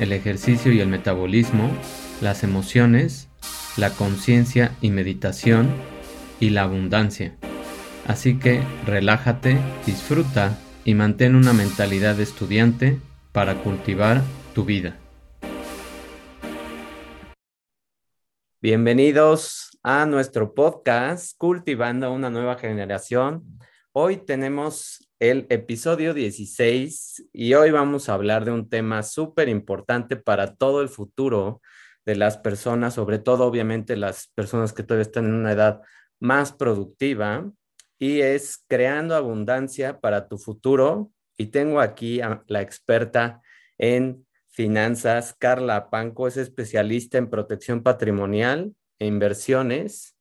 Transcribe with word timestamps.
el 0.00 0.12
ejercicio 0.12 0.72
y 0.72 0.80
el 0.80 0.88
metabolismo, 0.88 1.70
las 2.22 2.42
emociones, 2.42 3.28
la 3.76 3.90
conciencia 3.90 4.74
y 4.80 4.90
meditación 4.90 5.68
y 6.40 6.50
la 6.50 6.62
abundancia. 6.62 7.36
Así 8.06 8.38
que 8.38 8.62
relájate, 8.86 9.58
disfruta 9.84 10.58
y 10.84 10.94
mantén 10.94 11.36
una 11.36 11.52
mentalidad 11.52 12.16
de 12.16 12.22
estudiante 12.22 12.98
para 13.32 13.56
cultivar 13.56 14.22
tu 14.54 14.64
vida. 14.64 14.96
Bienvenidos 18.62 19.78
a 19.82 20.06
nuestro 20.06 20.54
podcast 20.54 21.36
Cultivando 21.36 22.10
una 22.10 22.30
nueva 22.30 22.56
generación. 22.56 23.58
Hoy 23.92 24.16
tenemos 24.16 24.99
el 25.20 25.46
episodio 25.50 26.14
16 26.14 27.28
y 27.34 27.52
hoy 27.52 27.70
vamos 27.70 28.08
a 28.08 28.14
hablar 28.14 28.46
de 28.46 28.52
un 28.52 28.70
tema 28.70 29.02
súper 29.02 29.50
importante 29.50 30.16
para 30.16 30.56
todo 30.56 30.80
el 30.80 30.88
futuro 30.88 31.60
de 32.06 32.16
las 32.16 32.38
personas, 32.38 32.94
sobre 32.94 33.18
todo 33.18 33.44
obviamente 33.44 33.96
las 33.96 34.28
personas 34.34 34.72
que 34.72 34.82
todavía 34.82 35.02
están 35.02 35.26
en 35.26 35.34
una 35.34 35.52
edad 35.52 35.82
más 36.20 36.52
productiva 36.52 37.52
y 37.98 38.20
es 38.20 38.64
creando 38.66 39.14
abundancia 39.14 40.00
para 40.00 40.26
tu 40.26 40.38
futuro. 40.38 41.12
Y 41.36 41.48
tengo 41.48 41.80
aquí 41.80 42.22
a 42.22 42.42
la 42.46 42.62
experta 42.62 43.42
en 43.76 44.26
finanzas, 44.48 45.34
Carla 45.38 45.90
Panco, 45.90 46.28
es 46.28 46.38
especialista 46.38 47.18
en 47.18 47.28
protección 47.28 47.82
patrimonial 47.82 48.74
e 48.98 49.06
inversiones. 49.06 50.16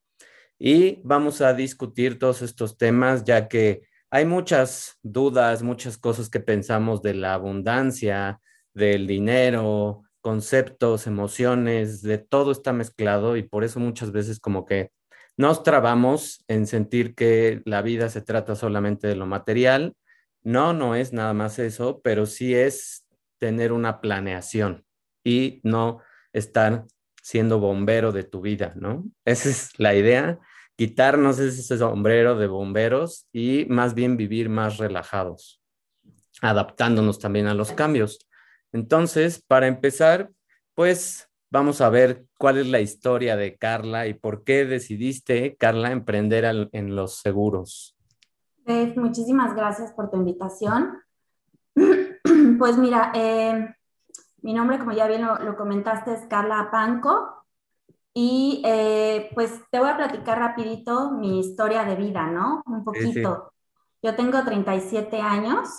Y 0.59 0.99
vamos 1.05 1.39
a 1.39 1.53
discutir 1.53 2.19
todos 2.19 2.41
estos 2.41 2.77
temas 2.77 3.23
ya 3.23 3.47
que 3.47 3.88
hay 4.11 4.25
muchas 4.25 4.97
dudas, 5.03 5.61
muchas 5.63 5.97
cosas 5.97 6.29
que 6.29 6.39
pensamos 6.39 7.01
de 7.01 7.13
la 7.13 7.33
abundancia, 7.33 8.39
del 8.73 9.07
dinero, 9.07 10.03
conceptos, 10.21 11.07
emociones, 11.07 12.01
de 12.01 12.17
todo 12.17 12.51
está 12.51 12.73
mezclado 12.73 13.37
y 13.37 13.43
por 13.43 13.63
eso 13.63 13.79
muchas 13.79 14.11
veces 14.11 14.39
como 14.39 14.65
que 14.65 14.91
nos 15.37 15.63
trabamos 15.63 16.43
en 16.47 16.67
sentir 16.67 17.15
que 17.15 17.61
la 17.65 17.81
vida 17.81 18.09
se 18.09 18.21
trata 18.21 18.55
solamente 18.55 19.07
de 19.07 19.15
lo 19.15 19.25
material. 19.25 19.95
No, 20.43 20.73
no 20.73 20.95
es 20.95 21.13
nada 21.13 21.33
más 21.33 21.59
eso, 21.59 22.01
pero 22.03 22.25
sí 22.25 22.55
es 22.55 23.05
tener 23.37 23.71
una 23.71 24.01
planeación 24.01 24.85
y 25.23 25.61
no 25.63 26.01
estar 26.33 26.85
siendo 27.21 27.59
bombero 27.59 28.11
de 28.11 28.23
tu 28.23 28.41
vida, 28.41 28.73
¿no? 28.75 29.05
Esa 29.23 29.49
es 29.49 29.79
la 29.79 29.95
idea 29.95 30.39
quitarnos 30.79 31.39
ese 31.39 31.77
sombrero 31.77 32.37
de 32.37 32.47
bomberos 32.47 33.27
y 33.33 33.65
más 33.67 33.95
bien 33.95 34.15
vivir 34.15 34.47
más 34.47 34.77
relajados, 34.77 35.61
adaptándonos 36.41 37.19
también 37.19 37.47
a 37.47 37.53
los 37.53 37.73
cambios. 37.73 38.25
Entonces, 38.71 39.43
para 39.45 39.67
empezar, 39.67 40.31
pues 40.75 41.29
vamos 41.51 41.81
a 41.81 41.89
ver 41.89 42.23
cuál 42.37 42.59
es 42.59 42.67
la 42.67 42.79
historia 42.79 43.35
de 43.35 43.57
Carla 43.57 44.07
y 44.07 44.13
por 44.13 44.45
qué 44.45 44.63
decidiste, 44.63 45.57
Carla, 45.57 45.91
emprender 45.91 46.45
en 46.71 46.95
los 46.95 47.15
seguros. 47.15 47.97
muchísimas 48.95 49.53
gracias 49.57 49.91
por 49.91 50.09
tu 50.09 50.15
invitación. 50.15 50.97
Pues 52.57 52.77
mira, 52.77 53.11
eh, 53.15 53.73
mi 54.41 54.53
nombre, 54.53 54.79
como 54.79 54.91
ya 54.91 55.07
bien 55.07 55.25
lo, 55.25 55.39
lo 55.39 55.55
comentaste, 55.55 56.13
es 56.13 56.25
Carla 56.27 56.69
Panco. 56.71 57.38
Y 58.13 58.61
eh, 58.65 59.29
pues 59.33 59.61
te 59.71 59.79
voy 59.79 59.89
a 59.89 59.97
platicar 59.97 60.39
rapidito 60.39 61.11
mi 61.11 61.39
historia 61.39 61.83
de 61.85 61.95
vida, 61.95 62.27
¿no? 62.27 62.63
Un 62.65 62.83
poquito. 62.83 63.53
Yo 64.01 64.15
tengo 64.15 64.43
37 64.43 65.21
años, 65.21 65.69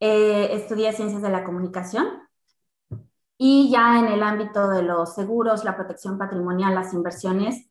eh, 0.00 0.48
estudié 0.52 0.92
ciencias 0.92 1.22
de 1.22 1.30
la 1.30 1.44
comunicación 1.44 2.06
y 3.38 3.70
ya 3.70 3.98
en 3.98 4.06
el 4.06 4.22
ámbito 4.22 4.68
de 4.68 4.82
los 4.82 5.14
seguros, 5.14 5.64
la 5.64 5.76
protección 5.76 6.18
patrimonial, 6.18 6.74
las 6.74 6.92
inversiones, 6.94 7.68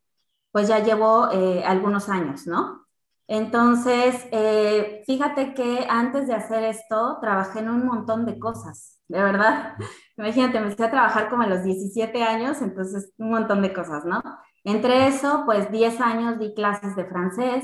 pues 0.52 0.68
ya 0.68 0.80
llevo 0.80 1.30
eh, 1.32 1.64
algunos 1.66 2.10
años, 2.10 2.48
¿no? 2.48 2.86
Entonces, 3.28 4.28
eh, 4.32 5.04
fíjate 5.06 5.54
que 5.54 5.88
antes 5.90 6.28
de 6.28 6.36
hacer 6.36 6.64
esto, 6.64 7.18
trabajé 7.20 7.60
en 7.60 7.70
un 7.70 7.86
montón 7.86 8.26
de 8.26 8.38
cosas, 8.40 8.95
de 9.08 9.22
verdad. 9.22 9.76
Imagínate, 10.18 10.58
empecé 10.58 10.84
a 10.84 10.92
trabajar 10.92 11.30
como 11.30 11.44
a 11.44 11.48
los 11.48 11.64
17 11.64 12.24
años, 12.24 12.62
entonces 12.62 13.14
un 13.18 13.32
montón 13.32 13.62
de 13.62 13.74
cosas, 13.74 14.06
¿no? 14.06 14.22
Entre 14.64 15.08
eso, 15.08 15.44
pues 15.46 15.72
10 15.72 16.02
años 16.02 16.40
di 16.40 16.54
clases 16.54 16.96
de 16.96 17.06
francés, 17.06 17.64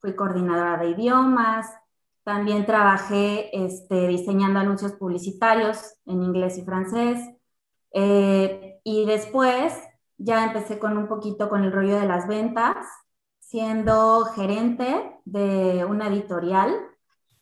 fui 0.00 0.14
coordinadora 0.14 0.78
de 0.78 0.90
idiomas, 0.90 1.66
también 2.24 2.66
trabajé 2.66 3.50
este, 3.64 4.06
diseñando 4.08 4.60
anuncios 4.60 4.92
publicitarios 4.92 5.94
en 6.06 6.22
inglés 6.22 6.58
y 6.58 6.64
francés. 6.64 7.18
Eh, 7.92 8.80
y 8.84 9.06
después 9.06 9.74
ya 10.18 10.44
empecé 10.44 10.78
con 10.78 10.96
un 10.98 11.08
poquito 11.08 11.48
con 11.48 11.64
el 11.64 11.72
rollo 11.72 11.98
de 11.98 12.06
las 12.06 12.28
ventas 12.28 12.86
siendo 13.48 14.26
gerente 14.26 15.18
de 15.24 15.86
una 15.86 16.08
editorial 16.08 16.74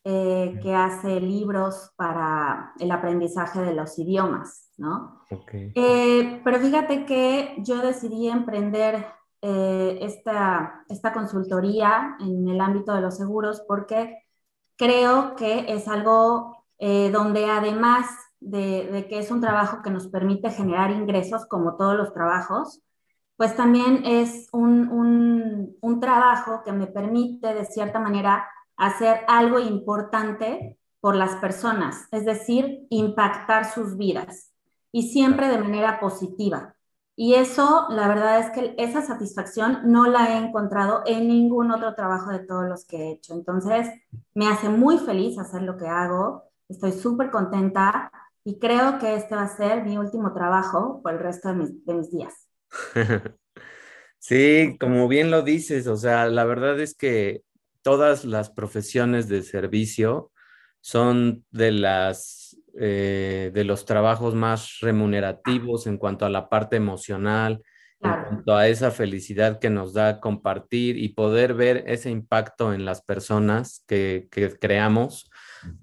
eh, 0.08 0.60
que 0.62 0.72
hace 0.72 1.20
libros 1.20 1.90
para 1.96 2.72
el 2.78 2.92
aprendizaje 2.92 3.60
de 3.60 3.74
los 3.74 3.98
idiomas, 3.98 4.70
¿no? 4.76 5.22
Eh, 5.52 6.40
pero 6.44 6.60
fíjate 6.60 7.04
que 7.04 7.56
yo 7.58 7.78
decidí 7.78 8.28
emprender 8.28 9.04
eh, 9.42 9.98
esta, 10.02 10.84
esta 10.88 11.12
consultoría 11.12 12.16
en 12.20 12.46
el 12.46 12.60
ámbito 12.60 12.94
de 12.94 13.00
los 13.00 13.16
seguros 13.16 13.64
porque 13.66 14.22
creo 14.76 15.34
que 15.34 15.72
es 15.74 15.88
algo 15.88 16.64
donde 16.78 17.46
además 17.46 18.06
de, 18.38 18.86
de, 18.92 19.08
que 19.08 19.18
es 19.18 19.32
un 19.32 19.40
trabajo 19.40 19.82
que 19.82 19.90
nos 19.90 20.06
permite 20.06 20.50
generar 20.50 20.92
ingresos 20.92 21.46
como 21.46 21.76
todos 21.76 21.96
los 21.96 22.12
trabajos, 22.12 22.80
pues 23.36 23.56
también 23.56 24.04
es 24.04 24.48
un, 24.52 25.76
un, 25.80 26.00
trabajo 26.00 26.62
que 26.64 26.72
me 26.72 26.86
permite 26.86 27.54
de 27.54 27.64
cierta 27.64 27.98
manera 27.98 28.46
hacer 28.76 29.20
algo 29.28 29.58
importante 29.58 30.78
por 31.00 31.14
las 31.14 31.36
personas, 31.36 32.08
es 32.10 32.24
decir, 32.24 32.86
impactar 32.90 33.64
sus 33.64 33.96
vidas 33.96 34.52
y 34.92 35.10
siempre 35.10 35.48
de 35.48 35.58
manera 35.58 36.00
positiva. 36.00 36.74
Y 37.14 37.34
eso, 37.34 37.86
la 37.90 38.08
verdad 38.08 38.40
es 38.40 38.50
que 38.50 38.74
esa 38.76 39.00
satisfacción 39.02 39.80
no 39.84 40.06
la 40.06 40.32
he 40.32 40.36
encontrado 40.36 41.02
en 41.06 41.28
ningún 41.28 41.70
otro 41.70 41.94
trabajo 41.94 42.30
de 42.30 42.40
todos 42.40 42.68
los 42.68 42.84
que 42.84 42.96
he 42.96 43.12
hecho. 43.12 43.34
Entonces, 43.34 43.88
me 44.34 44.48
hace 44.48 44.68
muy 44.68 44.98
feliz 44.98 45.38
hacer 45.38 45.62
lo 45.62 45.78
que 45.78 45.86
hago, 45.86 46.44
estoy 46.68 46.92
súper 46.92 47.30
contenta 47.30 48.10
y 48.44 48.58
creo 48.58 48.98
que 48.98 49.14
este 49.14 49.34
va 49.34 49.42
a 49.42 49.56
ser 49.56 49.84
mi 49.84 49.96
último 49.96 50.34
trabajo 50.34 51.00
por 51.02 51.12
el 51.14 51.20
resto 51.20 51.48
de 51.48 51.54
mis, 51.54 51.84
de 51.86 51.94
mis 51.94 52.10
días. 52.10 52.34
Sí, 54.18 54.76
como 54.80 55.06
bien 55.06 55.30
lo 55.30 55.42
dices, 55.42 55.86
o 55.86 55.96
sea, 55.96 56.26
la 56.26 56.44
verdad 56.44 56.80
es 56.80 56.96
que 56.96 57.42
todas 57.86 58.24
las 58.24 58.50
profesiones 58.50 59.28
de 59.28 59.44
servicio 59.44 60.32
son 60.80 61.44
de 61.52 61.70
las 61.70 62.58
eh, 62.76 63.52
de 63.54 63.62
los 63.62 63.84
trabajos 63.84 64.34
más 64.34 64.80
remunerativos 64.80 65.86
en 65.86 65.96
cuanto 65.96 66.26
a 66.26 66.28
la 66.28 66.48
parte 66.48 66.74
emocional, 66.74 67.62
en 68.00 68.10
cuanto 68.10 68.56
a 68.56 68.66
esa 68.66 68.90
felicidad 68.90 69.60
que 69.60 69.70
nos 69.70 69.92
da 69.92 70.18
compartir 70.18 70.98
y 70.98 71.10
poder 71.10 71.54
ver 71.54 71.84
ese 71.86 72.10
impacto 72.10 72.74
en 72.74 72.84
las 72.84 73.02
personas 73.02 73.84
que, 73.86 74.26
que 74.32 74.58
creamos, 74.58 75.30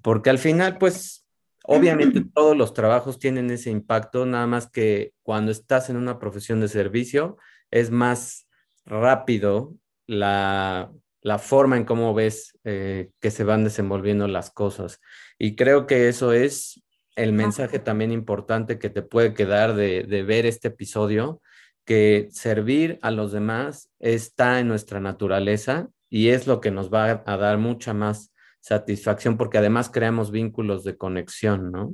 porque 0.02 0.28
al 0.28 0.38
final, 0.38 0.76
pues 0.76 1.22
Obviamente 1.66 2.20
todos 2.34 2.54
los 2.54 2.74
trabajos 2.74 3.18
tienen 3.18 3.50
ese 3.50 3.70
impacto, 3.70 4.26
nada 4.26 4.46
más 4.46 4.70
que 4.70 5.14
cuando 5.22 5.50
estás 5.50 5.88
en 5.88 5.96
una 5.96 6.18
profesión 6.18 6.60
de 6.60 6.68
servicio 6.68 7.38
es 7.70 7.90
más 7.90 8.46
rápido 8.84 9.74
la, 10.06 10.92
forma 11.38 11.76
en 11.76 11.84
cómo 11.84 12.14
ves 12.14 12.58
eh, 12.64 13.10
que 13.20 13.30
se 13.30 13.44
van 13.44 13.64
desenvolviendo 13.64 14.28
las 14.28 14.50
cosas. 14.50 15.00
Y 15.38 15.56
creo 15.56 15.86
que 15.86 16.08
eso 16.08 16.32
es 16.32 16.82
el 17.16 17.32
mensaje 17.32 17.78
también 17.78 18.12
importante 18.12 18.78
que 18.78 18.90
te 18.90 19.02
puede 19.02 19.34
quedar 19.34 19.74
de, 19.74 20.02
de 20.02 20.22
ver 20.22 20.46
este 20.46 20.68
episodio, 20.68 21.40
que 21.84 22.28
servir 22.30 22.98
a 23.02 23.10
los 23.10 23.32
demás 23.32 23.90
está 23.98 24.60
en 24.60 24.68
nuestra 24.68 25.00
naturaleza 25.00 25.88
y 26.10 26.28
es 26.28 26.46
lo 26.46 26.60
que 26.60 26.70
nos 26.70 26.92
va 26.92 27.22
a 27.24 27.36
dar 27.36 27.58
mucha 27.58 27.94
más 27.94 28.32
satisfacción 28.60 29.36
porque 29.36 29.58
además 29.58 29.90
creamos 29.90 30.30
vínculos 30.30 30.84
de 30.84 30.96
conexión, 30.96 31.70
¿no? 31.70 31.92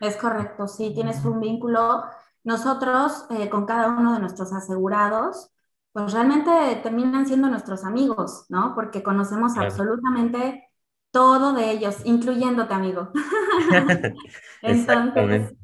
Es 0.00 0.16
correcto, 0.16 0.66
sí, 0.66 0.92
tienes 0.94 1.22
un 1.24 1.40
vínculo. 1.40 2.02
Nosotros, 2.42 3.26
eh, 3.30 3.50
con 3.50 3.66
cada 3.66 3.88
uno 3.88 4.14
de 4.14 4.20
nuestros 4.20 4.52
asegurados, 4.52 5.50
pues 5.92 6.12
realmente 6.12 6.50
terminan 6.82 7.26
siendo 7.26 7.48
nuestros 7.48 7.84
amigos, 7.84 8.46
¿no? 8.48 8.74
Porque 8.74 9.02
conocemos 9.02 9.56
absolutamente 9.56 10.68
todo 11.10 11.52
de 11.52 11.70
ellos, 11.70 11.96
incluyéndote, 12.04 12.72
amigo. 12.72 13.10
entonces, 14.62 15.54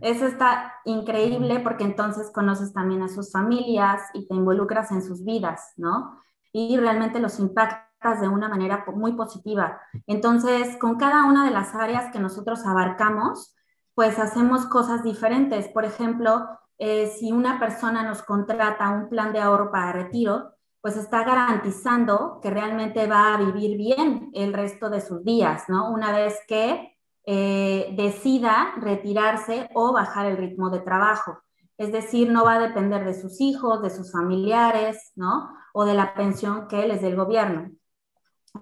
eso 0.00 0.26
está 0.26 0.74
increíble 0.84 1.60
porque 1.60 1.84
entonces 1.84 2.30
conoces 2.32 2.72
también 2.72 3.02
a 3.02 3.08
sus 3.08 3.32
familias 3.32 4.02
y 4.14 4.26
te 4.26 4.34
involucras 4.34 4.90
en 4.90 5.02
sus 5.02 5.24
vidas, 5.24 5.72
¿no? 5.76 6.20
Y 6.52 6.76
realmente 6.76 7.20
los 7.20 7.38
impactas 7.38 8.20
de 8.20 8.28
una 8.28 8.48
manera 8.48 8.84
muy 8.94 9.12
positiva. 9.12 9.80
Entonces, 10.06 10.76
con 10.78 10.96
cada 10.96 11.24
una 11.24 11.44
de 11.44 11.50
las 11.50 11.74
áreas 11.74 12.12
que 12.12 12.20
nosotros 12.20 12.64
abarcamos, 12.66 13.54
pues 13.94 14.18
hacemos 14.18 14.66
cosas 14.66 15.02
diferentes. 15.02 15.68
Por 15.68 15.84
ejemplo, 15.84 16.48
eh, 16.78 17.08
si 17.08 17.32
una 17.32 17.58
persona 17.58 18.02
nos 18.04 18.22
contrata 18.22 18.90
un 18.90 19.08
plan 19.08 19.32
de 19.32 19.40
ahorro 19.40 19.70
para 19.70 19.92
retiro, 19.92 20.54
pues 20.80 20.96
está 20.96 21.24
garantizando 21.24 22.38
que 22.40 22.50
realmente 22.50 23.06
va 23.08 23.34
a 23.34 23.38
vivir 23.38 23.76
bien 23.76 24.30
el 24.32 24.52
resto 24.52 24.88
de 24.88 25.00
sus 25.00 25.24
días, 25.24 25.64
¿no? 25.68 25.90
Una 25.90 26.12
vez 26.12 26.38
que 26.46 26.96
eh, 27.26 27.92
decida 27.96 28.74
retirarse 28.80 29.68
o 29.74 29.92
bajar 29.92 30.26
el 30.26 30.36
ritmo 30.36 30.70
de 30.70 30.80
trabajo. 30.80 31.42
Es 31.76 31.92
decir, 31.92 32.30
no 32.30 32.44
va 32.44 32.54
a 32.54 32.60
depender 32.60 33.04
de 33.04 33.14
sus 33.14 33.40
hijos, 33.40 33.82
de 33.82 33.90
sus 33.90 34.12
familiares, 34.12 35.12
¿no? 35.16 35.50
O 35.74 35.84
de 35.84 35.94
la 35.94 36.14
pensión 36.14 36.68
que 36.68 36.86
les 36.86 37.02
dé 37.02 37.08
el 37.08 37.16
gobierno. 37.16 37.70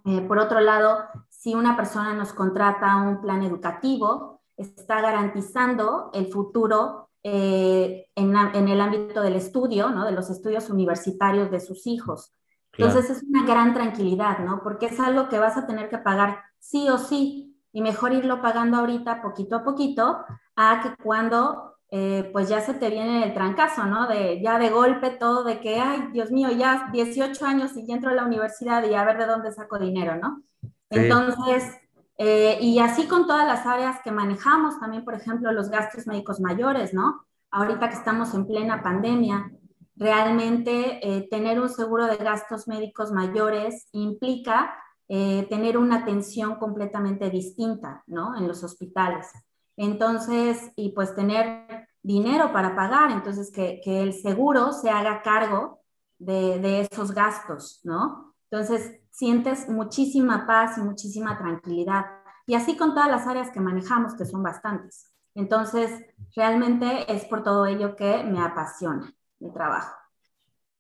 Eh, 0.05 0.23
por 0.23 0.39
otro 0.39 0.61
lado, 0.61 0.99
si 1.29 1.55
una 1.55 1.77
persona 1.77 2.15
nos 2.15 2.33
contrata 2.33 2.97
un 2.97 3.21
plan 3.21 3.43
educativo, 3.43 4.43
está 4.57 5.01
garantizando 5.01 6.11
el 6.13 6.33
futuro 6.33 7.06
eh, 7.29 8.07
en, 8.15 8.69
el 8.69 8.81
ámbito 8.81 9.21
del 9.21 9.35
estudio, 9.35 9.91
¿no? 9.91 10.05
de 10.05 10.13
los 10.13 10.31
estudios 10.31 10.71
universitarios 10.71 11.51
de 11.51 11.59
sus 11.59 11.89
hijos. 11.89 12.33
Entonces 12.73 13.11
es 13.11 13.25
una 13.25 13.45
gran 13.45 13.75
tranquilidad, 13.75 14.39
¿no? 14.39 14.63
Porque 14.63 14.87
es 14.87 15.01
algo 15.01 15.29
que 15.29 15.41
vas 15.41 15.57
a 15.57 15.67
tener 15.67 15.89
que 15.89 15.99
pagar 15.99 16.45
sí 16.61 16.89
o 16.89 16.99
sí, 16.99 17.59
y 17.73 17.81
mejor 17.81 18.13
irlo 18.13 18.41
pagando 18.41 18.77
ahorita 18.77 19.23
poquito 19.23 19.57
a 19.57 19.65
poquito, 19.65 20.25
a 20.55 20.81
que 20.83 21.03
cuando 21.03 21.75
eh, 21.91 22.31
pues 22.33 22.49
ya 22.49 22.61
se 22.61 22.75
te 22.75 22.91
viene 22.91 23.25
el 23.25 23.35
trancazo, 23.35 23.87
¿no? 23.87 24.07
De 24.07 24.41
ya 24.41 24.61
de 24.61 24.71
golpe 24.71 25.11
todo, 25.11 25.43
de 25.43 25.59
que, 25.59 25.81
ay, 25.81 26.11
Dios 26.13 26.31
mío, 26.31 26.51
ya 26.53 26.91
18 26.93 27.45
años 27.45 27.77
y 27.77 27.85
ya 27.89 27.95
entro 27.95 28.11
a 28.11 28.15
la 28.15 28.25
universidad 28.25 28.89
y 28.89 28.95
a 28.95 29.05
ver 29.05 29.19
de 29.19 29.27
dónde 29.27 29.51
saco 29.51 29.81
dinero, 29.81 30.15
¿no? 30.17 30.45
Entonces, 30.91 31.75
eh, 32.19 32.59
y 32.61 32.79
así 32.79 33.07
con 33.07 33.27
todas 33.27 33.47
las 33.47 33.67
áreas 33.67 34.01
que 34.03 34.11
manejamos, 34.11 34.81
también, 34.81 35.05
por 35.05 35.15
ejemplo, 35.15 35.53
los 35.53 35.69
gastos 35.69 36.07
médicos 36.07 36.41
mayores, 36.41 36.95
¿no? 36.95 37.27
Ahorita 37.51 37.89
que 37.89 37.97
estamos 37.97 38.35
en 38.35 38.47
plena 38.47 38.83
pandemia, 38.83 39.51
realmente 39.97 41.01
eh, 41.03 41.29
tener 41.31 41.61
un 41.61 41.69
seguro 41.69 42.07
de 42.07 42.17
gastos 42.17 42.69
médicos 42.69 43.13
mayores 43.13 43.89
implica 43.93 44.75
eh, 45.09 45.47
tener 45.49 45.79
una 45.79 45.99
atención 45.99 46.57
completamente 46.57 47.31
distinta, 47.31 48.03
¿no? 48.07 48.37
En 48.37 48.49
los 48.49 48.65
hospitales. 48.65 49.29
Entonces, 49.77 50.73
y 50.75 50.93
pues 50.93 51.15
tener 51.15 51.89
dinero 52.03 52.53
para 52.53 52.75
pagar, 52.75 53.11
entonces 53.11 53.53
que, 53.53 53.81
que 53.85 54.03
el 54.03 54.15
seguro 54.15 54.73
se 54.73 54.91
haga 54.91 55.23
cargo 55.23 55.81
de, 56.19 56.59
de 56.61 56.81
esos 56.81 57.13
gastos, 57.13 57.81
¿no? 57.85 58.35
Entonces, 58.51 59.01
sientes 59.17 59.67
muchísima 59.67 60.47
paz 60.47 60.77
y 60.77 60.83
muchísima 60.83 61.39
tranquilidad. 61.39 62.05
Y 62.47 62.55
así 62.55 62.77
con 62.77 62.91
todas 62.91 63.11
las 63.11 63.27
áreas 63.27 63.51
que 63.51 63.61
manejamos, 63.61 64.15
que 64.15 64.27
son 64.27 64.43
bastantes. 64.43 65.11
Entonces, 65.35 65.91
realmente 66.35 67.11
es 67.11 67.25
por 67.25 67.43
todo 67.43 67.65
ello 67.65 67.97
que 67.97 68.23
me 68.25 68.41
apasiona 68.41 69.11
mi 69.39 69.51
trabajo. 69.55 69.97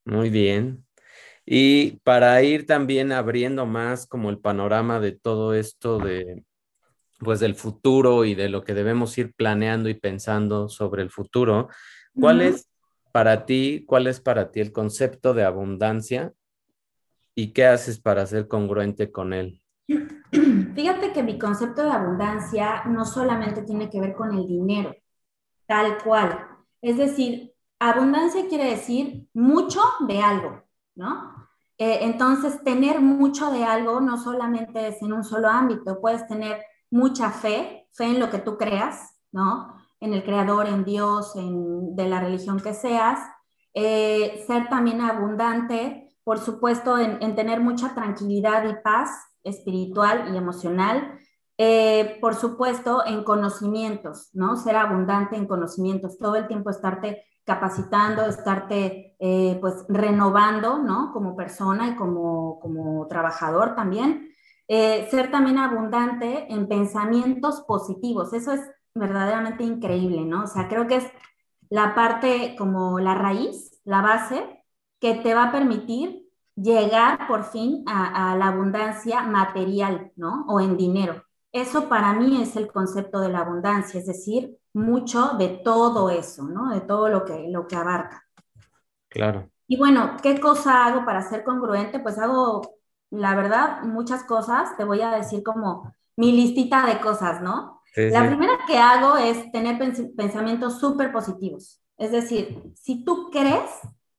Muy 0.05 0.29
bien. 0.29 0.85
Y 1.47 1.93
para 2.05 2.43
ir 2.43 2.67
también 2.67 3.11
abriendo 3.11 3.65
más 3.65 4.06
como 4.06 4.29
el 4.29 4.38
panorama 4.38 5.00
de 5.00 5.12
todo 5.12 5.55
esto 5.55 5.99
de 5.99 6.44
pues 7.21 7.41
del 7.41 7.55
futuro 7.55 8.27
y 8.27 8.35
de 8.35 8.50
lo 8.50 8.62
que 8.62 8.75
debemos 8.75 9.17
ir 9.17 9.33
planeando 9.33 9.88
y 9.88 9.94
pensando 9.94 10.69
sobre 10.69 11.03
el 11.03 11.09
futuro, 11.09 11.71
¿cuál 12.21 12.43
es 12.43 12.69
para 13.12 13.47
ti, 13.47 13.85
cuál 13.87 14.06
es 14.06 14.21
para 14.21 14.50
ti 14.50 14.61
el 14.61 14.73
concepto 14.73 15.33
de 15.33 15.44
abundancia 15.44 16.35
¿Y 17.38 17.53
qué 17.53 17.67
haces 17.67 18.00
para 18.00 18.27
ser 18.27 18.49
congruente 18.49 19.12
con 19.12 19.35
él? 19.35 19.62
Fíjate 20.75 21.12
que 21.12 21.23
mi 21.23 21.38
concepto 21.38 21.83
de 21.83 21.91
abundancia 21.91 22.85
no 22.87 23.05
solamente 23.05 23.61
tiene 23.62 23.91
que 23.91 24.00
ver 24.00 24.15
con 24.15 24.35
el 24.35 24.47
dinero, 24.47 24.94
tal 25.67 25.99
cual. 26.03 26.49
Es 26.81 26.97
decir, 26.97 27.53
abundancia 27.79 28.49
quiere 28.49 28.71
decir 28.71 29.29
mucho 29.35 29.83
de 30.09 30.19
algo, 30.19 30.62
¿no? 30.94 31.35
Eh, 31.77 31.99
entonces, 32.03 32.65
tener 32.65 33.03
mucho 33.03 33.53
de 33.53 33.65
algo 33.65 34.00
no 34.00 34.17
solamente 34.17 34.88
es 34.88 35.03
en 35.03 35.12
un 35.12 35.23
solo 35.23 35.49
ámbito, 35.49 36.00
puedes 36.00 36.27
tener 36.27 36.62
mucha 36.91 37.31
fe, 37.31 37.87
fe 37.93 38.05
en 38.05 38.19
lo 38.19 38.31
que 38.31 38.38
tú 38.38 38.56
creas, 38.56 39.15
¿no? 39.31 39.75
En 40.00 40.15
el 40.15 40.25
creador, 40.25 40.69
en 40.69 40.85
Dios, 40.85 41.37
en, 41.37 41.94
de 41.94 42.09
la 42.09 42.19
religión 42.19 42.61
que 42.61 42.73
seas, 42.73 43.21
eh, 43.75 44.43
ser 44.47 44.71
también 44.71 45.03
abundante 45.03 46.06
por 46.26 46.40
supuesto, 46.40 46.99
en, 46.99 47.37
tener 47.37 47.61
mucha 47.61 47.94
tranquilidad 47.94 48.69
y 48.69 48.75
paz 48.82 49.11
espiritual 49.44 50.34
y 50.34 50.37
emocional. 50.37 51.20
Eh, 51.56 52.19
por 52.20 52.34
supuesto, 52.34 53.06
en 53.06 53.23
conocimientos, 53.23 54.31
¿no? 54.32 54.56
Ser 54.56 54.75
abundante 54.75 55.37
en 55.37 55.46
conocimientos, 55.46 56.19
todo 56.19 56.34
el 56.34 56.49
tiempo 56.49 56.70
estarte 56.70 57.23
capacitando, 57.44 58.25
estarte 58.25 59.14
eh, 59.20 59.56
pues 59.61 59.84
renovando, 59.88 60.78
¿no? 60.78 61.12
Como 61.12 61.37
persona 61.37 61.90
y 61.90 61.94
como, 61.94 62.58
como 62.58 63.06
trabajador 63.06 63.76
también. 63.76 64.28
Eh, 64.67 65.06
ser 65.12 65.31
también 65.31 65.58
abundante 65.58 66.52
en 66.52 66.67
pensamientos 66.67 67.61
positivos, 67.69 68.32
eso 68.32 68.50
es 68.50 68.62
verdaderamente 68.96 69.62
increíble, 69.62 70.25
¿no? 70.25 70.43
O 70.43 70.46
sea, 70.49 70.67
creo 70.67 70.88
que 70.88 70.96
es 70.96 71.06
la 71.70 71.94
parte 71.94 72.56
como 72.58 72.99
la 72.99 73.14
raíz, 73.14 73.81
la 73.84 74.02
base 74.02 74.56
que 75.01 75.15
te 75.15 75.35
va 75.35 75.45
a 75.45 75.53
permitir 75.53 76.27
llegar 76.55 77.27
por 77.29 77.45
fin 77.45 77.85
a, 77.87 78.35
la 78.37 78.49
abundancia 78.49 79.23
material, 79.23 80.13
¿no? 80.17 80.47
O 80.49 80.61
en 80.61 80.77
dinero. 80.77 81.23
Eso 81.53 81.89
para 81.89 82.13
mí 82.15 82.41
es 82.43 82.57
el 82.57 82.71
concepto 82.71 83.21
de 83.21 83.29
la 83.29 83.41
abundancia, 83.41 84.01
es 84.01 84.07
decir, 84.07 84.57
mucho 84.73 85.33
de 85.39 85.49
todo 85.49 86.11
eso, 86.11 86.45
¿no? 86.45 86.71
De 86.71 86.81
todo 86.81 87.09
lo 87.09 87.25
que, 87.25 87.49
lo 87.49 87.67
que 87.67 87.76
abarca. 87.76 88.25
Claro. 89.09 89.50
Y 89.67 89.76
bueno, 89.76 90.17
¿qué 90.23 90.41
cosa 90.41 90.87
hago 90.87 91.05
para 91.05 91.23
ser 91.23 91.45
congruente? 91.45 91.99
Pues 91.99 92.19
hago, 92.19 92.76
la 93.11 93.35
verdad, 93.35 93.83
muchas 93.83 94.25
cosas. 94.25 94.76
Te 94.76 94.85
voy 94.85 95.00
a 95.00 95.11
decir 95.11 95.43
como 95.43 95.93
mi 96.17 96.33
listita 96.33 96.87
de 96.87 97.00
cosas, 97.00 97.41
¿no? 97.43 97.76
la 97.97 98.26
primera 98.26 98.59
que 98.67 98.76
hago 98.76 99.17
es 99.17 99.50
tener 99.53 99.79
pensamientos 100.15 100.79
súper 100.79 101.12
positivos. 101.12 101.81
Es 101.97 102.12
decir, 102.12 102.62
si 102.75 103.05
tú 103.05 103.31
crees, 103.31 103.71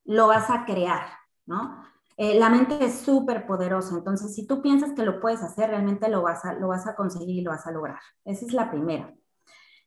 lo 0.07 0.27
vas 0.27 0.49
a 0.49 0.65
crear, 0.65 1.05
¿no? 1.45 1.83
Eh, 2.15 2.39
la 2.39 2.49
mente 2.49 2.83
es 2.83 3.01
súper 3.01 3.45
poderosa, 3.45 3.95
entonces 3.95 4.33
si 4.33 4.47
tú 4.47 4.61
piensas 4.63 4.93
que 4.93 5.03
lo 5.03 5.19
puedes 5.19 5.43
hacer, 5.43 5.69
realmente 5.69 6.09
lo 6.09 6.23
vas 6.23 6.43
a, 6.45 6.53
lo 6.53 6.69
vas 6.69 6.87
a 6.87 6.95
conseguir 6.95 7.37
y 7.37 7.41
lo 7.41 7.51
vas 7.51 7.67
a 7.67 7.71
lograr. 7.71 7.99
Esa 8.25 8.45
es 8.45 8.53
la 8.53 8.71
primera. 8.71 9.13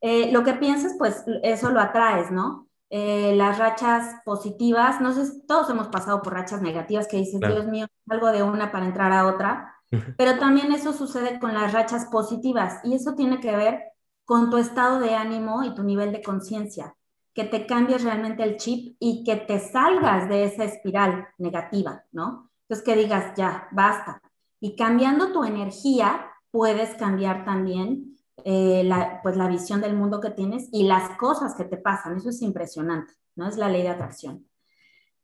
Eh, 0.01 0.31
lo 0.31 0.45
que 0.45 0.53
piensas, 0.55 0.95
pues 0.97 1.25
eso 1.43 1.71
lo 1.71 1.81
atraes, 1.81 2.31
¿no? 2.31 2.69
Eh, 2.89 3.35
las 3.35 3.59
rachas 3.59 4.17
positivas, 4.25 5.01
no 5.01 5.13
sé, 5.13 5.43
todos 5.47 5.69
hemos 5.71 5.89
pasado 5.89 6.23
por 6.23 6.35
rachas 6.35 6.63
negativas 6.63 7.09
que 7.09 7.17
dices, 7.17 7.41
Dios 7.41 7.67
mío, 7.67 7.87
algo 8.09 8.31
de 8.31 8.43
una 8.43 8.71
para 8.71 8.87
entrar 8.87 9.13
a 9.13 9.27
otra, 9.27 9.75
pero 10.17 10.39
también 10.39 10.73
eso 10.73 10.93
sucede 10.93 11.41
con 11.41 11.53
las 11.53 11.73
rachas 11.73 12.07
positivas 12.07 12.81
y 12.85 12.95
eso 12.95 13.15
tiene 13.15 13.41
que 13.41 13.57
ver 13.57 13.83
con 14.25 14.51
tu 14.51 14.59
estado 14.59 15.01
de 15.01 15.15
ánimo 15.15 15.65
y 15.65 15.75
tu 15.75 15.83
nivel 15.83 16.13
de 16.13 16.23
conciencia 16.23 16.95
que 17.35 17.45
te 17.45 17.67
cambies 17.67 18.03
realmente 18.03 18.43
el 18.43 18.57
chip 18.57 18.97
y 18.99 19.25
que 19.25 19.37
te 19.37 19.59
salgas 19.61 20.29
de 20.29 20.45
esa 20.45 20.65
espiral 20.65 21.29
negativa, 21.39 22.05
¿no? 22.13 22.51
Entonces 22.63 22.85
que 22.85 22.97
digas, 22.97 23.35
ya, 23.37 23.69
basta. 23.73 24.23
Y 24.61 24.77
cambiando 24.77 25.33
tu 25.33 25.45
energía, 25.45 26.31
puedes 26.51 26.95
cambiar 26.97 27.45
también 27.45 28.17
eh, 28.45 28.83
la, 28.85 29.21
pues 29.23 29.37
la 29.37 29.49
visión 29.49 29.81
del 29.81 29.97
mundo 29.97 30.21
que 30.21 30.31
tienes 30.31 30.69
y 30.73 30.85
las 30.85 31.17
cosas 31.17 31.55
que 31.55 31.65
te 31.65 31.77
pasan. 31.77 32.17
Eso 32.17 32.31
es 32.31 32.43
impresionante, 32.43 33.15
¿no? 33.37 33.49
Es 33.49 33.57
la 33.57 33.69
ley 33.69 33.83
de 33.83 33.91
atracción. 33.91 34.47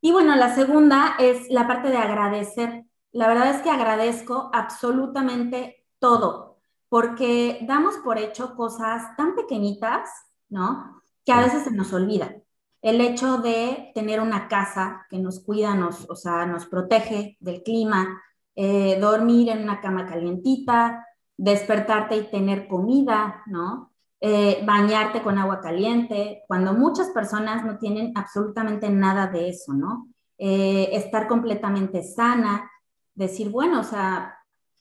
Y 0.01 0.13
bueno, 0.13 0.37
la 0.37 0.55
segunda 0.55 1.17
es 1.19 1.49
la 1.51 1.67
parte 1.67 1.89
de 1.89 1.97
agradecer. 1.97 2.85
La 3.13 3.29
verdad 3.29 3.51
es 3.51 3.63
que 3.63 3.71
agradezco 3.71 4.51
absolutamente 4.53 5.87
todo, 5.99 6.59
porque 6.89 7.59
damos 7.63 7.97
por 7.99 8.19
hecho 8.19 8.55
cosas 8.55 9.17
tan 9.17 9.35
pequeñitas, 9.35 10.09
¿no? 10.49 11.03
Que 11.27 11.33
a 11.33 11.43
veces 11.43 11.65
se 11.65 11.73
nos 11.73 11.93
olvida. 11.93 12.35
El 12.81 13.03
hecho 13.03 13.39
de 13.39 13.91
tener 13.95 14.21
una 14.21 14.49
casa 14.49 15.07
que 15.11 15.19
nos 15.19 15.41
cuida, 15.41 15.75
nos, 15.75 16.09
o 16.09 16.17
sea, 16.17 16.47
nos 16.47 16.65
protege 16.65 17.37
del 17.41 17.63
clima, 17.63 18.23
eh, 18.55 18.99
dormir 18.99 19.51
en 19.51 19.63
una 19.63 19.83
cama 19.83 20.07
calientita, 20.07 21.07
despertarte 21.37 22.17
y 22.17 22.31
tener 22.31 22.67
comida, 22.67 23.43
¿no? 23.47 23.93
eh, 24.21 24.63
bañarte 24.65 25.23
con 25.23 25.39
agua 25.39 25.61
caliente, 25.61 26.43
cuando 26.49 26.73
muchas 26.73 27.11
personas 27.11 27.65
no 27.65 27.79
tienen 27.79 28.13
absolutamente 28.15 28.89
nada 28.89 29.27
de 29.27 29.51
eso, 29.51 29.75
¿no? 29.75 30.09
Eh, 30.39 30.89
estar 30.93 31.29
completamente 31.29 32.03
sana, 32.03 32.71
decir, 33.15 33.51
bueno, 33.51 33.81
o 33.81 33.85
sea, 33.85 34.39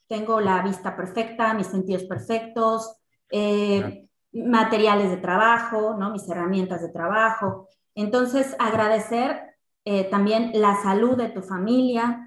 tengo 0.07 0.39
la 0.39 0.61
vista 0.61 0.95
perfecta, 0.95 1.53
mis 1.53 1.67
sentidos 1.67 2.03
perfectos, 2.03 2.95
eh, 3.29 4.07
materiales 4.35 5.09
de 5.09 5.17
trabajo, 5.17 5.95
¿no? 5.97 6.11
Mis 6.11 6.27
herramientas 6.29 6.81
de 6.81 6.89
trabajo. 6.89 7.67
Entonces, 7.95 8.55
agradecer 8.59 9.41
también 10.09 10.51
la 10.55 10.75
salud 10.81 11.15
de 11.15 11.29
tu 11.29 11.43
familia, 11.43 12.25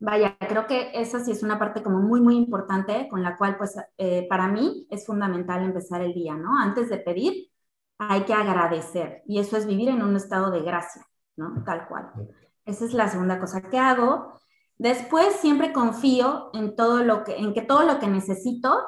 Vaya, 0.00 0.36
creo 0.38 0.66
que 0.68 0.92
esa 0.94 1.18
sí 1.24 1.32
es 1.32 1.42
una 1.42 1.58
parte 1.58 1.82
como 1.82 1.98
muy, 2.00 2.20
muy 2.20 2.36
importante 2.36 3.08
con 3.08 3.22
la 3.22 3.36
cual, 3.36 3.56
pues, 3.56 3.76
eh, 3.96 4.26
para 4.28 4.46
mí 4.46 4.86
es 4.90 5.04
fundamental 5.04 5.64
empezar 5.64 6.02
el 6.02 6.14
día, 6.14 6.34
¿no? 6.34 6.56
Antes 6.56 6.88
de 6.88 6.98
pedir, 6.98 7.50
hay 7.98 8.22
que 8.22 8.32
agradecer 8.32 9.22
y 9.26 9.40
eso 9.40 9.56
es 9.56 9.66
vivir 9.66 9.88
en 9.88 10.02
un 10.02 10.14
estado 10.14 10.52
de 10.52 10.62
gracia, 10.62 11.04
¿no? 11.36 11.64
Tal 11.64 11.88
cual. 11.88 12.12
Esa 12.64 12.84
es 12.84 12.94
la 12.94 13.08
segunda 13.08 13.40
cosa 13.40 13.62
que 13.62 13.78
hago. 13.78 14.40
Después 14.76 15.34
siempre 15.40 15.72
confío 15.72 16.50
en 16.54 16.76
todo 16.76 17.02
lo 17.02 17.24
que, 17.24 17.36
en 17.36 17.52
que 17.52 17.62
todo 17.62 17.82
lo 17.82 17.98
que 17.98 18.06
necesito 18.06 18.84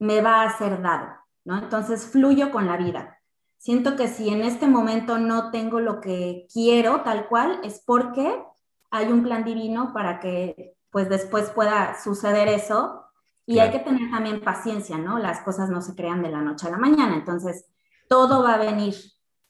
me 0.00 0.22
va 0.22 0.42
a 0.42 0.58
ser 0.58 0.82
dado, 0.82 1.08
¿no? 1.46 1.56
Entonces 1.56 2.06
fluyo 2.06 2.50
con 2.50 2.66
la 2.66 2.76
vida. 2.76 3.18
Siento 3.56 3.96
que 3.96 4.08
si 4.08 4.28
en 4.28 4.42
este 4.42 4.66
momento 4.66 5.16
no 5.16 5.50
tengo 5.50 5.80
lo 5.80 6.00
que 6.00 6.46
quiero 6.52 7.00
tal 7.02 7.28
cual, 7.28 7.60
es 7.64 7.82
porque 7.86 8.42
hay 8.90 9.10
un 9.10 9.22
plan 9.22 9.44
divino 9.44 9.92
para 9.94 10.20
que 10.20 10.74
pues 10.90 11.08
después 11.08 11.50
pueda 11.50 11.96
suceder 12.02 12.48
eso 12.48 13.04
y 13.46 13.60
hay 13.60 13.70
que 13.70 13.78
tener 13.78 14.10
también 14.10 14.40
paciencia, 14.40 14.98
¿no? 14.98 15.18
Las 15.18 15.40
cosas 15.40 15.70
no 15.70 15.80
se 15.80 15.94
crean 15.94 16.20
de 16.20 16.30
la 16.30 16.42
noche 16.42 16.66
a 16.66 16.70
la 16.70 16.78
mañana, 16.78 17.14
entonces 17.14 17.66
todo 18.08 18.42
va 18.42 18.54
a 18.54 18.58
venir, 18.58 18.94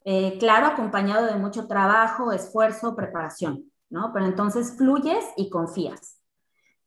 eh, 0.04 0.36
claro, 0.38 0.66
acompañado 0.66 1.24
de 1.26 1.36
mucho 1.36 1.66
trabajo, 1.66 2.30
esfuerzo, 2.30 2.94
preparación, 2.94 3.72
¿no? 3.88 4.12
Pero 4.12 4.26
entonces 4.26 4.76
fluyes 4.76 5.24
y 5.36 5.48
confías. 5.48 6.18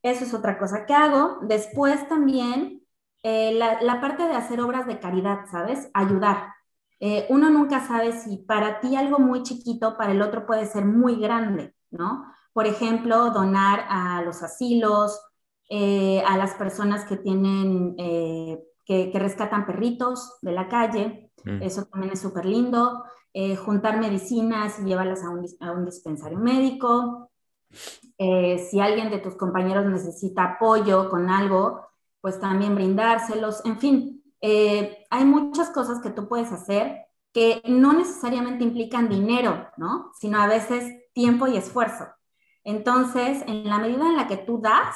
Eso 0.04 0.24
es 0.24 0.34
otra 0.36 0.60
cosa 0.60 0.86
que 0.86 0.94
hago. 0.94 1.39
Después 1.42 2.08
también 2.08 2.78
eh, 3.23 3.53
la, 3.53 4.01
parte 4.01 4.23
de 4.23 4.35
hacer 4.35 4.61
obras 4.61 4.88
de 4.88 4.99
caridad, 4.99 5.45
¿sabes? 5.51 5.89
Ayudar. 5.93 6.53
Eh, 6.99 7.25
uno 7.29 7.49
nunca 7.49 7.85
sabe 7.85 8.11
si 8.11 8.38
para 8.38 8.81
ti 8.81 8.95
algo 8.95 9.19
muy 9.19 9.43
chiquito, 9.43 9.95
para 9.97 10.11
el 10.11 10.21
otro 10.21 10.45
puede 10.45 10.65
ser 10.65 10.85
muy 10.85 11.15
grande, 11.15 11.73
¿no? 11.91 12.25
Por 12.53 12.65
ejemplo, 12.65 13.31
donar 13.31 13.85
a 13.89 14.21
los 14.21 14.43
asilos, 14.43 15.19
eh, 15.69 16.21
a 16.27 16.38
las 16.38 16.55
personas 16.55 17.05
que 17.05 17.15
tienen, 17.15 17.95
eh, 17.97 18.61
que, 18.85 19.11
rescatan 19.13 19.65
perritos 19.65 20.38
de 20.41 20.51
la 20.51 20.67
calle. 20.67 21.31
Mm. 21.45 21.61
Eso 21.61 21.85
también 21.85 22.13
es 22.13 22.21
súper 22.21 22.45
lindo. 22.45 23.03
Juntar 23.63 23.99
medicinas 23.99 24.79
y 24.79 24.85
llevarlas 24.85 25.23
a 25.23 25.29
un, 25.29 25.85
dispensario 25.85 26.39
médico. 26.39 27.29
si 28.17 28.79
alguien 28.81 29.09
de 29.11 29.19
tus 29.19 29.35
compañeros 29.35 29.85
necesita 29.85 30.43
apoyo 30.55 31.09
con 31.09 31.29
algo, 31.29 31.88
pues 32.21 32.39
también 32.39 32.75
brindárselos. 32.75 33.63
En 33.65 33.79
fin, 33.79 34.23
hay 34.41 35.25
muchas 35.25 35.69
cosas 35.69 36.01
que 36.01 36.09
tú 36.09 36.27
puedes 36.27 36.51
hacer 36.51 37.05
que 37.33 37.61
no 37.67 37.93
necesariamente 37.93 38.63
implican 38.63 39.09
dinero, 39.09 39.69
¿no? 39.77 40.11
Sino 40.19 40.41
a 40.41 40.47
veces 40.47 40.95
tiempo 41.13 41.47
y 41.47 41.57
esfuerzo. 41.57 42.07
Entonces, 42.63 43.43
en 43.47 43.69
la 43.69 43.79
medida 43.79 44.07
en 44.07 44.15
la 44.15 44.27
que 44.27 44.38
tú 44.38 44.59
das, 44.61 44.95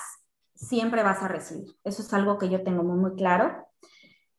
siempre 0.55 1.03
vas 1.03 1.21
a 1.21 1.27
recibir. 1.27 1.75
Eso 1.83 2.01
es 2.01 2.13
algo 2.13 2.37
que 2.37 2.49
yo 2.49 2.63
tengo 2.63 2.83
muy, 2.83 2.97
muy 2.97 3.15
claro. 3.15 3.67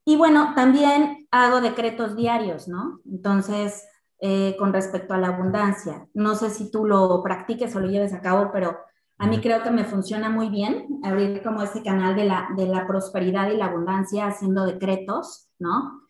Y 0.04 0.16
bueno, 0.16 0.52
también 0.54 1.26
hago 1.30 1.60
decretos 1.60 2.16
diarios, 2.16 2.68
¿no? 2.68 3.00
Entonces, 3.06 3.86
eh, 4.20 4.56
con 4.58 4.72
respecto 4.72 5.14
a 5.14 5.18
la 5.18 5.28
abundancia, 5.28 6.06
no 6.14 6.34
sé 6.34 6.50
si 6.50 6.70
tú 6.70 6.84
lo 6.84 7.22
practiques 7.22 7.74
o 7.74 7.80
lo 7.80 7.88
lleves 7.88 8.12
a 8.12 8.20
cabo, 8.20 8.50
pero 8.52 8.78
a 9.24 9.26
mí 9.26 9.40
creo 9.40 9.62
que 9.62 9.70
me 9.70 9.84
funciona 9.84 10.28
muy 10.28 10.50
bien 10.50 11.00
abrir 11.02 11.42
como 11.42 11.62
ese 11.62 11.82
canal 11.82 12.14
de 12.14 12.26
la, 12.26 12.48
de 12.58 12.66
la 12.66 12.86
prosperidad 12.86 13.50
y 13.50 13.56
la 13.56 13.66
abundancia 13.66 14.26
haciendo 14.26 14.66
decretos, 14.66 15.48
¿no? 15.58 16.02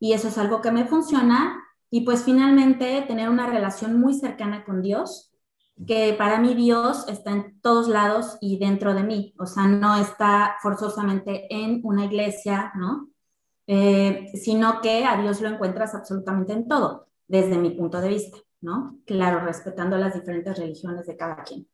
Y 0.00 0.14
eso 0.14 0.28
es 0.28 0.38
algo 0.38 0.62
que 0.62 0.72
me 0.72 0.86
funciona. 0.86 1.62
Y 1.90 2.00
pues 2.00 2.24
finalmente 2.24 3.04
tener 3.06 3.28
una 3.28 3.46
relación 3.46 4.00
muy 4.00 4.14
cercana 4.14 4.64
con 4.64 4.80
Dios, 4.80 5.34
que 5.86 6.14
para 6.16 6.40
mí 6.40 6.54
Dios 6.54 7.06
está 7.08 7.32
en 7.32 7.60
todos 7.60 7.88
lados 7.88 8.38
y 8.40 8.58
dentro 8.58 8.94
de 8.94 9.02
mí, 9.02 9.34
o 9.38 9.44
sea, 9.44 9.66
no 9.66 9.96
está 9.96 10.56
forzosamente 10.62 11.54
en 11.54 11.82
una 11.84 12.06
iglesia, 12.06 12.72
¿no? 12.74 13.10
Eh, 13.66 14.30
sino 14.32 14.80
que 14.80 15.04
a 15.04 15.20
Dios 15.20 15.42
lo 15.42 15.48
encuentras 15.48 15.94
absolutamente 15.94 16.54
en 16.54 16.68
todo, 16.68 17.08
desde 17.28 17.58
mi 17.58 17.70
punto 17.70 18.00
de 18.00 18.08
vista, 18.08 18.38
¿no? 18.62 18.96
Claro, 19.04 19.44
respetando 19.44 19.98
las 19.98 20.14
diferentes 20.14 20.56
religiones 20.56 21.06
de 21.06 21.18
cada 21.18 21.42
quien. 21.42 21.68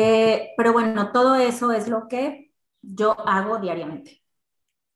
Eh, 0.00 0.52
pero 0.56 0.72
bueno, 0.72 1.10
todo 1.10 1.34
eso 1.34 1.72
es 1.72 1.88
lo 1.88 2.06
que 2.06 2.52
yo 2.80 3.16
hago 3.26 3.58
diariamente. 3.58 4.22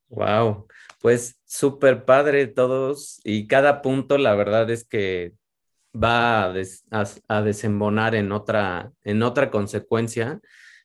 Wow, 0.08 0.68
pues 1.00 1.40
súper 1.44 2.04
padre 2.04 2.46
todos 2.46 3.20
y 3.24 3.48
cada 3.48 3.82
punto, 3.82 4.16
la 4.16 4.34
verdad 4.36 4.70
es 4.70 4.84
que 4.84 5.32
va 5.92 6.54
a, 7.28 7.42
desembonar 7.42 8.14
en 8.14 8.30
otra, 8.30 8.92
en 9.02 9.22
otra 9.24 9.50
consecuencia 9.50 10.40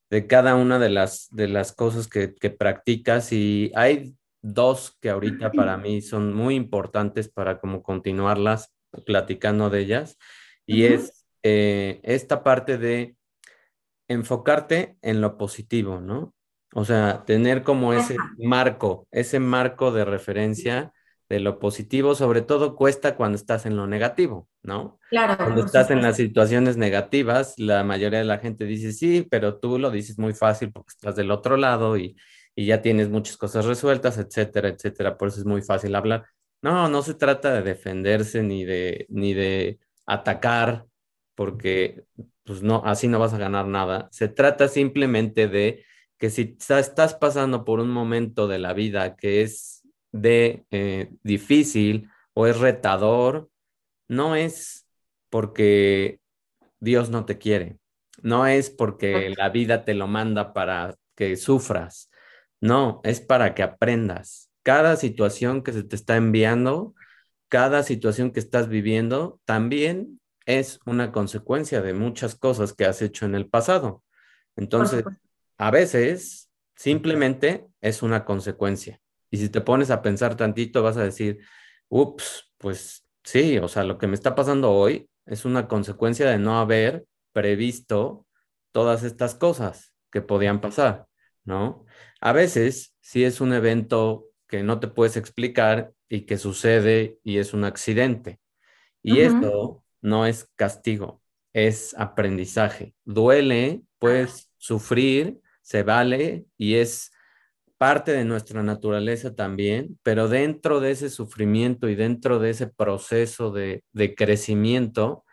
de 0.10 0.26
cada 0.26 0.56
una 0.56 0.80
de 0.80 0.90
las, 0.90 1.28
de 1.32 1.48
las 1.48 1.72
cosas 1.72 2.08
que, 2.08 2.28
practicas. 2.50 3.32
Y 3.32 3.72
hay 3.76 4.16
dos 4.42 4.98
que 5.00 5.12
ahorita 5.12 5.52
para 5.54 5.78
mí 5.78 6.02
son 6.02 6.34
muy 6.34 6.56
importantes 6.56 7.30
para 7.30 7.60
como 7.60 7.84
continuarlas 7.84 8.74
platicando 9.06 9.70
de 9.70 9.80
ellas. 9.80 10.18
Y 10.66 10.86
es 10.86 11.28
eh, 11.44 12.00
esta 12.04 12.44
parte 12.44 12.80
de 12.80 13.17
enfocarte 14.08 14.98
en 15.02 15.22
lo 15.22 15.38
positivo, 15.38 16.00
¿no? 16.00 16.34
O 16.74 16.86
sea, 16.86 17.24
tener 17.26 17.64
como 17.64 17.94
ese 17.94 18.18
marco, 18.38 19.08
ese 19.12 19.40
marco 19.40 19.92
de 19.92 20.06
referencia 20.06 20.94
de 21.30 21.40
lo 21.40 21.60
positivo, 21.60 22.16
sobre 22.16 22.42
todo 22.42 22.76
cuesta 22.76 23.16
cuando 23.16 23.36
estás 23.36 23.66
en 23.66 23.76
lo 23.76 23.88
negativo, 23.88 24.48
¿no? 24.64 25.00
Claro. 25.10 25.38
Cuando 25.38 25.66
estás 25.66 25.92
en 25.92 26.02
las 26.02 26.16
situaciones 26.16 26.78
negativas, 26.78 27.56
la 27.58 27.84
mayoría 27.84 28.20
de 28.20 28.26
la 28.26 28.40
gente 28.40 28.66
dice 28.66 28.94
sí, 28.94 29.28
pero 29.30 29.60
tú 29.60 29.78
lo 29.78 29.92
dices 29.92 30.18
muy 30.18 30.34
fácil 30.34 30.72
porque 30.72 30.92
estás 30.92 31.16
del 31.16 31.32
otro 31.32 31.58
lado 31.58 31.98
y, 31.98 32.16
ya 32.60 32.82
tienes 32.82 33.10
muchas 33.10 33.38
cosas 33.38 33.66
resueltas, 33.66 34.18
etcétera, 34.18 34.70
etcétera. 34.70 35.16
Por 35.16 35.28
eso 35.28 35.40
es 35.40 35.46
muy 35.46 35.62
fácil 35.62 35.94
hablar. 35.94 36.26
No, 36.64 36.90
no 36.90 37.04
se 37.04 37.14
trata 37.14 37.54
de 37.54 37.62
defenderse 37.62 38.42
ni 38.42 38.66
de, 38.66 39.06
ni 39.10 39.36
de 39.36 39.80
atacar, 40.08 40.86
porque 41.36 42.06
pues 42.48 42.64
no, 42.64 42.82
así 42.86 43.10
no 43.10 43.20
vas 43.20 43.34
a 43.34 43.38
ganar 43.38 43.68
nada. 43.68 44.08
Se 44.12 44.30
trata 44.30 44.70
simplemente 44.70 45.50
de 45.50 45.86
que 46.18 46.30
si 46.30 46.58
estás 46.60 47.14
pasando 47.14 47.66
por 47.66 47.82
un 47.82 47.92
momento 47.92 48.48
de 48.48 48.58
la 48.58 48.74
vida 48.74 49.18
que 49.18 49.42
es 49.42 49.88
de 50.14 50.66
eh, 50.72 51.12
difícil 51.24 52.10
o 52.34 52.48
es 52.48 52.58
retador, 52.58 53.50
no 54.08 54.36
es 54.36 54.88
porque 55.30 56.22
Dios 56.80 57.10
no 57.10 57.26
te 57.26 57.38
quiere, 57.38 57.78
no 58.22 58.48
es 58.48 58.70
porque 58.70 59.34
la 59.38 59.50
vida 59.50 59.84
te 59.84 59.94
lo 59.94 60.08
manda 60.08 60.54
para 60.54 60.96
que 61.16 61.36
sufras, 61.36 62.10
no, 62.62 63.02
es 63.04 63.20
para 63.20 63.54
que 63.56 63.64
aprendas. 63.64 64.50
Cada 64.64 64.96
situación 64.96 65.64
que 65.64 65.74
se 65.74 65.84
te 65.84 65.96
está 65.98 66.16
enviando, 66.16 66.94
cada 67.50 67.84
situación 67.84 68.32
que 68.32 68.40
estás 68.40 68.70
viviendo, 68.70 69.42
también 69.46 70.20
es 70.48 70.80
una 70.86 71.12
consecuencia 71.12 71.82
de 71.82 71.94
muchas 71.94 72.36
cosas 72.36 72.74
que 72.74 72.86
has 72.86 73.02
hecho 73.02 73.26
en 73.26 73.36
el 73.36 73.48
pasado. 73.48 74.04
Entonces, 74.56 75.04
a 75.58 75.72
veces 75.72 76.50
simplemente 76.76 77.68
es 77.82 78.02
una 78.02 78.24
consecuencia. 78.24 79.00
Y 79.30 79.38
si 79.38 79.50
te 79.50 79.60
pones 79.60 79.92
a 79.92 80.02
pensar 80.02 80.38
tantito, 80.38 80.82
vas 80.82 80.96
a 80.96 81.04
decir, 81.04 81.40
ups, 81.90 82.50
pues 82.58 83.06
sí, 83.26 83.58
o 83.58 83.68
sea, 83.68 83.84
lo 83.84 83.98
que 83.98 84.08
me 84.08 84.16
está 84.16 84.36
pasando 84.36 84.72
hoy 84.72 85.10
es 85.26 85.44
una 85.44 85.68
consecuencia 85.68 86.30
de 86.30 86.40
no 86.40 86.60
haber 86.60 87.06
previsto 87.34 88.26
todas 88.72 89.04
estas 89.04 89.36
cosas 89.36 89.94
que 90.12 90.22
podían 90.22 90.62
pasar, 90.62 91.08
¿no? 91.44 91.86
A 92.22 92.32
veces, 92.32 92.96
si 93.02 93.26
es 93.26 93.42
un 93.42 93.52
evento 93.52 94.28
que 94.48 94.64
no 94.64 94.80
te 94.80 94.88
puedes 94.88 95.18
explicar 95.18 95.92
y 96.08 96.22
que 96.22 96.38
sucede 96.38 97.20
y 97.22 97.40
es 97.40 97.54
un 97.54 97.66
accidente. 97.66 98.40
Y 99.04 99.20
esto 99.20 99.84
no 100.08 100.26
es 100.26 100.50
castigo, 100.56 101.22
es 101.54 101.96
aprendizaje. 101.98 102.96
Duele, 103.06 103.82
puedes 104.00 104.52
sufrir, 104.58 105.40
se 105.62 105.84
vale 105.84 106.46
y 106.58 106.76
es 106.76 107.12
parte 107.78 108.12
de 108.12 108.26
nuestra 108.26 108.64
naturaleza 108.64 109.36
también, 109.36 110.00
pero 110.02 110.28
dentro 110.28 110.80
de 110.80 110.92
ese 110.92 111.10
sufrimiento 111.10 111.90
y 111.90 111.96
dentro 111.96 112.40
de 112.40 112.50
ese 112.50 112.68
proceso 112.68 113.52
de, 113.52 113.84
crecimiento, 114.16 115.24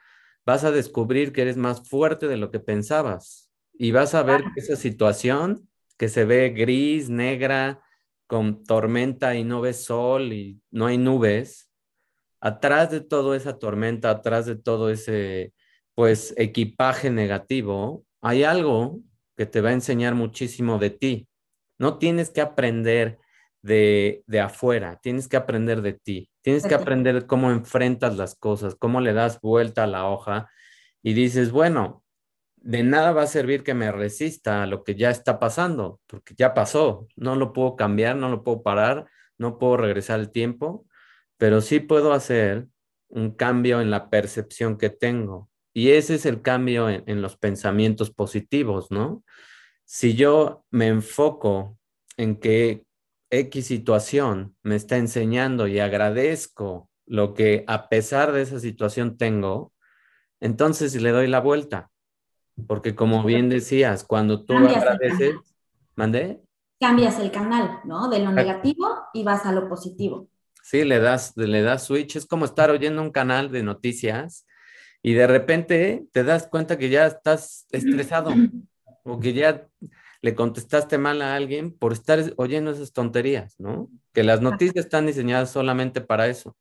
vas 0.44 0.64
a 0.64 0.70
descubrir 0.70 1.32
que 1.32 1.42
eres 1.42 1.56
más 1.56 1.88
fuerte 1.88 2.28
de 2.28 2.36
lo 2.36 2.50
que 2.50 2.60
pensabas 2.60 3.50
y 3.72 3.92
vas 3.92 4.14
a 4.14 4.22
ver 4.22 4.42
que 4.54 4.60
esa 4.60 4.76
situación 4.76 5.68
que 5.96 6.08
se 6.08 6.24
ve 6.24 6.50
gris, 6.50 7.08
negra, 7.08 7.80
con 8.26 8.64
tormenta 8.64 9.34
y 9.36 9.44
no 9.44 9.60
ves 9.60 9.84
sol 9.84 10.32
y 10.32 10.60
no 10.70 10.86
hay 10.86 10.98
nubes, 10.98 11.70
atrás 12.44 12.90
de 12.90 13.00
toda 13.00 13.38
esa 13.38 13.58
tormenta, 13.58 14.10
atrás 14.10 14.44
de 14.44 14.54
todo 14.54 14.90
ese, 14.90 15.54
pues, 15.94 16.34
equipaje 16.36 17.08
negativo, 17.10 18.04
hay 18.20 18.44
algo 18.44 19.00
que 19.34 19.46
te 19.46 19.62
va 19.62 19.70
a 19.70 19.72
enseñar 19.72 20.14
muchísimo 20.14 20.78
de 20.78 20.90
ti. 20.90 21.26
No 21.78 21.96
tienes 21.96 22.28
que 22.28 22.42
aprender 22.42 23.18
de, 23.62 24.24
de 24.26 24.40
afuera, 24.40 25.00
tienes 25.02 25.26
que 25.26 25.38
aprender 25.38 25.80
de 25.80 25.94
ti, 25.94 26.30
tienes 26.42 26.66
que 26.66 26.74
aprender 26.74 27.26
cómo 27.26 27.50
enfrentas 27.50 28.18
las 28.18 28.34
cosas, 28.34 28.74
cómo 28.74 29.00
le 29.00 29.14
das 29.14 29.40
vuelta 29.40 29.84
a 29.84 29.86
la 29.86 30.06
hoja 30.06 30.50
y 31.02 31.14
dices, 31.14 31.50
bueno, 31.50 32.04
de 32.56 32.82
nada 32.82 33.12
va 33.12 33.22
a 33.22 33.26
servir 33.26 33.62
que 33.64 33.72
me 33.72 33.90
resista 33.90 34.62
a 34.62 34.66
lo 34.66 34.84
que 34.84 34.96
ya 34.96 35.08
está 35.08 35.38
pasando, 35.38 35.98
porque 36.06 36.34
ya 36.36 36.52
pasó, 36.52 37.08
no 37.16 37.36
lo 37.36 37.54
puedo 37.54 37.74
cambiar, 37.74 38.16
no 38.16 38.28
lo 38.28 38.44
puedo 38.44 38.62
parar, 38.62 39.06
no 39.38 39.58
puedo 39.58 39.78
regresar 39.78 40.20
el 40.20 40.30
tiempo, 40.30 40.86
pero 41.38 41.60
sí 41.60 41.80
puedo 41.80 42.12
hacer 42.12 42.68
un 43.08 43.30
cambio 43.30 43.80
en 43.80 43.90
la 43.90 44.10
percepción 44.10 44.76
que 44.78 44.90
tengo. 44.90 45.50
Y 45.72 45.90
ese 45.90 46.16
es 46.16 46.26
el 46.26 46.42
cambio 46.42 46.88
en, 46.88 47.02
en 47.06 47.22
los 47.22 47.36
pensamientos 47.36 48.10
positivos, 48.10 48.90
¿no? 48.90 49.24
Si 49.84 50.14
yo 50.14 50.64
me 50.70 50.88
enfoco 50.88 51.78
en 52.16 52.36
que 52.36 52.84
X 53.30 53.66
situación 53.66 54.56
me 54.62 54.76
está 54.76 54.96
enseñando 54.96 55.66
y 55.66 55.80
agradezco 55.80 56.88
lo 57.06 57.34
que 57.34 57.64
a 57.66 57.88
pesar 57.88 58.32
de 58.32 58.42
esa 58.42 58.60
situación 58.60 59.16
tengo, 59.16 59.72
entonces 60.40 61.00
le 61.00 61.10
doy 61.10 61.26
la 61.26 61.40
vuelta. 61.40 61.90
Porque 62.66 62.94
como 62.94 63.24
bien 63.24 63.48
decías, 63.48 64.04
cuando 64.04 64.44
tú 64.44 64.54
agradeces, 64.56 65.34
¿mandé? 65.96 66.40
Cambias 66.80 67.18
el 67.18 67.30
canal, 67.30 67.80
¿no? 67.84 68.08
De 68.08 68.20
lo 68.20 68.30
negativo 68.30 68.86
y 69.12 69.24
vas 69.24 69.44
a 69.44 69.52
lo 69.52 69.68
positivo. 69.68 70.28
Sí, 70.64 70.82
le 70.82 70.98
das, 70.98 71.36
le 71.36 71.60
das 71.60 71.84
switch. 71.84 72.16
Es 72.16 72.24
como 72.24 72.46
estar 72.46 72.70
oyendo 72.70 73.02
un 73.02 73.10
canal 73.10 73.52
de 73.52 73.62
noticias 73.62 74.46
y 75.02 75.12
de 75.12 75.26
repente 75.26 76.06
te 76.10 76.24
das 76.24 76.48
cuenta 76.48 76.78
que 76.78 76.88
ya 76.88 77.06
estás 77.06 77.66
estresado 77.70 78.30
o 79.04 79.20
que 79.20 79.34
ya 79.34 79.68
le 80.22 80.34
contestaste 80.34 80.96
mal 80.96 81.20
a 81.20 81.36
alguien 81.36 81.70
por 81.70 81.92
estar 81.92 82.18
oyendo 82.38 82.70
esas 82.70 82.94
tonterías, 82.94 83.60
¿no? 83.60 83.90
Que 84.14 84.24
las 84.24 84.40
noticias 84.40 84.86
están 84.86 85.04
diseñadas 85.04 85.50
solamente 85.50 86.00
para 86.00 86.28
eso, 86.28 86.56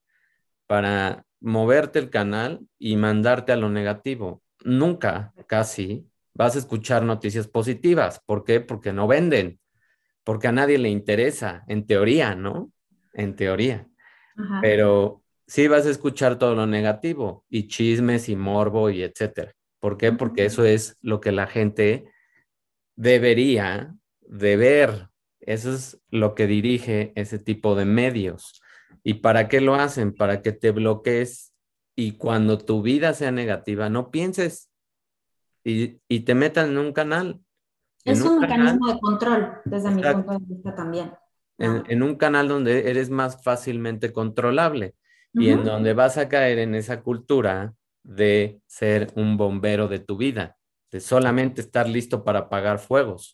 para 0.67 1.25
moverte 1.39 1.99
el 1.99 2.09
canal 2.09 2.59
y 2.77 2.97
mandarte 2.97 3.53
a 3.53 3.55
lo 3.55 3.69
negativo. 3.69 4.43
Nunca, 4.65 5.33
casi, 5.47 6.05
vas 6.33 6.57
a 6.57 6.59
escuchar 6.59 7.03
noticias 7.03 7.47
positivas. 7.47 8.19
¿Por 8.25 8.43
qué? 8.43 8.59
Porque 8.59 8.91
no 8.91 9.07
venden, 9.07 9.61
porque 10.25 10.49
a 10.49 10.51
nadie 10.51 10.77
le 10.77 10.89
interesa, 10.89 11.63
en 11.69 11.87
teoría, 11.87 12.35
¿no? 12.35 12.69
En 13.13 13.37
teoría. 13.37 13.87
Pero 14.61 15.21
sí 15.47 15.67
vas 15.67 15.85
a 15.85 15.89
escuchar 15.89 16.37
todo 16.37 16.55
lo 16.55 16.65
negativo 16.65 17.45
y 17.49 17.67
chismes 17.67 18.29
y 18.29 18.35
morbo 18.35 18.89
y 18.89 19.03
etcétera. 19.03 19.53
¿Por 19.79 19.97
qué? 19.97 20.11
Porque 20.11 20.45
eso 20.45 20.65
es 20.65 20.97
lo 21.01 21.19
que 21.19 21.31
la 21.31 21.47
gente 21.47 22.09
debería 22.95 23.95
de 24.21 24.55
ver. 24.55 25.09
Eso 25.41 25.73
es 25.73 26.01
lo 26.09 26.35
que 26.35 26.47
dirige 26.47 27.11
ese 27.15 27.37
tipo 27.37 27.75
de 27.75 27.85
medios. 27.85 28.61
¿Y 29.03 29.15
para 29.15 29.49
qué 29.49 29.59
lo 29.59 29.75
hacen? 29.75 30.13
Para 30.13 30.41
que 30.41 30.53
te 30.53 30.71
bloquees 30.71 31.53
y 31.95 32.13
cuando 32.13 32.57
tu 32.57 32.81
vida 32.81 33.13
sea 33.13 33.31
negativa, 33.31 33.89
no 33.89 34.09
pienses 34.09 34.71
y, 35.63 35.99
te 36.21 36.35
metan 36.35 36.71
en 36.71 36.77
un 36.77 36.93
canal. 36.93 37.41
Es 38.03 38.21
un, 38.21 38.39
mecanismo 38.39 38.87
de 38.87 38.99
control, 38.99 39.61
desde 39.65 39.91
mi 39.91 40.01
punto 40.01 40.31
de 40.33 40.45
vista 40.45 40.75
también. 40.75 41.13
En, 41.59 42.03
un 42.03 42.15
canal 42.15 42.47
donde 42.47 42.89
eres 42.89 43.09
más 43.09 43.43
fácilmente 43.43 44.11
controlable 44.11 44.95
y 45.33 45.49
en 45.49 45.63
donde 45.63 45.93
vas 45.93 46.17
a 46.17 46.27
caer 46.27 46.59
en 46.59 46.75
esa 46.75 47.01
cultura 47.01 47.73
de 48.01 48.59
ser 48.65 49.11
un 49.15 49.37
bombero 49.37 49.87
de 49.87 49.99
tu 49.99 50.17
vida 50.17 50.57
de 50.93 50.99
solamente 50.99 51.59
estar 51.59 51.89
listo 51.89 52.23
para 52.23 52.39
apagar 52.39 52.77
fuegos, 52.77 53.33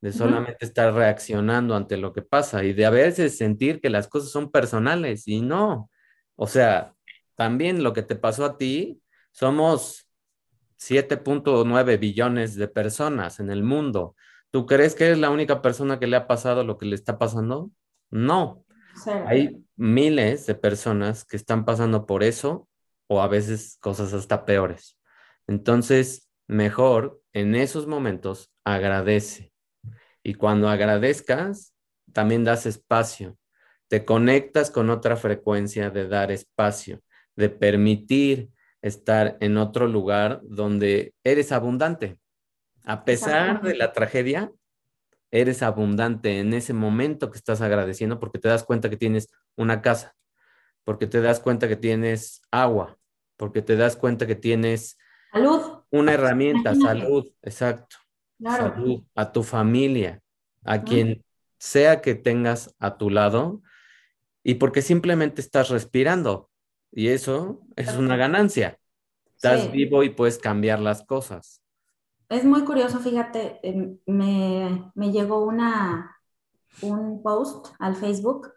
de 0.00 0.12
solamente 0.12 0.64
estar 0.64 0.94
reaccionando 0.94 1.74
ante 1.74 1.96
lo 1.96 2.12
que 2.12 2.22
pasa 2.22 2.62
y 2.62 2.72
de 2.72 2.86
a 2.86 2.90
veces 2.90 3.36
sentir 3.36 3.80
que 3.80 3.90
las 3.90 4.06
cosas 4.06 4.30
son 4.30 4.50
personales 4.52 5.26
y 5.26 5.40
no. 5.40 5.90
O 6.36 6.46
sea, 6.46 6.94
también 7.34 7.82
lo 7.82 7.92
que 7.92 8.02
te 8.02 8.14
pasó 8.14 8.44
a 8.44 8.56
ti, 8.56 9.02
somos 9.32 10.06
7.9 10.78 11.98
billones 11.98 12.54
de 12.54 12.68
personas 12.68 13.40
en 13.40 13.50
el 13.50 13.64
mundo. 13.64 14.14
¿Tú 14.50 14.66
crees 14.66 14.94
que 14.94 15.06
eres 15.06 15.18
la 15.18 15.30
única 15.30 15.62
persona 15.62 15.98
que 15.98 16.06
le 16.06 16.16
ha 16.16 16.26
pasado 16.26 16.64
lo 16.64 16.76
que 16.76 16.86
le 16.86 16.94
está 16.94 17.18
pasando? 17.18 17.70
No. 18.10 18.64
Hay 19.26 19.64
miles 19.76 20.46
de 20.46 20.54
personas 20.54 21.24
que 21.24 21.36
están 21.36 21.64
pasando 21.64 22.06
por 22.06 22.22
eso 22.22 22.68
o 23.06 23.20
a 23.20 23.28
veces 23.28 23.78
cosas 23.80 24.12
hasta 24.12 24.44
peores. 24.44 24.98
Entonces, 25.46 26.28
mejor 26.46 27.20
en 27.32 27.54
esos 27.54 27.86
momentos 27.86 28.52
agradece. 28.64 29.52
Y 30.22 30.34
cuando 30.34 30.68
agradezcas, 30.68 31.74
también 32.12 32.44
das 32.44 32.66
espacio. 32.66 33.36
Te 33.88 34.04
conectas 34.04 34.70
con 34.70 34.90
otra 34.90 35.16
frecuencia 35.16 35.90
de 35.90 36.06
dar 36.06 36.30
espacio, 36.30 37.00
de 37.36 37.50
permitir 37.50 38.50
estar 38.82 39.36
en 39.40 39.56
otro 39.56 39.86
lugar 39.88 40.40
donde 40.44 41.14
eres 41.24 41.52
abundante. 41.52 42.19
A 42.84 43.04
pesar 43.04 43.62
de 43.62 43.76
la 43.76 43.92
tragedia, 43.92 44.52
eres 45.30 45.62
abundante 45.62 46.40
en 46.40 46.54
ese 46.54 46.72
momento 46.72 47.30
que 47.30 47.38
estás 47.38 47.60
agradeciendo 47.60 48.18
porque 48.18 48.38
te 48.38 48.48
das 48.48 48.64
cuenta 48.64 48.90
que 48.90 48.96
tienes 48.96 49.28
una 49.56 49.80
casa, 49.82 50.16
porque 50.84 51.06
te 51.06 51.20
das 51.20 51.40
cuenta 51.40 51.68
que 51.68 51.76
tienes 51.76 52.42
agua, 52.50 52.98
porque 53.36 53.62
te 53.62 53.76
das 53.76 53.96
cuenta 53.96 54.26
que 54.26 54.34
tienes 54.34 54.98
Salud. 55.32 55.60
Una 55.90 56.12
herramienta, 56.12 56.74
salud, 56.74 57.30
exacto. 57.42 57.96
Salud 58.42 59.02
a 59.14 59.32
tu 59.32 59.42
familia, 59.42 60.22
a 60.64 60.82
quien 60.82 61.24
sea 61.58 62.00
que 62.00 62.14
tengas 62.14 62.74
a 62.78 62.96
tu 62.96 63.10
lado, 63.10 63.62
y 64.42 64.54
porque 64.54 64.82
simplemente 64.82 65.40
estás 65.40 65.68
respirando. 65.68 66.50
Y 66.90 67.08
eso 67.08 67.60
es 67.76 67.94
una 67.94 68.16
ganancia. 68.16 68.78
Estás 69.34 69.70
vivo 69.70 70.02
y 70.02 70.10
puedes 70.10 70.38
cambiar 70.38 70.80
las 70.80 71.04
cosas. 71.04 71.59
Es 72.30 72.44
muy 72.44 72.62
curioso, 72.62 73.00
fíjate, 73.00 73.58
em, 73.64 73.98
me, 74.06 74.92
me 74.94 75.10
llegó 75.10 75.44
una, 75.44 76.16
un 76.80 77.24
post 77.24 77.74
al 77.80 77.96
Facebook, 77.96 78.52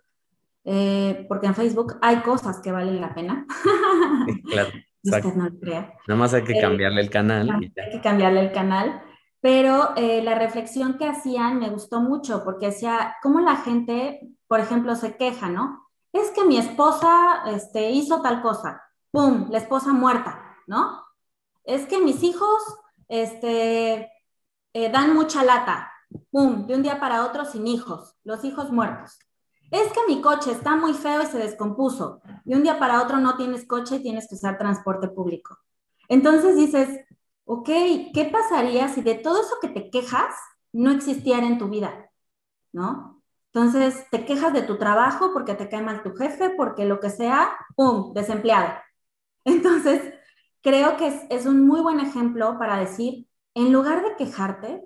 eh, 0.64 1.26
porque 1.28 1.48
en 1.48 1.56
Facebook 1.56 1.98
hay 2.04 2.18
cosas 2.18 2.62
que 2.62 2.72
valen 2.72 3.02
la 3.02 3.16
pena. 3.16 3.48
claro. 4.46 4.70
Usted 5.04 5.34
no 5.34 5.50
lo 5.50 5.60
crea. 5.60 5.94
Nada 6.08 6.20
más 6.20 6.34
hay 6.36 6.44
que 6.44 6.54
eh, 6.54 6.62
cambiarle 6.62 7.02
el 7.02 7.10
canal. 7.10 7.50
Hay 7.50 7.92
que 7.92 8.00
cambiarle 8.02 8.42
el 8.42 8.52
canal. 8.52 9.02
Pero 9.42 9.94
eh, 9.98 10.22
la 10.24 10.36
reflexión 10.36 10.98
que 11.00 11.08
hacían 11.08 11.60
me 11.60 11.70
gustó 11.70 12.00
mucho 12.00 12.44
porque 12.46 12.68
decía, 12.68 13.18
cómo 13.24 13.42
la 13.42 13.58
gente, 13.58 14.22
por 14.48 14.62
ejemplo, 14.62 14.96
se 14.96 15.18
queja, 15.18 15.50
¿no? 15.50 15.90
Es 16.14 16.30
que 16.30 16.46
mi 16.46 16.58
esposa 16.58 17.44
este, 17.48 17.90
hizo 17.90 18.22
tal 18.22 18.42
cosa, 18.42 18.84
¡pum! 19.12 19.48
La 19.50 19.58
esposa 19.58 19.92
muerta, 19.92 20.56
¿no? 20.68 21.02
Es 21.66 21.88
que 21.88 22.00
mis 22.00 22.24
hijos 22.24 22.62
este, 23.08 24.12
eh, 24.74 24.90
dan 24.92 25.14
mucha 25.14 25.44
lata, 25.44 25.92
¡pum! 26.32 26.68
De 26.68 26.76
un 26.76 26.84
día 26.84 27.00
para 27.00 27.26
otro 27.26 27.46
sin 27.46 27.68
hijos, 27.68 28.16
los 28.24 28.44
hijos 28.44 28.72
muertos 28.72 29.20
es 29.74 29.92
que 29.92 30.02
mi 30.08 30.22
coche 30.22 30.52
está 30.52 30.76
muy 30.76 30.94
feo 30.94 31.24
y 31.24 31.26
se 31.26 31.40
descompuso. 31.40 32.22
Y 32.46 32.54
un 32.54 32.62
día 32.62 32.78
para 32.78 33.02
otro 33.02 33.18
no 33.18 33.36
tienes 33.38 33.66
coche 33.66 33.96
y 33.96 34.04
tienes 34.04 34.28
que 34.28 34.36
usar 34.36 34.60
transporte 34.60 35.08
público. 35.08 35.58
Entonces 36.08 36.56
dices, 36.56 37.00
ok, 37.46 37.68
¿qué 38.14 38.30
pasaría 38.32 38.88
si 38.88 39.02
de 39.02 39.16
todo 39.16 39.42
eso 39.42 39.56
que 39.60 39.70
te 39.70 39.90
quejas 39.90 40.36
no 40.74 40.92
existiera 40.92 41.48
en 41.48 41.58
tu 41.58 41.70
vida? 41.70 42.12
¿No? 42.72 43.24
Entonces 43.52 44.06
te 44.12 44.26
quejas 44.26 44.54
de 44.54 44.62
tu 44.62 44.78
trabajo 44.78 45.34
porque 45.34 45.56
te 45.56 45.68
cae 45.68 45.82
mal 45.82 46.04
tu 46.04 46.14
jefe, 46.16 46.52
porque 46.52 46.86
lo 46.86 47.00
que 47.00 47.10
sea, 47.10 47.52
¡pum!, 47.76 48.14
desempleado. 48.14 48.74
Entonces, 49.44 50.14
creo 50.64 50.98
que 50.98 51.08
es, 51.08 51.22
es 51.30 51.46
un 51.46 51.68
muy 51.68 51.82
buen 51.82 52.00
ejemplo 52.00 52.58
para 52.58 52.80
decir, 52.80 53.28
en 53.54 53.72
lugar 53.72 54.04
de 54.04 54.16
quejarte, 54.16 54.82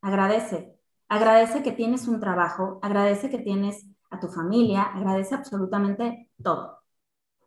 agradece. 0.00 0.74
Agradece 1.08 1.62
que 1.62 1.72
tienes 1.72 2.08
un 2.08 2.18
trabajo, 2.18 2.80
agradece 2.82 3.30
que 3.30 3.38
tienes 3.38 3.86
a 4.10 4.18
tu 4.18 4.28
familia, 4.28 4.82
agradece 4.82 5.34
absolutamente 5.34 6.30
todo, 6.42 6.78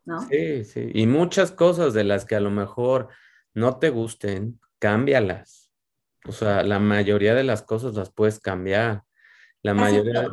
¿no? 0.06 0.22
Sí, 0.22 0.63
sí, 0.63 0.91
y 0.94 1.06
muchas 1.08 1.52
cosas 1.52 1.94
de 1.94 2.04
las 2.04 2.26
que 2.26 2.36
a 2.36 2.39
lo 2.39 2.52
mejor 2.52 3.10
no 3.54 3.78
te 3.78 3.89
gusten, 3.89 4.60
cámbialas. 4.80 5.72
O 6.28 6.32
sea, 6.32 6.63
la 6.63 6.80
mayoría 6.80 7.34
de 7.36 7.44
las 7.44 7.63
cosas 7.63 7.96
las 7.96 8.12
puedes 8.12 8.39
cambiar. 8.39 9.04
La 9.63 9.74
mayoría. 9.74 10.28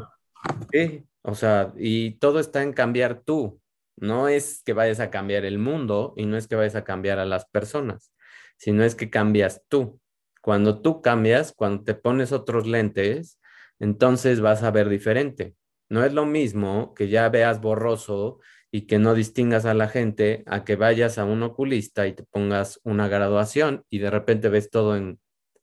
Sí, 0.70 1.04
o 1.22 1.34
sea, 1.34 1.72
y 1.76 2.12
todo 2.12 2.40
está 2.40 2.62
en 2.62 2.72
cambiar 2.72 3.20
tú. 3.20 3.60
No 4.00 4.28
es 4.28 4.62
que 4.64 4.72
vayas 4.72 5.00
a 5.00 5.10
cambiar 5.10 5.44
el 5.44 5.58
mundo 5.58 6.14
y 6.16 6.26
no 6.26 6.36
es 6.36 6.48
que 6.48 6.56
vayas 6.56 6.76
a 6.76 6.84
cambiar 6.84 7.18
a 7.18 7.26
las 7.26 7.46
personas, 7.46 8.12
sino 8.56 8.84
es 8.84 8.94
que 8.94 9.10
cambias 9.10 9.62
tú. 9.68 10.00
Cuando 10.42 10.80
tú 10.80 11.02
cambias, 11.02 11.52
cuando 11.52 11.84
te 11.84 11.94
pones 11.94 12.32
otros 12.32 12.66
lentes, 12.66 13.38
entonces 13.78 14.40
vas 14.40 14.62
a 14.62 14.70
ver 14.70 14.88
diferente 14.88 15.54
No 15.88 16.04
es 16.04 16.12
lo 16.12 16.26
mismo 16.26 16.94
que 16.94 17.08
ya 17.08 17.28
veas 17.28 17.60
borroso 17.60 18.40
y 18.70 18.82
que 18.86 18.98
no 18.98 19.14
distingas 19.14 19.64
a 19.64 19.74
la 19.74 19.88
gente 19.88 20.42
a 20.46 20.64
que 20.64 20.76
vayas 20.76 21.18
a 21.18 21.24
un 21.24 21.42
oculista 21.42 22.06
y 22.06 22.12
te 22.12 22.24
pongas 22.24 22.80
una 22.84 23.08
graduación 23.08 23.84
y 23.88 23.98
de 23.98 24.10
repente 24.10 24.48
ves 24.48 24.70
todo 24.70 24.96
en 24.96 25.18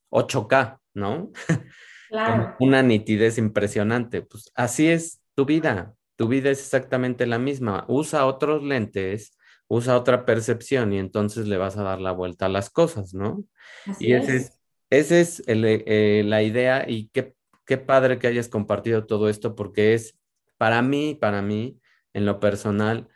8K, 0.09 0.79
¿no? 0.93 1.31
Claro. 2.07 2.55
una 2.59 2.83
nitidez 2.83 3.39
impresionante. 3.39 4.21
Pues 4.21 4.51
así 4.55 4.87
es 4.87 5.21
tu 5.33 5.43
vida. 5.43 5.95
Tu 6.15 6.27
vida 6.27 6.49
es 6.49 6.59
exactamente 6.59 7.25
la 7.25 7.39
misma. 7.39 7.85
Usa 7.87 8.25
otros 8.25 8.63
lentes, 8.63 9.37
usa 9.67 9.97
otra 9.97 10.25
percepción 10.25 10.93
y 10.93 10.99
entonces 10.99 11.47
le 11.47 11.57
vas 11.57 11.77
a 11.77 11.83
dar 11.83 12.01
la 12.01 12.11
vuelta 12.11 12.45
a 12.45 12.49
las 12.49 12.69
cosas, 12.69 13.13
¿no? 13.13 13.43
Así 13.85 14.07
y 14.07 14.13
ese 14.13 14.35
es. 14.35 14.43
es, 14.43 14.59
ese 14.89 15.21
es 15.21 15.43
el, 15.47 15.65
eh, 15.65 16.23
la 16.25 16.43
idea 16.43 16.85
y 16.87 17.09
qué, 17.09 17.35
qué 17.65 17.77
padre 17.77 18.19
que 18.19 18.27
hayas 18.27 18.47
compartido 18.47 19.05
todo 19.05 19.29
esto 19.29 19.55
porque 19.55 19.93
es 19.93 20.17
para 20.57 20.81
mí, 20.81 21.15
para 21.15 21.41
mí, 21.41 21.79
en 22.13 22.25
lo 22.25 22.39
personal, 22.39 23.09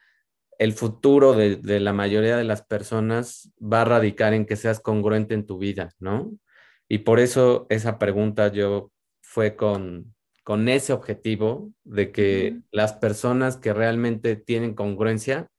el 0.58 0.74
futuro 0.74 1.34
de, 1.34 1.56
de, 1.56 1.80
la 1.80 1.94
mayoría 1.94 2.36
de 2.36 2.44
las 2.44 2.64
personas 2.64 3.52
va 3.62 3.82
a 3.82 3.86
radicar 3.86 4.34
en 4.34 4.46
que 4.46 4.58
seas 4.58 4.82
congruente 4.82 5.34
en 5.34 5.46
tu 5.46 5.58
vida, 5.58 5.94
¿no? 6.00 6.32
Y 6.90 7.00
por 7.00 7.20
eso 7.20 7.66
esa 7.70 7.98
pregunta 7.98 8.52
yo 8.52 8.92
fue 9.22 9.56
con, 9.56 10.14
con 10.44 10.68
ese 10.70 10.94
objetivo 10.94 11.72
de 11.84 12.12
que 12.12 12.52
uh 12.52 12.56
-huh. 12.56 12.64
las 12.72 12.94
personas 12.94 13.58
que 13.58 13.74
realmente 13.74 14.36
tienen 14.36 14.74
congruencia, 14.74 15.50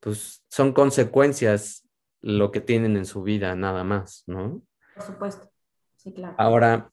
pues 0.00 0.42
son 0.50 0.72
consecuencias 0.72 1.88
lo 2.20 2.50
que 2.50 2.60
tienen 2.60 2.96
en 2.96 3.06
su 3.06 3.22
vida, 3.22 3.54
nada 3.54 3.84
más, 3.84 4.24
¿no? 4.26 4.62
Por 4.94 5.04
supuesto, 5.04 5.50
sí, 5.96 6.12
claro. 6.12 6.34
Ahora, 6.38 6.92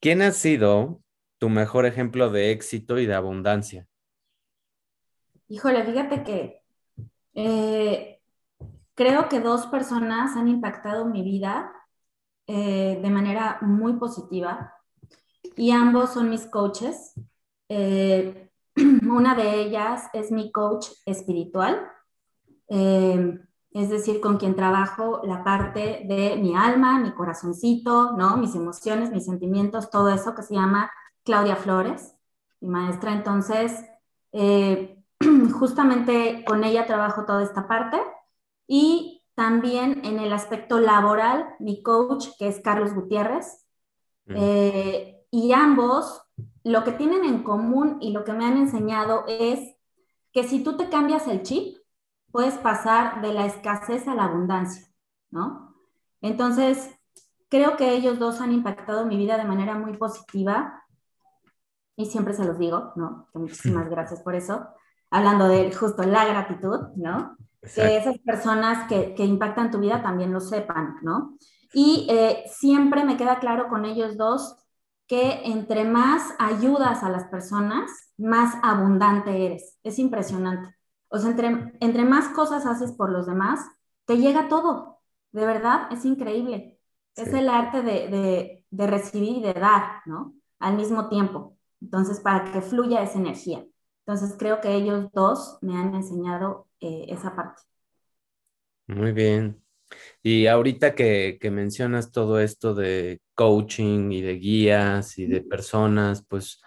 ¿quién 0.00 0.22
ha 0.22 0.32
sido 0.32 1.00
tu 1.38 1.48
mejor 1.48 1.86
ejemplo 1.86 2.30
de 2.30 2.50
éxito 2.50 2.98
y 2.98 3.06
de 3.06 3.14
abundancia? 3.14 3.86
Híjole, 5.48 5.84
fíjate 5.84 6.24
que 6.24 6.62
eh, 7.34 8.20
creo 8.94 9.28
que 9.28 9.40
dos 9.40 9.66
personas 9.66 10.36
han 10.36 10.48
impactado 10.48 11.04
mi 11.04 11.22
vida 11.22 11.72
eh, 12.46 12.98
de 13.00 13.10
manera 13.10 13.58
muy 13.60 13.94
positiva 13.94 14.75
y 15.56 15.70
ambos 15.70 16.12
son 16.12 16.30
mis 16.30 16.46
coaches. 16.46 17.14
Eh, 17.68 18.50
una 18.76 19.34
de 19.34 19.62
ellas 19.62 20.08
es 20.12 20.30
mi 20.30 20.52
coach 20.52 20.88
espiritual, 21.06 21.88
eh, 22.68 23.38
es 23.70 23.90
decir, 23.90 24.20
con 24.20 24.38
quien 24.38 24.54
trabajo 24.54 25.20
la 25.24 25.44
parte 25.44 26.04
de 26.06 26.36
mi 26.36 26.56
alma, 26.56 26.98
mi 26.98 27.12
corazoncito, 27.12 28.12
¿no? 28.12 28.36
mis 28.36 28.54
emociones, 28.54 29.10
mis 29.10 29.26
sentimientos, 29.26 29.90
todo 29.90 30.08
eso 30.08 30.34
que 30.34 30.42
se 30.42 30.54
llama 30.54 30.90
Claudia 31.24 31.56
Flores, 31.56 32.14
mi 32.60 32.68
maestra. 32.68 33.12
Entonces, 33.12 33.84
eh, 34.32 35.02
justamente 35.58 36.44
con 36.46 36.64
ella 36.64 36.86
trabajo 36.86 37.24
toda 37.24 37.42
esta 37.42 37.68
parte 37.68 37.98
y 38.66 39.22
también 39.34 40.00
en 40.04 40.18
el 40.18 40.32
aspecto 40.32 40.80
laboral, 40.80 41.54
mi 41.58 41.82
coach, 41.82 42.28
que 42.38 42.48
es 42.48 42.60
Carlos 42.60 42.94
Gutiérrez, 42.94 43.66
eh, 44.28 45.15
y 45.36 45.52
ambos 45.52 46.22
lo 46.64 46.82
que 46.82 46.92
tienen 46.92 47.22
en 47.26 47.42
común 47.42 47.98
y 48.00 48.12
lo 48.12 48.24
que 48.24 48.32
me 48.32 48.46
han 48.46 48.56
enseñado 48.56 49.26
es 49.28 49.76
que 50.32 50.44
si 50.44 50.64
tú 50.64 50.78
te 50.78 50.88
cambias 50.88 51.28
el 51.28 51.42
chip, 51.42 51.76
puedes 52.32 52.54
pasar 52.54 53.20
de 53.20 53.34
la 53.34 53.44
escasez 53.44 54.08
a 54.08 54.14
la 54.14 54.24
abundancia, 54.24 54.86
¿no? 55.30 55.74
Entonces, 56.22 56.90
creo 57.50 57.76
que 57.76 57.92
ellos 57.92 58.18
dos 58.18 58.40
han 58.40 58.50
impactado 58.50 59.04
mi 59.04 59.18
vida 59.18 59.36
de 59.36 59.44
manera 59.44 59.74
muy 59.74 59.94
positiva 59.98 60.82
y 61.96 62.06
siempre 62.06 62.32
se 62.32 62.46
los 62.46 62.58
digo, 62.58 62.94
¿no? 62.96 63.28
Que 63.30 63.38
muchísimas 63.38 63.90
gracias 63.90 64.22
por 64.22 64.34
eso. 64.34 64.66
Hablando 65.10 65.48
de 65.48 65.70
justo 65.70 66.02
la 66.04 66.24
gratitud, 66.24 66.80
¿no? 66.96 67.36
Exacto. 67.60 67.90
Que 67.90 67.96
esas 67.98 68.18
personas 68.20 68.88
que, 68.88 69.14
que, 69.14 69.26
impactan 69.26 69.70
tu 69.70 69.80
vida 69.80 70.02
también 70.02 70.32
lo 70.32 70.40
sepan, 70.40 70.96
¿no? 71.02 71.36
Y 71.74 72.06
eh, 72.08 72.44
siempre 72.48 73.04
me 73.04 73.18
queda 73.18 73.38
claro 73.38 73.68
con 73.68 73.84
ellos 73.84 74.16
dos 74.16 74.62
que 75.06 75.42
entre 75.44 75.84
más 75.84 76.34
ayudas 76.38 77.02
a 77.02 77.10
las 77.10 77.24
personas, 77.24 77.90
más 78.16 78.54
abundante 78.62 79.46
eres. 79.46 79.78
Es 79.82 79.98
impresionante. 79.98 80.74
O 81.08 81.18
sea, 81.18 81.30
entre, 81.30 81.72
entre 81.80 82.04
más 82.04 82.28
cosas 82.28 82.66
haces 82.66 82.92
por 82.92 83.10
los 83.10 83.26
demás, 83.26 83.60
te 84.04 84.18
llega 84.18 84.48
todo. 84.48 85.00
De 85.32 85.46
verdad, 85.46 85.88
es 85.92 86.04
increíble. 86.04 86.80
Sí. 87.14 87.22
Es 87.22 87.32
el 87.32 87.48
arte 87.48 87.82
de, 87.82 88.08
de, 88.08 88.64
de 88.70 88.86
recibir 88.86 89.38
y 89.38 89.42
de 89.42 89.54
dar, 89.54 90.02
¿no? 90.06 90.34
Al 90.58 90.76
mismo 90.76 91.08
tiempo. 91.08 91.56
Entonces, 91.80 92.20
para 92.20 92.52
que 92.52 92.60
fluya 92.60 93.02
esa 93.02 93.18
energía. 93.18 93.64
Entonces, 94.06 94.36
creo 94.38 94.60
que 94.60 94.74
ellos 94.74 95.10
dos 95.12 95.58
me 95.62 95.76
han 95.76 95.94
enseñado 95.94 96.68
eh, 96.80 97.06
esa 97.08 97.34
parte. 97.34 97.62
Muy 98.86 99.12
bien. 99.12 99.62
Y 100.22 100.46
ahorita 100.46 100.94
que, 100.94 101.38
que, 101.40 101.50
mencionas 101.50 102.12
todo 102.12 102.40
esto 102.40 102.74
de 102.74 103.20
coaching 103.36 104.10
y 104.10 104.22
de 104.22 104.34
guías 104.34 105.18
y 105.18 105.26
de 105.26 105.42
personas, 105.42 106.24
pues 106.26 106.60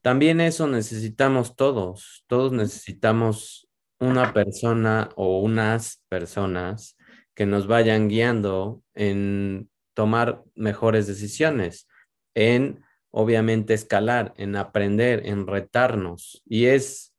también 0.00 0.40
eso 0.40 0.66
necesitamos 0.66 1.56
todos. 1.56 2.24
Todos 2.28 2.52
necesitamos 2.52 3.68
una 3.98 4.32
persona 4.32 5.10
o 5.16 5.40
unas 5.40 6.02
personas 6.08 6.96
que 7.34 7.44
nos 7.44 7.66
vayan 7.66 8.08
guiando 8.08 8.82
en 8.94 9.68
tomar 9.94 10.42
mejores 10.54 11.06
decisiones, 11.06 11.88
en 12.34 12.84
obviamente 13.10 13.74
escalar, 13.74 14.32
en 14.36 14.56
aprender, 14.56 15.26
en 15.26 15.46
retarnos. 15.46 16.42
Y 16.46 16.66
es, 16.66 17.14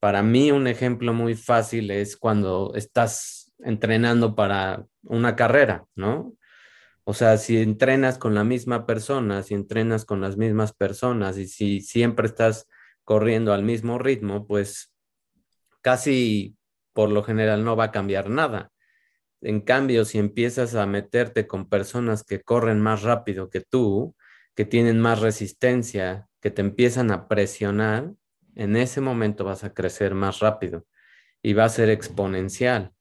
para 0.00 0.22
mí, 0.22 0.50
un 0.50 0.66
ejemplo 0.66 1.12
muy 1.12 1.34
fácil 1.34 1.90
es 1.90 2.16
cuando 2.16 2.72
estás 2.74 3.52
entrenando 3.58 4.34
para 4.34 4.86
una 5.02 5.36
carrera, 5.36 5.84
¿no? 5.94 6.34
O 7.10 7.14
sea, 7.14 7.38
si 7.38 7.56
entrenas 7.56 8.18
con 8.18 8.34
la 8.34 8.44
misma 8.44 8.84
persona, 8.84 9.42
si 9.42 9.54
entrenas 9.54 10.04
con 10.04 10.20
las 10.20 10.36
mismas 10.36 10.74
personas 10.74 11.38
y 11.38 11.48
si 11.48 11.80
siempre 11.80 12.26
estás 12.26 12.68
corriendo 13.02 13.54
al 13.54 13.62
mismo 13.62 13.98
ritmo, 13.98 14.46
pues 14.46 14.92
casi 15.80 16.58
por 16.92 17.08
lo 17.08 17.22
general 17.22 17.64
no 17.64 17.76
va 17.76 17.84
a 17.84 17.92
cambiar 17.92 18.28
nada. 18.28 18.72
En 19.40 19.62
cambio, 19.62 20.04
si 20.04 20.18
empiezas 20.18 20.74
a 20.74 20.84
meterte 20.84 21.46
con 21.46 21.70
personas 21.70 22.24
que 22.24 22.42
corren 22.42 22.78
más 22.78 23.04
rápido 23.04 23.48
que 23.48 23.62
tú, 23.62 24.14
que 24.54 24.66
tienen 24.66 25.00
más 25.00 25.22
resistencia, 25.22 26.28
que 26.42 26.50
te 26.50 26.60
empiezan 26.60 27.10
a 27.10 27.26
presionar, 27.26 28.12
en 28.54 28.76
ese 28.76 29.00
momento 29.00 29.44
vas 29.44 29.64
a 29.64 29.72
crecer 29.72 30.14
más 30.14 30.40
rápido 30.40 30.84
y 31.40 31.54
va 31.54 31.64
a 31.64 31.70
ser 31.70 31.88
exponencial 31.88 32.92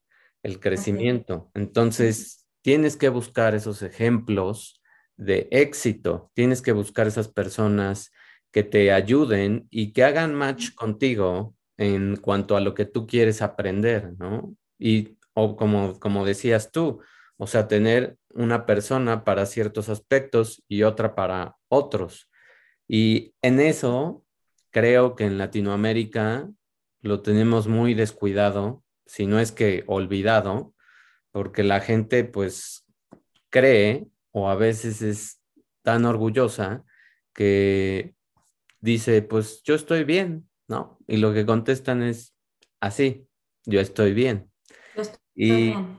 el 0.44 0.62
crecimiento. 0.62 1.52
Entonces, 1.54 2.47
tienes 2.68 2.98
que 2.98 3.08
buscar 3.08 3.56
esos 3.56 3.82
ejemplos 3.82 4.82
de 5.16 5.48
éxito, 5.52 6.32
tienes 6.34 6.62
que 6.62 6.74
buscar 6.74 7.08
esas 7.08 7.30
personas 7.30 8.12
que 8.52 8.62
te 8.62 8.92
ayuden 8.92 9.70
y 9.70 9.94
que 9.94 10.04
hagan 10.04 10.36
match 10.36 10.76
contigo 10.76 11.56
en 11.78 12.18
cuanto 12.18 12.58
a 12.58 12.60
lo 12.60 12.74
que 12.74 12.84
tú 12.84 13.08
quieres 13.08 13.42
aprender, 13.42 14.16
¿no? 14.20 14.54
Y 14.78 15.18
o 15.34 15.56
como, 15.56 15.98
como 16.02 16.26
decías 16.26 16.70
tú, 16.70 17.00
o 17.38 17.48
sea, 17.48 17.70
tener 17.70 18.18
una 18.34 18.66
persona 18.66 19.24
para 19.24 19.46
ciertos 19.46 19.88
aspectos 19.88 20.62
y 20.68 20.84
otra 20.84 21.16
para 21.16 21.56
otros. 21.70 22.30
Y 22.86 23.34
en 23.42 23.62
eso 23.62 24.26
creo 24.72 25.16
que 25.16 25.24
en 25.24 25.38
Latinoamérica 25.38 26.50
lo 27.00 27.22
tenemos 27.22 27.70
muy 27.70 27.94
descuidado, 27.94 28.84
si 29.06 29.26
no 29.26 29.40
es 29.40 29.54
que 29.54 29.86
olvidado, 29.88 30.74
porque 31.38 31.62
la 31.64 31.82
gente 31.82 32.24
pues 32.24 32.84
cree 33.52 34.08
o 34.32 34.50
a 34.50 34.56
veces 34.56 35.04
es 35.04 35.40
tan 35.84 36.06
orgullosa 36.06 36.84
que 37.32 38.16
dice, 38.80 39.22
pues 39.22 39.62
yo 39.62 39.76
estoy 39.76 40.04
bien, 40.04 40.50
¿no? 40.68 40.98
Y 41.06 41.18
lo 41.18 41.36
que 41.36 41.46
contestan 41.46 42.02
es 42.02 42.34
así, 42.80 43.28
yo 43.66 43.80
estoy 43.80 44.16
bien. 44.16 44.52
Yo 44.96 45.04
estoy 45.04 45.20
y 45.36 45.62
bien. 45.70 45.98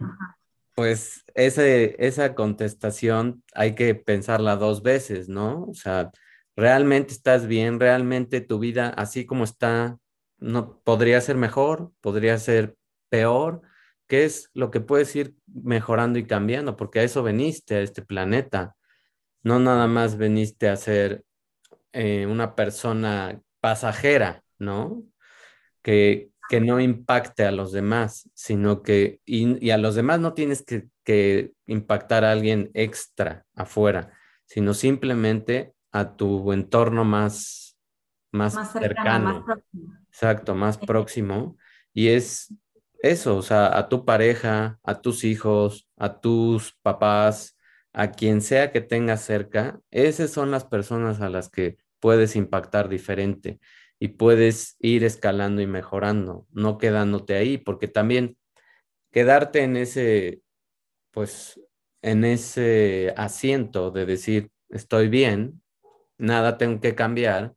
pues 0.74 1.22
ese, 1.34 1.94
esa 2.04 2.34
contestación 2.34 3.44
hay 3.54 3.76
que 3.76 3.94
pensarla 3.94 4.56
dos 4.56 4.82
veces, 4.82 5.28
¿no? 5.28 5.66
O 5.66 5.74
sea, 5.74 6.10
¿realmente 6.56 7.12
estás 7.12 7.46
bien? 7.46 7.78
¿Realmente 7.78 8.40
tu 8.40 8.58
vida 8.58 8.88
así 8.88 9.24
como 9.24 9.44
está 9.44 9.98
no 10.38 10.80
podría 10.80 11.20
ser 11.20 11.36
mejor? 11.36 11.92
¿Podría 12.00 12.38
ser 12.38 12.74
peor? 13.08 13.62
¿Qué 14.08 14.24
es 14.24 14.50
lo 14.54 14.70
que 14.70 14.80
puedes 14.80 15.14
ir 15.14 15.36
mejorando 15.46 16.18
y 16.18 16.26
cambiando? 16.26 16.76
Porque 16.76 17.00
a 17.00 17.02
eso 17.04 17.22
veniste 17.22 17.76
a 17.76 17.80
este 17.80 18.02
planeta. 18.02 18.76
No 19.42 19.60
nada 19.60 19.86
más 19.86 20.16
veniste 20.16 20.68
a 20.68 20.76
ser 20.76 21.24
eh, 21.92 22.26
una 22.26 22.54
persona 22.54 23.40
pasajera, 23.60 24.42
¿no? 24.58 25.04
Que, 25.82 26.30
que, 26.48 26.60
no 26.60 26.80
impacte 26.80 27.44
a 27.44 27.52
los 27.52 27.72
demás, 27.72 28.28
sino 28.34 28.82
que, 28.82 29.20
y, 29.24 29.64
y 29.64 29.70
a 29.70 29.78
los 29.78 29.94
demás 29.94 30.20
no 30.20 30.34
tienes 30.34 30.62
que, 30.62 30.88
que, 31.04 31.52
impactar 31.66 32.24
a 32.24 32.32
alguien 32.32 32.70
extra 32.74 33.46
afuera, 33.54 34.12
sino 34.46 34.74
simplemente 34.74 35.74
a 35.92 36.16
tu 36.16 36.52
entorno 36.52 37.04
más 37.04 37.68
más, 38.32 38.72
cercano. 38.72 39.44
Exacto, 40.08 40.54
más 40.54 40.78
próximo. 40.78 41.56
Y 41.92 42.08
es 42.08 42.54
eso, 42.98 43.36
o 43.36 43.42
sea, 43.42 43.76
a 43.78 43.88
tu 43.88 44.04
pareja, 44.04 44.78
a 44.82 45.00
tus 45.00 45.24
hijos, 45.24 45.88
a 45.96 46.20
tus 46.20 46.74
papás, 46.82 47.56
a 47.92 48.10
quien 48.12 48.42
sea 48.42 48.72
que 48.72 48.80
tengas 48.80 49.22
cerca, 49.24 49.80
esas 49.90 50.30
son 50.30 50.50
las 50.50 50.64
personas 50.64 51.20
a 51.20 51.28
las 51.30 51.48
que 51.50 51.78
puedes 52.00 52.36
impactar 52.36 52.88
diferente 52.88 53.60
y 53.98 54.08
puedes 54.08 54.76
ir 54.80 55.04
escalando 55.04 55.62
y 55.62 55.66
mejorando, 55.66 56.46
no 56.52 56.78
quedándote 56.78 57.34
ahí, 57.36 57.58
porque 57.58 57.88
también 57.88 58.36
quedarte 59.12 59.62
en 59.62 59.76
ese, 59.76 60.42
pues, 61.12 61.60
en 62.02 62.24
ese 62.24 63.14
asiento 63.16 63.90
de 63.90 64.06
decir, 64.06 64.50
estoy 64.70 65.08
bien, 65.08 65.62
nada 66.18 66.58
tengo 66.58 66.80
que 66.80 66.94
cambiar, 66.94 67.54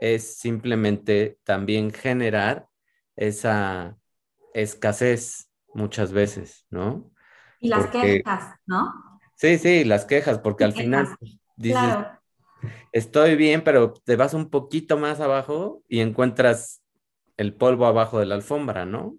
es 0.00 0.38
simplemente 0.38 1.38
también 1.44 1.92
generar 1.92 2.68
esa 3.16 3.99
escasez 4.54 5.50
muchas 5.74 6.12
veces, 6.12 6.66
¿no? 6.70 7.10
Y 7.60 7.68
las 7.68 7.86
quejas, 7.90 8.56
¿no? 8.66 8.92
Sí, 9.36 9.58
sí, 9.58 9.84
las 9.84 10.04
quejas, 10.04 10.38
porque 10.38 10.64
al 10.64 10.72
final 10.72 11.08
dices, 11.56 11.96
estoy 12.92 13.36
bien, 13.36 13.64
pero 13.64 13.92
te 13.92 14.16
vas 14.16 14.34
un 14.34 14.50
poquito 14.50 14.98
más 14.98 15.20
abajo 15.20 15.82
y 15.88 16.00
encuentras 16.00 16.82
el 17.36 17.54
polvo 17.54 17.86
abajo 17.86 18.18
de 18.18 18.26
la 18.26 18.34
alfombra, 18.34 18.84
¿no? 18.84 19.16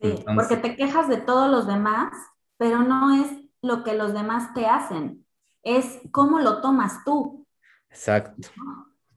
Sí, 0.00 0.24
porque 0.34 0.56
te 0.56 0.76
quejas 0.76 1.08
de 1.08 1.18
todos 1.18 1.50
los 1.50 1.66
demás, 1.66 2.12
pero 2.56 2.82
no 2.82 3.14
es 3.22 3.30
lo 3.62 3.84
que 3.84 3.94
los 3.94 4.12
demás 4.12 4.54
te 4.54 4.66
hacen, 4.66 5.26
es 5.62 6.00
cómo 6.10 6.40
lo 6.40 6.60
tomas 6.62 7.04
tú. 7.04 7.46
Exacto. 7.90 8.48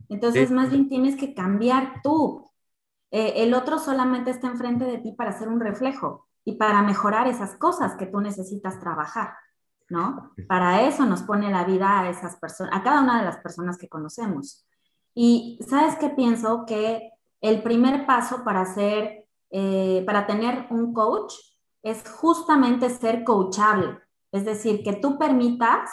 Entonces, 0.09 0.51
más 0.51 0.69
bien 0.69 0.89
tienes 0.89 1.15
que 1.15 1.33
cambiar 1.33 2.01
tú. 2.03 2.51
Eh, 3.13 3.43
el 3.43 3.53
otro 3.53 3.77
solamente 3.77 4.31
está 4.31 4.47
enfrente 4.47 4.85
de 4.85 4.97
ti 4.97 5.11
para 5.11 5.29
hacer 5.29 5.47
un 5.47 5.59
reflejo 5.59 6.27
y 6.43 6.53
para 6.53 6.81
mejorar 6.81 7.27
esas 7.27 7.55
cosas 7.57 7.95
que 7.95 8.07
tú 8.07 8.19
necesitas 8.19 8.79
trabajar, 8.79 9.35
¿no? 9.87 10.31
Para 10.47 10.81
eso 10.81 11.05
nos 11.05 11.21
pone 11.21 11.51
la 11.51 11.63
vida 11.63 11.99
a 11.99 12.09
esas 12.09 12.37
personas, 12.37 12.75
a 12.75 12.81
cada 12.81 13.01
una 13.01 13.19
de 13.19 13.25
las 13.25 13.37
personas 13.37 13.77
que 13.77 13.87
conocemos. 13.87 14.65
Y 15.13 15.59
sabes 15.69 15.95
qué 15.97 16.09
pienso 16.09 16.65
que 16.65 17.11
el 17.39 17.61
primer 17.61 18.07
paso 18.07 18.43
para 18.43 18.61
hacer, 18.61 19.27
eh, 19.51 20.01
para 20.07 20.25
tener 20.25 20.65
un 20.71 20.91
coach 20.91 21.35
es 21.83 22.03
justamente 22.09 22.89
ser 22.89 23.23
coachable, 23.23 23.99
es 24.31 24.43
decir, 24.43 24.83
que 24.83 24.93
tú 24.93 25.19
permitas 25.19 25.91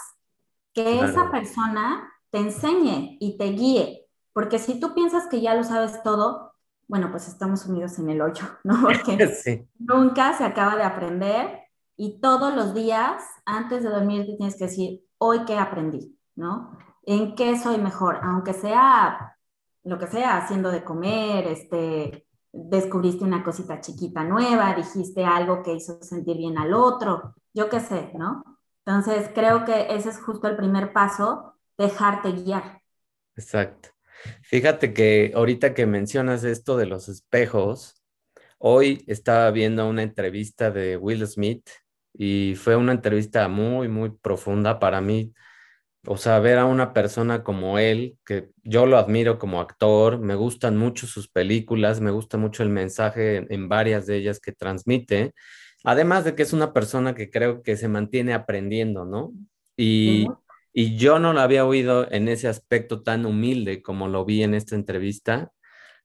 que 0.73 1.01
esa 1.01 1.31
persona 1.31 2.11
te 2.31 2.39
enseñe 2.39 3.19
y 3.21 3.37
te 3.37 3.51
guíe, 3.51 4.07
porque 4.33 4.59
si 4.59 4.81
tú 4.81 4.95
piensas 4.95 5.27
que 5.27 5.43
ya 5.43 5.55
lo 5.55 5.65
sabes 5.65 6.03
todo, 6.03 6.50
bueno, 6.91 7.09
pues 7.13 7.29
estamos 7.29 7.61
sumidos 7.61 8.01
en 8.01 8.11
el 8.11 8.21
hoyo, 8.21 8.45
¿no? 8.65 8.83
Porque 8.83 9.17
nunca 9.79 10.37
se 10.37 10.45
acaba 10.45 10.75
de 10.75 10.83
aprender 10.83 11.61
y 11.97 12.19
todos 12.19 12.53
los 12.53 12.75
días, 12.75 13.23
antes 13.47 13.85
de 13.85 13.91
dormir, 13.91 14.27
te 14.27 14.37
tienes 14.37 14.57
que 14.57 14.65
decir, 14.65 15.05
hoy 15.19 15.45
qué 15.45 15.57
aprendí, 15.57 16.19
¿no? 16.35 16.77
¿En 17.05 17.37
qué 17.37 17.57
soy 17.57 17.79
mejor? 17.79 18.19
Aunque 18.25 18.55
sea 18.55 19.37
lo 19.85 19.99
que 19.99 20.09
sea, 20.09 20.39
haciendo 20.39 20.73
de 20.73 20.83
comer, 20.83 21.47
este, 21.47 22.27
descubriste 22.53 23.23
una 23.23 23.45
cosita 23.45 23.81
chiquita 23.81 24.25
nueva, 24.25 24.75
dijiste 24.75 25.25
algo 25.25 25.63
que 25.63 25.75
hizo 25.75 26.03
sentir 26.03 26.39
bien 26.39 26.59
al 26.59 26.75
otro, 26.75 27.37
yo 27.55 27.69
qué 27.69 27.79
sé, 27.79 28.11
¿no? 28.15 28.43
Entonces, 28.85 29.31
creo 29.33 29.65
que 29.65 29.95
ese 29.95 30.09
es 30.09 30.21
justo 30.21 30.49
el 30.49 30.57
primer 30.57 30.93
paso, 30.93 31.55
dejarte 31.79 32.33
guiar. 32.33 32.83
Exacto. 33.37 33.91
Fíjate 34.43 34.93
que 34.93 35.33
ahorita 35.35 35.75
que 35.75 35.87
mencionas 35.87 36.45
esto 36.45 36.77
de 36.77 36.87
los 36.87 37.09
espejos, 37.09 38.03
hoy 38.59 39.05
estaba 39.07 39.51
viendo 39.51 39.89
una 39.89 40.03
entrevista 40.03 40.71
de 40.71 40.97
Will 40.97 41.27
Smith 41.27 41.69
y 42.13 42.55
fue 42.57 42.77
una 42.77 42.93
entrevista 42.93 43.49
muy, 43.49 43.89
muy 43.89 44.11
profunda 44.11 44.79
para 44.79 45.01
mí. 45.01 45.33
O 46.07 46.17
sea, 46.17 46.39
ver 46.39 46.59
a 46.59 46.65
una 46.65 46.95
persona 46.95 47.43
como 47.43 47.79
él, 47.79 48.17
que 48.25 48.51
yo 48.63 48.87
lo 48.87 48.97
admiro 48.97 49.39
como 49.39 49.61
actor, 49.61 50.19
me 50.19 50.35
gustan 50.35 50.77
mucho 50.77 51.07
sus 51.07 51.29
películas, 51.29 52.01
me 52.01 52.11
gusta 52.11 52.39
mucho 52.39 52.63
el 52.63 52.71
mensaje 52.71 53.47
en, 53.49 53.69
varias 53.69 54.07
de 54.07 54.17
ellas 54.17 54.41
que 54.41 54.53
transmite, 54.53 55.35
además 55.85 56.25
de 56.25 56.35
que 56.35 56.43
es 56.43 56.55
una 56.55 56.73
persona 56.73 57.15
que 57.15 57.31
creo 57.31 57.63
que 57.63 57.77
se 57.77 57.89
mantiene 57.89 58.33
aprendiendo, 58.33 59.05
¿no? 59.05 59.33
Y, 59.77 60.27
y 60.73 60.97
yo 60.97 61.19
no 61.19 61.33
lo 61.33 61.41
había 61.41 61.65
oído 61.65 62.11
en 62.11 62.29
ese 62.29 62.49
aspecto 62.49 63.03
tan 63.03 63.27
humilde 63.27 63.83
como 63.83 64.09
lo 64.09 64.25
vi 64.25 64.43
en 64.43 64.55
esta 64.55 64.75
entrevista. 64.75 65.53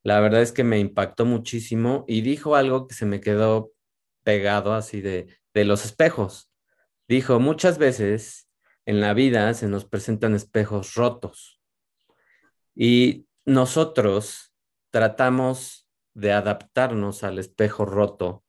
La 0.02 0.20
verdad 0.20 0.42
es 0.42 0.52
que 0.52 0.64
me 0.64 0.78
impactó 0.78 1.24
muchísimo 1.24 2.04
y 2.08 2.20
dijo 2.22 2.56
algo 2.56 2.86
que 2.86 2.94
se 2.94 3.06
me 3.06 3.20
quedó 3.20 3.72
pegado 4.24 4.74
así 4.74 5.00
de, 5.00 5.38
de 5.54 5.64
los 5.64 5.84
espejos. 5.84 6.50
Dijo, 7.08 7.38
muchas 7.40 7.78
veces 7.78 8.48
en 8.84 9.00
la 9.00 9.14
vida 9.14 9.52
se 9.54 9.68
nos 9.68 9.84
presentan 9.84 10.34
espejos 10.34 10.94
rotos 10.94 11.60
y 12.74 13.26
nosotros 13.44 14.52
tratamos 14.90 15.88
de 16.14 16.32
adaptarnos 16.32 17.24
al 17.24 17.38
espejo 17.38 17.84
roto 17.84 18.44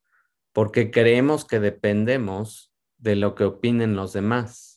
porque 0.53 0.91
creemos 0.91 1.45
que 1.45 1.59
dependemos 1.59 2.73
de 2.97 3.15
lo 3.15 3.35
que 3.35 3.43
opinen 3.43 3.95
los 3.95 4.13
demás. 4.13 4.76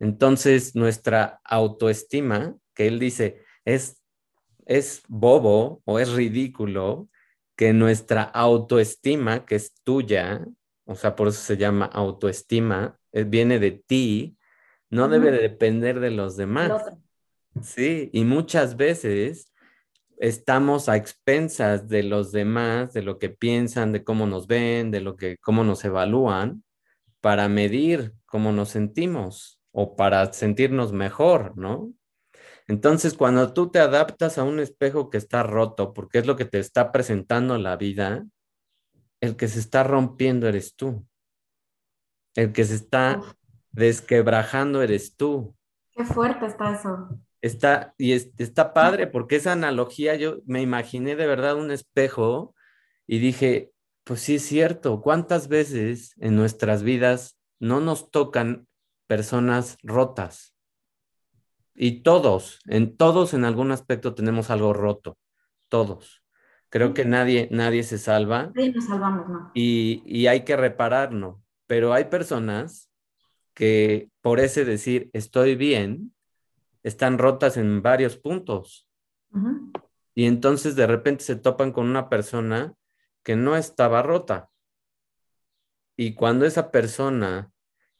Entonces, 0.00 0.74
nuestra 0.74 1.40
autoestima, 1.44 2.56
que 2.74 2.88
él 2.88 2.98
dice, 2.98 3.42
es, 3.66 4.02
es 4.64 5.02
bobo 5.08 5.82
o 5.84 5.98
es 5.98 6.10
ridículo 6.12 7.08
que 7.54 7.74
nuestra 7.74 8.22
autoestima, 8.22 9.44
que 9.44 9.56
es 9.56 9.74
tuya, 9.84 10.46
o 10.86 10.94
sea, 10.94 11.14
por 11.14 11.28
eso 11.28 11.42
se 11.42 11.58
llama 11.58 11.84
autoestima, 11.84 12.98
eh, 13.12 13.24
viene 13.24 13.58
de 13.58 13.72
ti, 13.72 14.38
no 14.88 15.08
debe 15.08 15.30
de 15.30 15.42
depender 15.42 16.00
de 16.00 16.10
los 16.10 16.36
demás. 16.36 16.82
Sí, 17.62 18.08
y 18.12 18.24
muchas 18.24 18.76
veces 18.78 19.52
estamos 20.16 20.88
a 20.88 20.96
expensas 20.96 21.88
de 21.88 22.02
los 22.02 22.32
demás, 22.32 22.94
de 22.94 23.02
lo 23.02 23.18
que 23.18 23.28
piensan, 23.28 23.92
de 23.92 24.02
cómo 24.02 24.26
nos 24.26 24.46
ven, 24.46 24.90
de 24.90 25.00
lo 25.00 25.16
que 25.16 25.36
cómo 25.38 25.62
nos 25.62 25.84
evalúan 25.84 26.64
para 27.20 27.48
medir 27.48 28.14
cómo 28.24 28.50
nos 28.52 28.70
sentimos 28.70 29.59
o 29.72 29.96
para 29.96 30.32
sentirnos 30.32 30.92
mejor, 30.92 31.56
¿no? 31.56 31.92
Entonces, 32.66 33.14
cuando 33.14 33.52
tú 33.52 33.70
te 33.70 33.80
adaptas 33.80 34.38
a 34.38 34.44
un 34.44 34.60
espejo 34.60 35.10
que 35.10 35.18
está 35.18 35.42
roto, 35.42 35.92
porque 35.92 36.18
es 36.18 36.26
lo 36.26 36.36
que 36.36 36.44
te 36.44 36.58
está 36.58 36.92
presentando 36.92 37.58
la 37.58 37.76
vida, 37.76 38.24
el 39.20 39.36
que 39.36 39.48
se 39.48 39.58
está 39.58 39.82
rompiendo 39.82 40.48
eres 40.48 40.76
tú. 40.76 41.04
El 42.36 42.52
que 42.52 42.64
se 42.64 42.76
está 42.76 43.20
desquebrajando 43.72 44.82
eres 44.82 45.16
tú. 45.16 45.56
Qué 45.92 46.04
fuerte 46.04 46.46
está 46.46 46.74
eso. 46.74 47.08
Está, 47.42 47.94
y 47.98 48.12
está 48.12 48.72
padre, 48.72 49.06
porque 49.06 49.36
esa 49.36 49.52
analogía 49.52 50.14
yo 50.14 50.38
me 50.44 50.62
imaginé 50.62 51.16
de 51.16 51.26
verdad 51.26 51.56
un 51.56 51.70
espejo 51.70 52.54
y 53.06 53.18
dije, 53.18 53.72
pues 54.04 54.20
sí 54.20 54.36
es 54.36 54.42
cierto, 54.42 55.00
¿cuántas 55.00 55.48
veces 55.48 56.14
en 56.18 56.36
nuestras 56.36 56.82
vidas 56.82 57.38
no 57.58 57.80
nos 57.80 58.10
tocan 58.10 58.68
personas 59.10 59.76
rotas. 59.82 60.54
Y 61.74 62.04
todos, 62.04 62.60
en 62.66 62.96
todos 62.96 63.34
en 63.34 63.44
algún 63.44 63.72
aspecto 63.72 64.14
tenemos 64.14 64.50
algo 64.50 64.72
roto, 64.72 65.18
todos. 65.68 66.22
Creo 66.68 66.94
que 66.94 67.04
nadie, 67.04 67.48
nadie 67.50 67.82
se 67.82 67.98
salva. 67.98 68.52
Sí, 68.54 68.70
nos 68.70 68.84
salvamos, 68.84 69.28
¿no? 69.28 69.50
Y, 69.52 70.04
y 70.06 70.28
hay 70.28 70.44
que 70.44 70.56
repararlo. 70.56 71.42
Pero 71.66 71.92
hay 71.92 72.04
personas 72.04 72.88
que 73.52 74.10
por 74.20 74.38
ese 74.38 74.64
decir 74.64 75.10
estoy 75.12 75.56
bien, 75.56 76.14
están 76.84 77.18
rotas 77.18 77.56
en 77.56 77.82
varios 77.82 78.16
puntos. 78.16 78.88
Y 80.14 80.26
entonces 80.26 80.76
de 80.76 80.86
repente 80.86 81.24
se 81.24 81.34
topan 81.34 81.72
con 81.72 81.88
una 81.88 82.08
persona 82.08 82.74
que 83.24 83.34
no 83.34 83.56
estaba 83.56 84.04
rota. 84.04 84.50
Y 85.96 86.14
cuando 86.14 86.46
esa 86.46 86.70
persona 86.70 87.50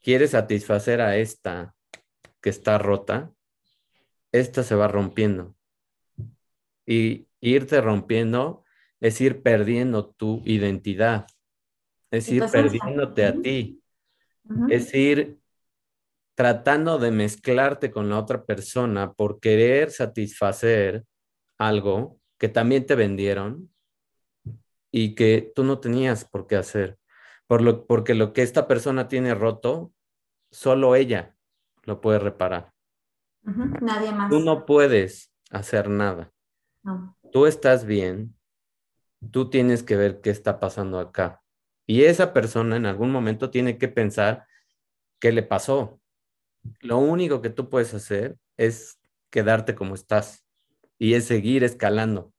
quiere 0.03 0.29
satisfacer 0.29 1.01
a 1.01 1.17
esta 1.17 1.75
que 2.41 2.51
está 2.51 2.79
rota, 2.79 3.33
esta 4.33 4.63
se 4.63 4.75
va 4.75 4.89
rompiendo. 4.89 5.55
Y 6.87 7.29
irte 7.41 7.81
rompiendo 7.81 8.65
es 9.01 9.21
ir 9.21 9.43
perdiendo 9.43 10.11
tu 10.11 10.43
identidad, 10.45 11.27
es 12.11 12.29
ir 12.29 12.45
perdiéndote 12.51 13.25
a 13.25 13.41
ti, 13.41 13.83
es 14.69 14.95
ir 14.95 15.39
tratando 16.35 16.99
de 16.99 17.11
mezclarte 17.11 17.91
con 17.91 18.09
la 18.09 18.19
otra 18.19 18.45
persona 18.45 19.13
por 19.13 19.41
querer 19.41 19.91
satisfacer 19.91 21.05
algo 21.59 22.19
que 22.39 22.49
también 22.49 22.87
te 22.87 22.95
vendieron 22.95 23.71
y 24.91 25.15
que 25.15 25.53
tú 25.55 25.65
no 25.65 25.79
tenías 25.79 26.25
por 26.25 26.47
qué 26.47 26.57
hacer 26.57 27.00
porque 27.87 28.15
lo 28.15 28.33
que 28.33 28.43
esta 28.43 28.69
persona 28.69 29.09
tiene 29.09 29.35
roto, 29.35 29.93
solo 30.53 30.95
ella 30.95 31.37
lo 31.83 32.01
puede 32.01 32.21
reparar. 32.21 32.73
Nadie 33.43 34.13
más. 34.13 34.31
Tú 34.31 34.41
no 34.41 34.67
puedes 34.67 35.33
hacer 35.51 35.89
nada. 35.89 36.33
Tú 37.33 37.47
estás 37.47 37.85
bien, 37.85 38.37
tú 39.33 39.51
tienes 39.51 39.83
que 39.83 39.97
ver 39.97 40.21
qué 40.21 40.31
está 40.31 40.61
pasando 40.61 41.01
acá. 41.01 41.43
Y 41.87 42.05
esa 42.05 42.33
persona 42.33 42.77
en 42.77 42.87
algún 42.87 43.11
momento 43.11 43.51
tiene 43.51 43.79
que 43.79 43.89
pensar 43.89 44.47
qué 45.19 45.33
le 45.33 45.43
pasó. 45.43 46.01
Lo 46.81 46.99
único 46.99 47.43
que 47.43 47.51
tú 47.51 47.69
puedes 47.69 47.95
hacer 47.95 48.39
es 48.57 49.01
quedarte 49.31 49.75
como 49.75 49.95
estás 49.95 50.47
y 50.99 51.15
es 51.15 51.25
seguir 51.25 51.65
escalando 51.65 52.33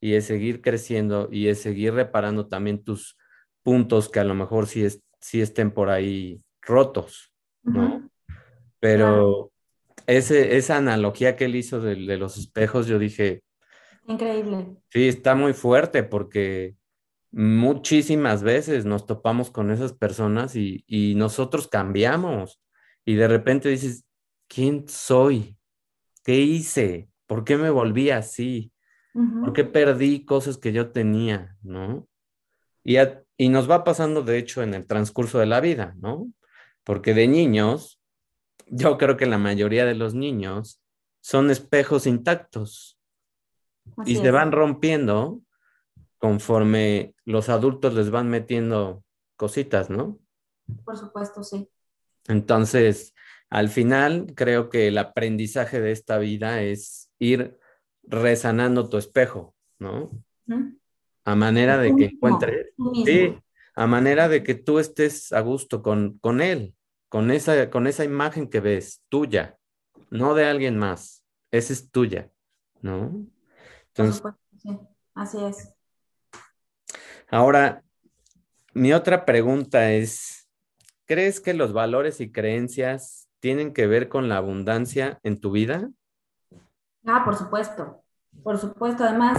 y 0.00 0.14
es 0.14 0.26
seguir 0.26 0.60
creciendo 0.60 1.28
y 1.30 1.48
es 1.48 1.62
seguir 1.62 1.94
reparando 1.94 2.48
también 2.48 2.82
tus 2.82 3.16
puntos 3.64 4.08
que 4.08 4.20
a 4.20 4.24
lo 4.24 4.34
mejor 4.34 4.68
sí, 4.68 4.84
es, 4.84 5.02
estén 5.32 5.72
por 5.72 5.90
ahí 5.90 6.40
rotos, 6.62 7.32
¿no? 7.64 8.08
Pero 8.78 9.50
ese, 10.06 10.56
esa 10.56 10.76
analogía 10.76 11.34
que 11.34 11.46
él 11.46 11.56
hizo 11.56 11.80
de, 11.80 11.96
los 11.96 12.36
espejos, 12.36 12.86
yo 12.86 12.98
dije... 13.00 13.42
Increíble. 14.06 14.76
Sí, 14.90 15.08
está 15.08 15.34
muy 15.34 15.54
fuerte 15.54 16.04
porque 16.04 16.76
muchísimas 17.32 18.42
veces 18.42 18.84
nos 18.84 19.06
topamos 19.06 19.50
con 19.50 19.72
esas 19.72 19.94
personas 19.94 20.54
y, 20.54 20.84
y 20.86 21.14
nosotros 21.16 21.66
cambiamos 21.66 22.60
y 23.04 23.14
de 23.14 23.26
repente 23.26 23.70
dices, 23.70 24.04
¿quién 24.46 24.86
soy? 24.88 25.56
¿Qué 26.22 26.38
hice? 26.38 27.08
¿Por 27.26 27.44
qué 27.44 27.56
me 27.56 27.70
volví 27.70 28.10
así? 28.10 28.72
¿Por 29.14 29.52
qué 29.52 29.64
perdí 29.64 30.24
cosas 30.24 30.58
que 30.58 30.72
yo 30.72 30.90
tenía? 30.90 31.56
¿No? 31.62 32.08
Y, 32.82 32.96
y 33.44 33.50
nos 33.50 33.70
va 33.70 33.84
pasando, 33.84 34.22
de 34.22 34.38
hecho, 34.38 34.62
en 34.62 34.72
el 34.72 34.86
transcurso 34.86 35.38
de 35.38 35.44
la 35.44 35.60
vida, 35.60 35.94
¿no? 35.98 36.32
Porque 36.82 37.12
de 37.12 37.28
niños, 37.28 38.00
yo 38.68 38.96
creo 38.96 39.18
que 39.18 39.26
la 39.26 39.36
mayoría 39.36 39.84
de 39.84 39.94
los 39.94 40.14
niños 40.14 40.80
son 41.20 41.50
espejos 41.50 42.06
intactos 42.06 42.98
y 44.06 44.16
se 44.16 44.30
van 44.30 44.50
rompiendo 44.50 45.42
conforme 46.16 47.14
los 47.26 47.50
adultos 47.50 47.92
les 47.92 48.08
van 48.08 48.30
metiendo 48.30 49.04
cositas, 49.36 49.90
¿no? 49.90 50.18
Por 50.86 50.96
supuesto, 50.96 51.42
sí. 51.42 51.68
Entonces, 52.26 53.12
al 53.50 53.68
final, 53.68 54.32
creo 54.34 54.70
que 54.70 54.88
el 54.88 54.96
aprendizaje 54.96 55.82
de 55.82 55.92
esta 55.92 56.16
vida 56.16 56.62
es 56.62 57.10
ir 57.18 57.58
resanando 58.04 58.88
tu 58.88 58.96
espejo, 58.96 59.54
¿no? 59.78 60.10
A 61.24 61.34
manera 61.34 61.78
de 61.78 61.96
que 61.96 62.04
encuentres, 62.06 62.74
sí, 63.04 63.38
a 63.74 63.86
manera 63.86 64.28
de 64.28 64.42
que 64.42 64.54
tú 64.54 64.78
estés 64.78 65.32
a 65.32 65.40
gusto 65.40 65.82
con, 65.82 66.18
con 66.18 66.40
él, 66.40 66.74
con 67.08 67.30
esa, 67.30 67.70
con 67.70 67.86
esa 67.86 68.04
imagen 68.04 68.48
que 68.48 68.60
ves, 68.60 69.02
tuya, 69.08 69.58
no 70.10 70.34
de 70.34 70.44
alguien 70.44 70.78
más, 70.78 71.24
esa 71.50 71.72
es 71.72 71.90
tuya, 71.90 72.30
¿no? 72.82 73.26
Entonces, 73.88 74.22
sí, 74.58 74.78
así 75.14 75.44
es. 75.44 75.74
Ahora, 77.30 77.82
mi 78.74 78.92
otra 78.92 79.24
pregunta 79.24 79.92
es, 79.92 80.48
¿crees 81.06 81.40
que 81.40 81.54
los 81.54 81.72
valores 81.72 82.20
y 82.20 82.30
creencias 82.30 83.28
tienen 83.40 83.72
que 83.72 83.86
ver 83.86 84.08
con 84.08 84.28
la 84.28 84.36
abundancia 84.36 85.20
en 85.22 85.40
tu 85.40 85.50
vida? 85.50 85.90
Ah, 87.06 87.22
por 87.24 87.36
supuesto, 87.36 88.02
por 88.42 88.58
supuesto. 88.58 89.04
Además, 89.04 89.38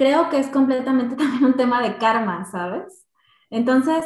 creo 0.00 0.30
que 0.30 0.38
es 0.38 0.48
completamente 0.48 1.14
también 1.22 1.44
un 1.44 1.56
tema 1.56 1.82
de 1.82 1.98
karma, 1.98 2.46
¿sabes? 2.46 3.06
Entonces, 3.50 4.02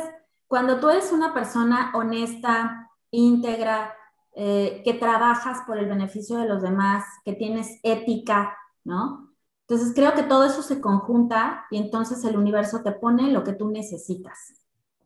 cuando 0.49 0.81
tú 0.81 0.91
eres 0.91 1.13
una 1.13 1.33
persona 1.33 1.93
honesta, 1.95 2.91
íntegra, 3.13 3.95
eh, 4.35 4.83
que 4.85 4.95
trabajas 4.95 5.63
por 5.65 5.79
el 5.79 5.87
beneficio 5.87 6.39
de 6.39 6.49
los 6.49 6.63
demás, 6.63 7.05
que 7.25 7.35
tienes 7.35 7.79
ética, 7.85 8.57
¿no? 8.83 9.33
Entonces 9.69 9.95
creo 9.95 10.15
que 10.15 10.25
todo 10.25 10.45
eso 10.45 10.63
se 10.63 10.81
conjunta 10.81 11.67
y 11.71 11.77
entonces 11.77 12.25
el 12.25 12.37
universo 12.37 12.83
te 12.83 12.91
pone 12.91 13.31
lo 13.31 13.45
que 13.45 13.53
tú 13.53 13.71
necesitas, 13.71 14.55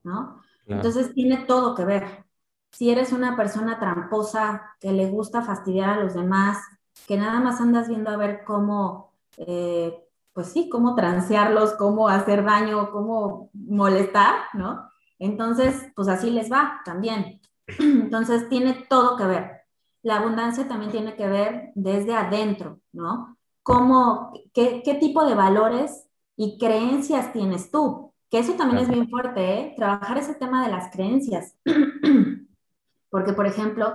¿no? 0.03 0.40
Entonces 0.66 1.12
tiene 1.12 1.44
todo 1.44 1.74
que 1.74 1.85
ver. 1.85 2.24
Si 2.72 2.90
eres 2.90 3.12
una 3.12 3.37
persona 3.37 3.79
tramposa, 3.79 4.74
que 4.81 4.92
le 4.92 5.11
gusta 5.11 5.42
fastidiar 5.42 5.90
a 5.90 6.03
los 6.03 6.14
demás, 6.14 6.59
que 7.07 7.18
nada 7.18 7.40
más 7.40 7.61
andas 7.61 7.88
viendo 7.88 8.09
a 8.09 8.16
ver 8.16 8.42
cómo, 8.44 9.12
eh, 9.37 10.08
pues 10.38 10.53
sí, 10.53 10.68
cómo 10.68 10.94
transearlos, 10.94 11.72
cómo 11.72 12.09
hacer 12.09 12.44
daño, 12.44 12.92
cómo 12.92 13.51
molestar, 13.55 14.37
¿no? 14.55 14.88
Entonces, 15.18 15.90
pues 15.96 16.07
así 16.07 16.31
les 16.31 16.48
va 16.48 16.81
también. 16.85 17.40
Entonces, 17.81 18.48
tiene 18.48 18.87
todo 18.88 19.16
que 19.16 19.24
ver. 19.24 19.62
La 20.01 20.18
abundancia 20.18 20.68
también 20.68 20.92
tiene 20.92 21.16
que 21.16 21.27
ver 21.27 21.72
desde 21.74 22.14
adentro, 22.14 22.79
¿no? 22.92 23.37
¿Cómo, 23.64 24.33
qué, 24.55 24.81
qué 24.85 24.94
tipo 24.94 25.27
de 25.27 25.35
valores 25.35 26.07
y 26.37 26.57
creencias 26.57 27.33
tienes 27.33 27.72
tú? 27.72 28.12
Que 28.31 28.38
eso 28.38 28.53
también 28.53 28.85
es 28.85 28.88
bien 28.88 29.11
fuerte, 29.11 29.42
¿eh? 29.42 29.74
Trabajar 29.77 30.18
ese 30.18 30.37
tema 30.37 30.64
de 30.64 30.70
las 30.70 30.92
creencias. 30.92 31.57
Porque, 33.11 33.33
por 33.33 33.48
ejemplo, 33.48 33.92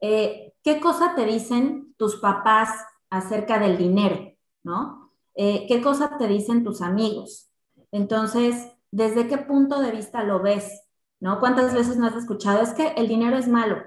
eh, 0.00 0.54
¿qué 0.62 0.80
cosa 0.80 1.14
te 1.14 1.26
dicen 1.26 1.94
tus 1.98 2.16
papás 2.16 2.70
acerca 3.10 3.58
del 3.58 3.76
dinero? 3.76 4.32
¿No? 4.62 5.03
Eh, 5.34 5.66
¿Qué 5.68 5.80
cosa 5.80 6.16
te 6.18 6.28
dicen 6.28 6.64
tus 6.64 6.80
amigos? 6.82 7.50
Entonces, 7.92 8.72
¿desde 8.90 9.28
qué 9.28 9.38
punto 9.38 9.80
de 9.80 9.90
vista 9.90 10.22
lo 10.22 10.42
ves? 10.42 10.82
¿No? 11.20 11.40
¿Cuántas 11.40 11.74
veces 11.74 11.96
no 11.96 12.06
has 12.06 12.16
escuchado? 12.16 12.62
Es 12.62 12.74
que 12.74 12.88
el 12.96 13.08
dinero 13.08 13.36
es 13.36 13.48
malo. 13.48 13.82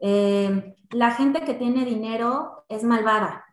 Eh, 0.00 0.76
la 0.90 1.12
gente 1.12 1.42
que 1.42 1.54
tiene 1.54 1.84
dinero 1.84 2.64
es 2.68 2.84
malvada. 2.84 3.44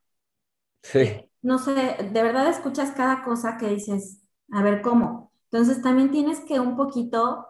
Sí. 0.83 1.29
No 1.41 1.59
sé, 1.59 1.73
de 1.73 2.23
verdad 2.23 2.47
escuchas 2.47 2.91
cada 2.91 3.23
cosa 3.23 3.57
que 3.57 3.69
dices, 3.69 4.21
a 4.51 4.61
ver 4.63 4.81
cómo. 4.81 5.31
Entonces 5.51 5.81
también 5.81 6.11
tienes 6.11 6.39
que 6.41 6.59
un 6.59 6.75
poquito 6.75 7.45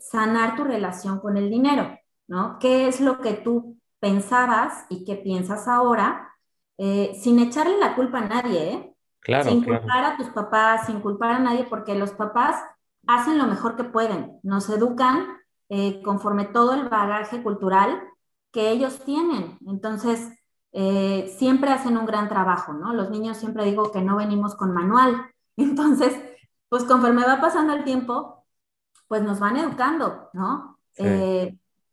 sanar 0.00 0.56
tu 0.56 0.64
relación 0.64 1.20
con 1.20 1.36
el 1.36 1.50
dinero, 1.50 1.98
¿no? 2.26 2.58
¿Qué 2.58 2.88
es 2.88 3.00
lo 3.00 3.20
que 3.20 3.32
tú 3.32 3.78
pensabas 4.00 4.84
y 4.88 5.04
qué 5.04 5.16
piensas 5.16 5.66
ahora, 5.66 6.34
eh, 6.76 7.18
sin 7.20 7.38
echarle 7.38 7.78
la 7.78 7.94
culpa 7.96 8.18
a 8.18 8.28
nadie, 8.28 8.72
¿eh? 8.72 8.94
Claro, 9.20 9.50
sin 9.50 9.64
culpar 9.64 10.04
a 10.04 10.16
tus 10.16 10.28
papás, 10.28 10.86
sin 10.86 11.00
culpar 11.00 11.32
a 11.32 11.38
nadie, 11.38 11.64
porque 11.68 11.94
los 11.94 12.12
papás 12.12 12.62
hacen 13.06 13.38
lo 13.38 13.46
mejor 13.46 13.76
que 13.76 13.84
pueden, 13.84 14.38
nos 14.42 14.68
educan 14.70 15.26
eh, 15.68 16.02
conforme 16.02 16.44
todo 16.44 16.74
el 16.74 16.88
bagaje 16.88 17.42
cultural 17.42 18.02
que 18.52 18.70
ellos 18.70 19.00
tienen. 19.04 19.58
Entonces, 19.66 20.28
eh, 20.72 21.34
siempre 21.38 21.72
hacen 21.72 21.96
un 21.96 22.06
gran 22.06 22.28
trabajo, 22.28 22.72
¿no? 22.72 22.94
Los 22.94 23.10
niños 23.10 23.36
siempre 23.36 23.64
digo 23.64 23.92
que 23.92 24.00
no 24.00 24.16
venimos 24.16 24.54
con 24.54 24.72
manual. 24.72 25.26
Entonces, 25.56 26.14
pues 26.68 26.84
conforme 26.84 27.24
va 27.24 27.40
pasando 27.40 27.74
el 27.74 27.84
tiempo, 27.84 28.46
pues 29.08 29.22
nos 29.22 29.40
van 29.40 29.56
educando, 29.56 30.30
¿no? 30.32 30.76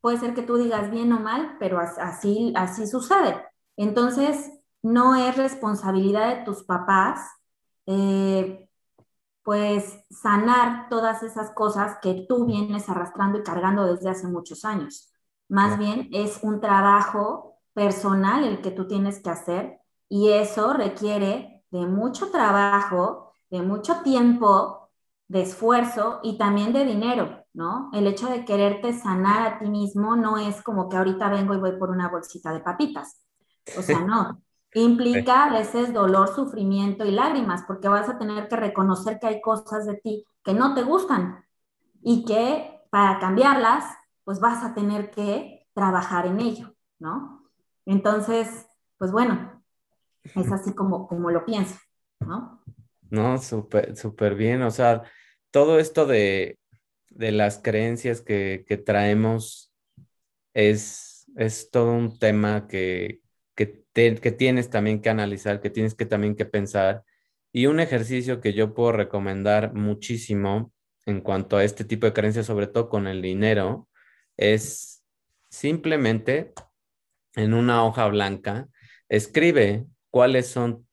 puede 0.05 0.17
ser 0.19 0.35
que 0.35 0.43
tú 0.43 0.57
digas 0.57 0.91
bien 0.91 1.11
o 1.13 1.19
mal, 1.19 1.57
pero 1.59 1.79
así, 1.79 2.53
así 2.55 2.85
sucede. 2.85 3.43
Entonces, 3.75 4.51
no 4.85 5.15
es 5.15 5.35
responsabilidad 5.35 6.35
de 6.35 6.43
tus 6.43 6.63
papás, 6.63 7.27
eh, 7.87 8.69
pues 9.41 9.99
sanar 10.11 10.89
todas 10.89 11.23
esas 11.23 11.51
cosas 11.51 11.97
que 12.03 12.25
tú 12.29 12.45
vienes 12.45 12.87
arrastrando 12.87 13.39
y 13.39 13.43
cargando 13.43 13.85
desde 13.85 14.09
hace 14.09 14.27
muchos 14.27 14.63
años. 14.63 15.11
Más 15.49 15.79
bien 15.79 16.09
es 16.13 16.39
un 16.43 16.61
trabajo 16.61 17.57
personal 17.73 18.43
el 18.43 18.61
que 18.61 18.69
tú 18.69 18.87
tienes 18.87 19.19
que 19.21 19.31
hacer 19.31 19.79
y 20.07 20.29
eso 20.29 20.73
requiere 20.73 21.63
de 21.71 21.87
mucho 21.87 22.29
trabajo, 22.29 23.33
de 23.49 23.63
mucho 23.63 24.01
tiempo, 24.03 24.91
de 25.27 25.41
esfuerzo 25.41 26.19
y 26.21 26.37
también 26.37 26.73
de 26.73 26.85
dinero. 26.85 27.43
¿no? 27.53 27.89
El 27.91 28.05
hecho 28.05 28.29
de 28.29 28.45
quererte 28.45 28.93
sanar 28.93 29.47
a 29.47 29.57
ti 29.57 29.67
mismo 29.67 30.15
no 30.15 30.37
es 30.37 30.61
como 30.61 30.89
que 30.89 30.97
ahorita 30.97 31.29
vengo 31.29 31.55
y 31.55 31.59
voy 31.59 31.71
por 31.79 31.89
una 31.89 32.09
bolsita 32.09 32.53
de 32.53 32.59
papitas. 32.59 33.25
O 33.77 33.81
sea, 33.81 33.99
no. 34.05 34.44
Implica 34.75 35.45
a 35.45 35.53
veces 35.53 35.93
dolor, 35.93 36.35
sufrimiento 36.35 37.05
y 37.05 37.11
lágrimas, 37.11 37.63
porque 37.65 37.87
vas 37.87 38.09
a 38.09 38.17
tener 38.17 38.47
que 38.47 38.57
reconocer 38.57 39.19
que 39.19 39.27
hay 39.27 39.41
cosas 39.41 39.85
de 39.85 39.95
ti 39.95 40.25
que 40.43 40.53
no 40.53 40.75
te 40.75 40.83
gustan 40.83 41.45
y 42.01 42.25
que 42.25 42.81
para 42.89 43.19
cambiarlas, 43.19 43.85
pues 44.23 44.39
vas 44.39 44.63
a 44.63 44.73
tener 44.73 45.11
que 45.11 45.67
trabajar 45.73 46.27
en 46.27 46.39
ello, 46.39 46.75
¿no? 46.99 47.49
Entonces, 47.85 48.67
pues 48.97 49.11
bueno, 49.11 49.63
es 50.23 50.51
así 50.51 50.73
como, 50.73 51.07
como 51.07 51.31
lo 51.31 51.45
pienso, 51.45 51.75
¿no? 52.19 52.61
No, 53.09 53.37
súper, 53.37 53.95
súper 53.95 54.35
bien. 54.35 54.61
O 54.61 54.71
sea, 54.71 55.03
todo 55.51 55.79
esto 55.79 56.05
de, 56.05 56.59
de 57.09 57.31
las 57.31 57.59
creencias 57.59 58.21
que, 58.21 58.83
traemos 58.85 59.73
es, 60.53 61.25
es, 61.37 61.71
todo 61.71 61.93
un 61.93 62.19
tema 62.19 62.67
que, 62.67 63.21
que, 63.55 63.65
tienes 64.31 64.69
también 64.69 65.01
que 65.01 65.09
analizar, 65.09 65.61
que 65.61 65.69
tienes 65.69 65.95
que 65.95 66.05
también 66.05 66.35
que 66.35 66.45
pensar. 66.45 67.03
Y 67.51 67.67
un 67.67 67.79
ejercicio 67.79 68.41
que 68.41 68.53
yo 68.53 68.73
puedo 68.73 68.91
recomendar 68.91 69.73
muchísimo 69.73 70.73
en 71.05 71.21
cuanto 71.21 71.57
a 71.57 71.63
este 71.63 71.85
tipo 71.85 72.05
de 72.05 72.13
creencias, 72.13 72.45
sobre 72.45 72.67
todo 72.67 72.89
con 72.89 73.07
el 73.07 73.21
dinero, 73.21 73.87
es 74.37 75.03
simplemente 75.49 76.53
en 77.35 77.53
una 77.53 77.85
hoja 77.85 78.07
blanca, 78.07 78.67
escribe 79.07 79.85
cuáles 80.09 80.47
son 80.47 80.87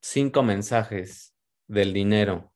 cinco 0.00 0.42
mensajes 0.42 1.34
del 1.66 1.92
dinero 1.92 2.52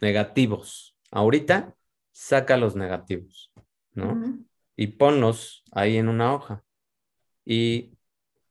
negativos. 0.00 0.96
Ahorita, 1.10 1.74
saca 2.12 2.56
los 2.56 2.74
negativos, 2.74 3.52
¿no? 3.92 4.38
Y 4.74 4.88
ponlos 4.88 5.64
ahí 5.70 5.96
en 5.96 6.08
una 6.08 6.34
hoja. 6.34 6.64
Y 7.44 7.97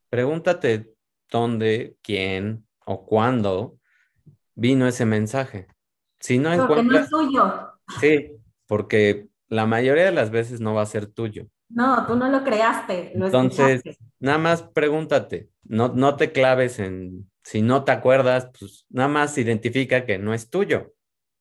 pregúntate 0.10 0.94
dónde, 1.30 1.96
quién 2.02 2.66
o 2.86 3.06
cuándo 3.06 3.78
vino 4.56 4.88
ese 4.88 5.06
mensaje. 5.06 5.68
Si 6.20 6.40
no 6.40 6.68
porque 6.68 6.84
no 6.84 6.98
es 6.98 7.10
tuyo. 7.10 7.74
Sí, 8.00 8.32
porque 8.66 9.28
la 9.48 9.66
mayoría 9.66 10.06
de 10.06 10.12
las 10.12 10.32
veces 10.32 10.60
no 10.60 10.74
va 10.74 10.82
a 10.82 10.88
ser 10.88 11.08
tuyo. 11.08 11.48
No, 11.70 12.06
tú 12.06 12.16
no 12.16 12.30
lo 12.30 12.44
creaste. 12.44 13.12
Entonces, 13.14 13.82
nada 14.20 14.38
más 14.38 14.64
pregúntate, 14.64 15.50
no, 15.64 15.90
no 15.90 16.16
te 16.16 16.32
claves 16.32 16.80
en, 16.80 17.30
si 17.44 17.62
no 17.62 17.84
te 17.84 17.92
acuerdas, 17.92 18.50
pues 18.58 18.86
nada 18.90 19.10
más 19.10 19.38
identifica 19.38 20.06
que 20.06 20.18
no 20.18 20.34
es 20.34 20.50
tuyo. 20.50 20.94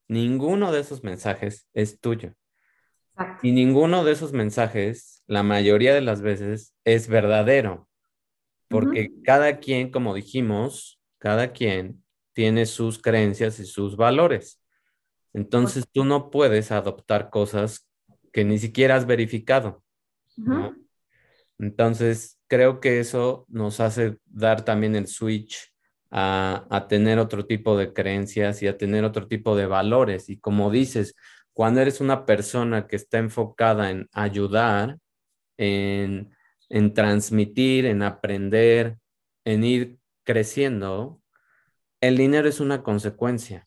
Ninguno 0.09 0.73
de 0.73 0.81
esos 0.81 1.03
mensajes 1.03 1.69
es 1.75 2.01
tuyo. 2.01 2.35
Y 3.43 3.53
ninguno 3.53 4.05
de 4.05 4.12
esos 4.12 4.33
mensajes, 4.33 5.23
la 5.27 5.43
mayoría 5.43 5.95
de 5.95 6.03
las 6.03 6.21
veces, 6.21 6.75
es 6.85 7.09
verdadero. 7.09 7.89
Porque 8.69 9.11
cada 9.25 9.59
quien, 9.59 9.91
como 9.91 10.14
dijimos, 10.14 11.01
cada 11.19 11.53
quien 11.53 12.03
tiene 12.33 12.67
sus 12.67 13.01
creencias 13.01 13.59
y 13.61 13.64
sus 13.64 13.97
valores. 13.97 14.61
Entonces 15.33 15.85
tú 15.91 16.05
no 16.05 16.31
puedes 16.31 16.73
adoptar 16.73 17.31
cosas 17.31 17.89
que 18.33 18.45
ni 18.45 18.59
siquiera 18.59 18.97
has 18.97 19.07
verificado. 19.07 19.83
Entonces 21.59 22.39
creo 22.49 22.81
que 22.81 23.01
eso 23.01 23.47
nos 23.49 23.81
hace 23.81 24.19
dar 24.27 24.64
también 24.64 24.95
el 24.97 25.07
switch 25.07 25.73
a, 26.11 26.67
a, 26.71 26.89
tener 26.89 27.19
otro 27.19 27.47
tipo 27.47 27.77
de 27.77 27.93
creencias 27.93 28.62
y 28.62 28.69
a 28.69 28.77
tener 28.77 29.05
otro 29.05 29.27
tipo 29.29 29.57
de 29.57 29.67
valores. 29.67 30.29
Y 30.29 30.39
como 30.39 30.71
dices, 30.71 31.14
cuando 31.57 31.81
eres 31.81 32.03
una 32.03 32.27
persona 32.27 32.87
que 32.87 32.97
está 32.97 33.17
enfocada 33.17 33.91
en 33.91 34.09
ayudar, 34.12 34.99
en, 35.57 36.36
en 36.69 36.95
transmitir, 36.95 37.87
en 37.87 38.03
aprender, 38.03 38.99
en 39.45 39.64
ir 39.64 39.99
creciendo, 40.25 41.21
el 42.01 42.17
dinero 42.17 42.49
es 42.49 42.61
una 42.61 42.83
consecuencia. 42.83 43.67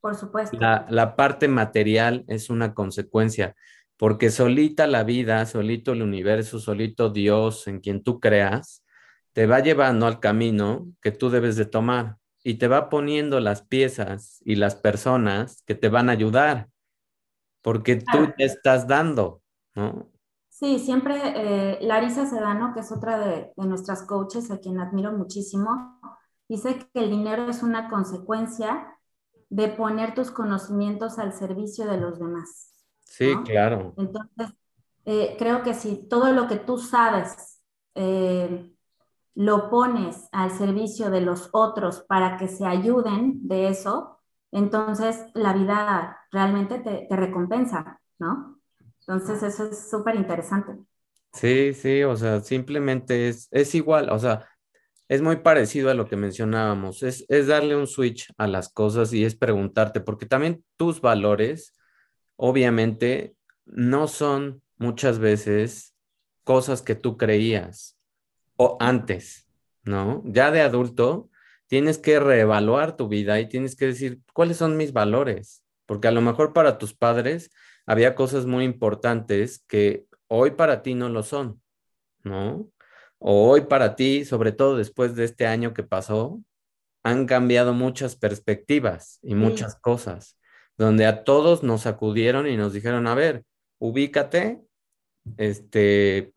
Por 0.00 0.16
supuesto. 0.16 0.56
La, 0.58 0.86
la, 0.90 1.14
parte 1.14 1.46
material 1.46 2.24
es 2.26 2.50
una 2.50 2.74
consecuencia, 2.74 3.54
porque 3.96 4.30
solita 4.30 4.86
la 4.86 5.04
vida, 5.04 5.46
solito 5.46 5.92
el 5.92 6.02
universo, 6.02 6.58
solito 6.58 7.10
Dios 7.10 7.68
en 7.68 7.80
quien 7.80 8.02
tú 8.02 8.18
creas, 8.18 8.84
te 9.32 9.46
va 9.46 9.60
llevando 9.60 10.06
al 10.06 10.20
camino 10.20 10.88
que 11.00 11.12
tú 11.12 11.30
debes 11.30 11.56
de 11.56 11.66
tomar 11.66 12.16
y 12.44 12.54
te 12.54 12.68
va 12.68 12.88
poniendo 12.88 13.40
las 13.40 13.62
piezas 13.62 14.42
y 14.44 14.56
las 14.56 14.74
personas 14.74 15.62
que 15.66 15.74
te 15.74 15.88
van 15.88 16.08
a 16.08 16.12
ayudar, 16.12 16.68
porque 17.62 17.96
tú 17.96 18.32
te 18.36 18.44
estás 18.44 18.86
dando, 18.88 19.42
¿no? 19.74 20.11
Sí, 20.62 20.78
siempre 20.78 21.16
eh, 21.34 21.78
Larisa 21.82 22.24
Sedano, 22.24 22.72
que 22.72 22.80
es 22.80 22.92
otra 22.92 23.18
de, 23.18 23.52
de 23.56 23.66
nuestras 23.66 24.04
coaches, 24.04 24.48
a 24.52 24.58
quien 24.58 24.78
admiro 24.78 25.10
muchísimo, 25.10 25.98
dice 26.48 26.88
que 26.94 27.00
el 27.00 27.10
dinero 27.10 27.50
es 27.50 27.64
una 27.64 27.90
consecuencia 27.90 28.96
de 29.50 29.66
poner 29.66 30.14
tus 30.14 30.30
conocimientos 30.30 31.18
al 31.18 31.32
servicio 31.32 31.86
de 31.86 31.96
los 31.96 32.20
demás. 32.20 32.72
Sí, 33.02 33.34
claro. 33.44 33.92
Entonces, 33.96 34.56
eh, 35.04 35.34
creo 35.36 35.64
que 35.64 35.74
si 35.74 36.08
todo 36.08 36.32
lo 36.32 36.46
que 36.46 36.58
tú 36.58 36.78
sabes 36.78 37.60
eh, 37.96 38.72
lo 39.34 39.68
pones 39.68 40.28
al 40.30 40.52
servicio 40.52 41.10
de 41.10 41.22
los 41.22 41.48
otros 41.52 42.02
para 42.02 42.36
que 42.36 42.46
se 42.46 42.64
ayuden 42.64 43.48
de 43.48 43.66
eso, 43.66 44.20
entonces 44.52 45.26
la 45.34 45.54
vida 45.54 46.18
realmente 46.30 46.78
te, 46.78 47.08
te 47.08 47.16
recompensa, 47.16 48.00
¿no? 48.20 48.51
Entonces, 49.06 49.42
eso 49.42 49.68
es 49.70 49.90
súper 49.90 50.16
interesante. 50.16 50.72
Sí, 51.32 51.74
sí, 51.74 52.02
o 52.02 52.16
sea, 52.16 52.40
simplemente 52.40 53.28
es, 53.28 53.48
es 53.50 53.74
igual, 53.74 54.10
o 54.10 54.18
sea, 54.18 54.46
es 55.08 55.20
muy 55.20 55.36
parecido 55.36 55.90
a 55.90 55.94
lo 55.94 56.06
que 56.06 56.16
mencionábamos, 56.16 57.02
es, 57.02 57.26
darle 57.46 57.76
un 57.76 57.86
switch 57.86 58.32
a 58.38 58.46
las 58.46 58.70
cosas 58.70 59.12
y 59.12 59.24
es 59.24 59.34
preguntarte, 59.34 60.00
porque 60.00 60.26
también 60.26 60.64
tus 60.76 61.00
valores, 61.00 61.74
obviamente, 62.36 63.34
no 63.66 64.08
son 64.08 64.62
muchas 64.78 65.18
veces 65.18 65.94
cosas 66.44 66.80
que 66.82 66.94
tú 66.94 67.16
creías 67.16 67.98
o 68.56 68.76
antes, 68.80 69.48
¿no? 69.84 70.22
Ya 70.24 70.50
de 70.50 70.62
adulto, 70.62 71.28
tienes 71.66 71.98
que 71.98 72.18
reevaluar 72.18 72.96
tu 72.96 73.08
vida 73.08 73.38
y 73.38 73.48
tienes 73.48 73.76
que 73.76 73.86
decir, 73.86 74.20
¿cuáles 74.32 74.56
son 74.56 74.76
mis 74.76 74.94
valores? 74.94 75.62
Porque 75.84 76.08
a 76.08 76.12
lo 76.12 76.20
mejor 76.20 76.52
para 76.52 76.78
tus 76.78 76.94
padres 76.94 77.50
había 77.86 78.14
cosas 78.14 78.46
muy 78.46 78.64
importantes 78.64 79.64
que 79.68 80.06
hoy 80.28 80.52
para 80.52 80.82
ti 80.82 80.94
no 80.94 81.08
lo 81.08 81.22
son, 81.22 81.62
¿no? 82.24 82.72
o 83.24 83.48
hoy 83.48 83.62
para 83.62 83.94
ti, 83.94 84.24
sobre 84.24 84.50
todo 84.50 84.76
después 84.76 85.14
de 85.14 85.24
este 85.24 85.46
año 85.46 85.72
que 85.72 85.84
pasó, 85.84 86.42
han 87.04 87.26
cambiado 87.26 87.72
muchas 87.72 88.16
perspectivas 88.16 89.20
y 89.22 89.36
muchas 89.36 89.76
cosas, 89.76 90.36
donde 90.76 91.06
a 91.06 91.22
todos 91.22 91.62
nos 91.62 91.86
acudieron 91.86 92.48
y 92.48 92.56
nos 92.56 92.72
dijeron, 92.72 93.06
a 93.06 93.14
ver, 93.14 93.44
ubícate, 93.78 94.60
este, 95.36 96.32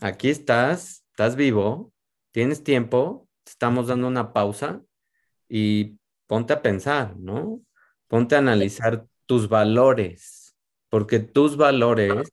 aquí 0.00 0.30
estás, 0.30 1.04
estás 1.10 1.34
vivo, 1.34 1.92
tienes 2.30 2.62
tiempo, 2.62 3.28
estamos 3.44 3.88
dando 3.88 4.06
una 4.06 4.32
pausa 4.32 4.80
y 5.48 5.98
ponte 6.28 6.52
a 6.52 6.62
pensar, 6.62 7.16
¿no? 7.16 7.60
Ponte 8.06 8.36
a 8.36 8.38
analizar 8.38 9.06
tus 9.26 9.48
valores, 9.48 10.41
porque 10.92 11.20
tus 11.20 11.56
valores 11.56 12.30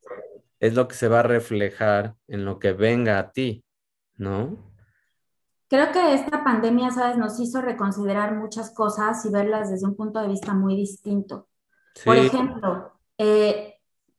es 0.59 0.73
lo 0.73 0.89
que 0.89 0.95
se 0.95 1.07
va 1.07 1.21
a 1.21 1.23
reflejar 1.23 2.17
en 2.27 2.43
lo 2.43 2.59
que 2.59 2.73
venga 2.73 3.17
a 3.17 3.31
ti. 3.31 3.63
¿no? 4.17 4.57
Creo 5.69 5.93
que 5.93 6.13
esta 6.13 6.43
pandemia, 6.43 6.91
¿sabes? 6.91 7.15
Nos 7.15 7.39
hizo 7.39 7.61
reconsiderar 7.61 8.35
muchas 8.35 8.73
cosas 8.73 9.25
y 9.25 9.31
verlas 9.31 9.71
desde 9.71 9.87
un 9.87 9.95
punto 9.95 10.19
de 10.19 10.27
vista 10.27 10.53
muy 10.53 10.75
distinto. 10.75 11.47
Por 12.03 12.17
ejemplo, 12.17 12.91
eh, 13.17 13.75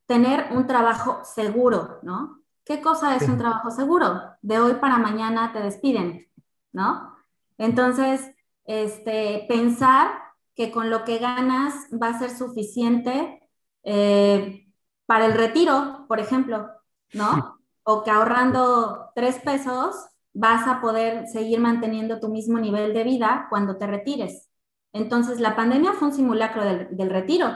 tener 0.07 0.47
un 0.53 0.65
trabajo 0.65 1.19
seguro, 1.23 1.99
¿no? 2.01 2.41
¿Qué 2.65 2.81
cosa 2.81 3.15
es 3.15 3.29
un 3.29 3.37
trabajo 3.37 3.69
seguro? 3.69 4.21
De 4.41 4.59
hoy 4.59 4.73
para 4.73 4.97
mañana 4.97 5.53
te 5.53 5.59
despiden, 5.59 6.27
¿no? 6.73 7.15
Entonces, 7.59 8.31
este, 8.65 9.45
pensar 9.47 10.13
que 10.55 10.71
con 10.71 10.89
lo 10.89 11.03
que 11.03 11.19
ganas 11.19 11.75
va 11.91 12.07
a 12.07 12.17
ser 12.17 12.31
suficiente 12.31 13.37
eh, 13.83 14.67
para 15.05 15.25
el 15.25 15.33
retiro, 15.33 16.05
por 16.07 16.19
ejemplo, 16.19 16.69
¿no? 17.13 17.61
o 17.83 18.03
que 18.03 18.11
ahorrando 18.11 19.11
tres 19.15 19.39
pesos 19.39 19.95
vas 20.33 20.67
a 20.67 20.79
poder 20.81 21.27
seguir 21.27 21.59
manteniendo 21.59 22.19
tu 22.19 22.29
mismo 22.29 22.59
nivel 22.59 22.93
de 22.93 23.03
vida 23.03 23.47
cuando 23.49 23.77
te 23.77 23.87
retires. 23.87 24.49
Entonces, 24.93 25.39
la 25.39 25.55
pandemia 25.55 25.93
fue 25.93 26.09
un 26.09 26.13
simulacro 26.13 26.63
del, 26.63 27.09
retiro, 27.09 27.49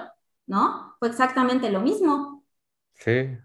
¿no? 0.48 0.96
Fue 1.00 1.10
exactamente 1.10 1.70
lo 1.70 1.82
mismo. 1.82 2.44
Sí, 2.94 3.38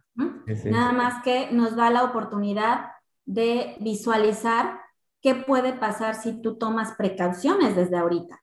Nada 0.67 0.93
más 0.93 1.23
que 1.23 1.51
nos 1.51 1.77
da 1.77 1.91
la 1.91 2.05
oportunidad 2.05 2.91
de 3.25 3.77
visualizar 3.81 4.81
qué 5.23 5.35
puede 5.35 5.73
pasar 5.73 6.15
si 6.15 6.43
tú 6.43 6.59
tomas 6.59 6.93
precauciones 6.93 7.75
desde 7.75 7.97
ahorita. 7.97 8.43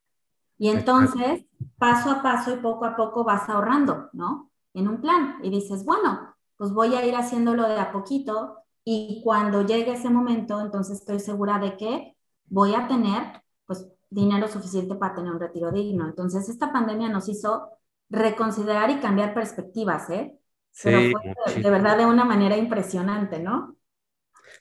Y 0.57 0.69
entonces, 0.69 1.45
paso 1.77 2.09
a 2.09 2.21
paso 2.23 2.53
y 2.53 2.57
poco 2.57 2.85
a 2.85 2.95
poco 2.95 3.23
vas 3.23 3.47
ahorrando, 3.49 4.09
¿no? 4.13 4.49
En 4.73 4.87
un 4.87 5.01
plan. 5.01 5.37
Y 5.43 5.49
dices, 5.49 5.85
bueno, 5.85 6.35
pues 6.57 6.71
voy 6.71 6.95
a 6.95 7.05
ir 7.05 7.15
haciéndolo 7.15 7.67
de 7.67 7.79
a 7.79 7.91
poquito 7.91 8.57
y 8.83 9.21
cuando 9.23 9.65
llegue 9.65 9.93
ese 9.93 10.09
momento, 10.09 10.59
entonces 10.61 10.99
estoy 10.99 11.19
segura 11.19 11.59
de 11.59 11.77
que 11.77 12.15
voy 12.45 12.73
a 12.73 12.87
tener 12.87 13.43
pues 13.65 13.87
dinero 14.09 14.47
suficiente 14.47 14.95
para 14.95 15.15
tener 15.15 15.31
un 15.31 15.39
retiro 15.39 15.71
digno. 15.71 16.07
Entonces 16.07 16.49
esta 16.49 16.71
pandemia 16.71 17.09
nos 17.09 17.27
hizo 17.29 17.69
reconsiderar 18.09 18.89
y 18.89 18.99
cambiar 18.99 19.33
perspectivas, 19.33 20.09
¿eh? 20.09 20.39
Sí, 20.71 20.89
Pero 20.89 21.11
fue 21.11 21.61
de, 21.61 21.69
verdad 21.69 21.97
de 21.97 22.05
una 22.05 22.23
manera 22.23 22.55
impresionante, 22.55 23.39
¿no? 23.39 23.75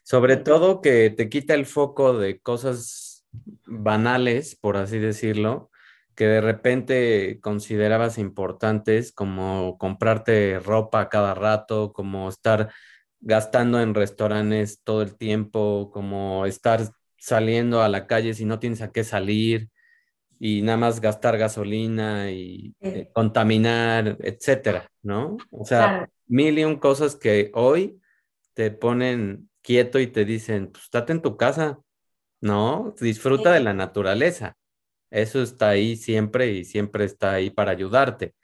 Sobre 0.02 0.36
todo 0.36 0.80
que 0.80 1.10
te 1.10 1.28
quita 1.28 1.54
el 1.54 1.66
foco 1.66 2.18
de 2.18 2.40
cosas 2.40 3.26
banales, 3.66 4.56
por 4.56 4.76
así 4.76 4.98
decirlo, 4.98 5.70
que 6.16 6.26
de 6.26 6.40
repente 6.40 7.38
considerabas 7.40 8.18
importantes, 8.18 9.12
como 9.12 9.76
comprarte 9.78 10.58
ropa 10.58 11.08
cada 11.08 11.34
rato, 11.34 11.92
como 11.92 12.28
estar 12.28 12.72
gastando 13.20 13.80
en 13.80 13.94
restaurantes 13.94 14.82
todo 14.82 15.02
el 15.02 15.16
tiempo, 15.16 15.90
como 15.92 16.46
estar 16.46 16.80
saliendo 17.18 17.82
a 17.82 17.88
la 17.88 18.06
calle 18.06 18.34
si 18.34 18.44
no 18.44 18.58
tienes 18.58 18.82
a 18.82 18.92
qué 18.92 19.04
salir 19.04 19.68
y 20.38 20.62
nada 20.62 20.78
más 20.78 21.00
gastar 21.00 21.38
gasolina 21.38 22.30
y 22.30 22.74
eh, 22.80 23.08
contaminar, 23.12 24.16
etcétera, 24.20 24.90
¿no? 25.02 25.36
O 25.50 25.64
sea, 25.64 26.08
mil 26.26 26.58
y 26.58 26.64
un 26.64 26.76
cosas 26.76 27.16
que 27.16 27.50
hoy 27.54 28.00
te 28.54 28.70
ponen 28.70 29.50
quieto 29.62 29.98
y 29.98 30.06
te 30.06 30.24
dicen, 30.24 30.68
pues 30.72 30.84
estate 30.84 31.12
en 31.12 31.22
tu 31.22 31.36
casa, 31.36 31.78
¿no? 32.40 32.94
Disfruta 33.00 33.52
de 33.52 33.60
la 33.60 33.74
naturaleza. 33.74 34.56
Eso 35.10 35.42
está 35.42 35.70
ahí 35.70 35.96
siempre 35.96 36.52
y 36.52 36.64
siempre 36.64 37.04
está 37.04 37.32
ahí 37.32 37.50
para 37.50 37.72
ayudarte, 37.72 38.34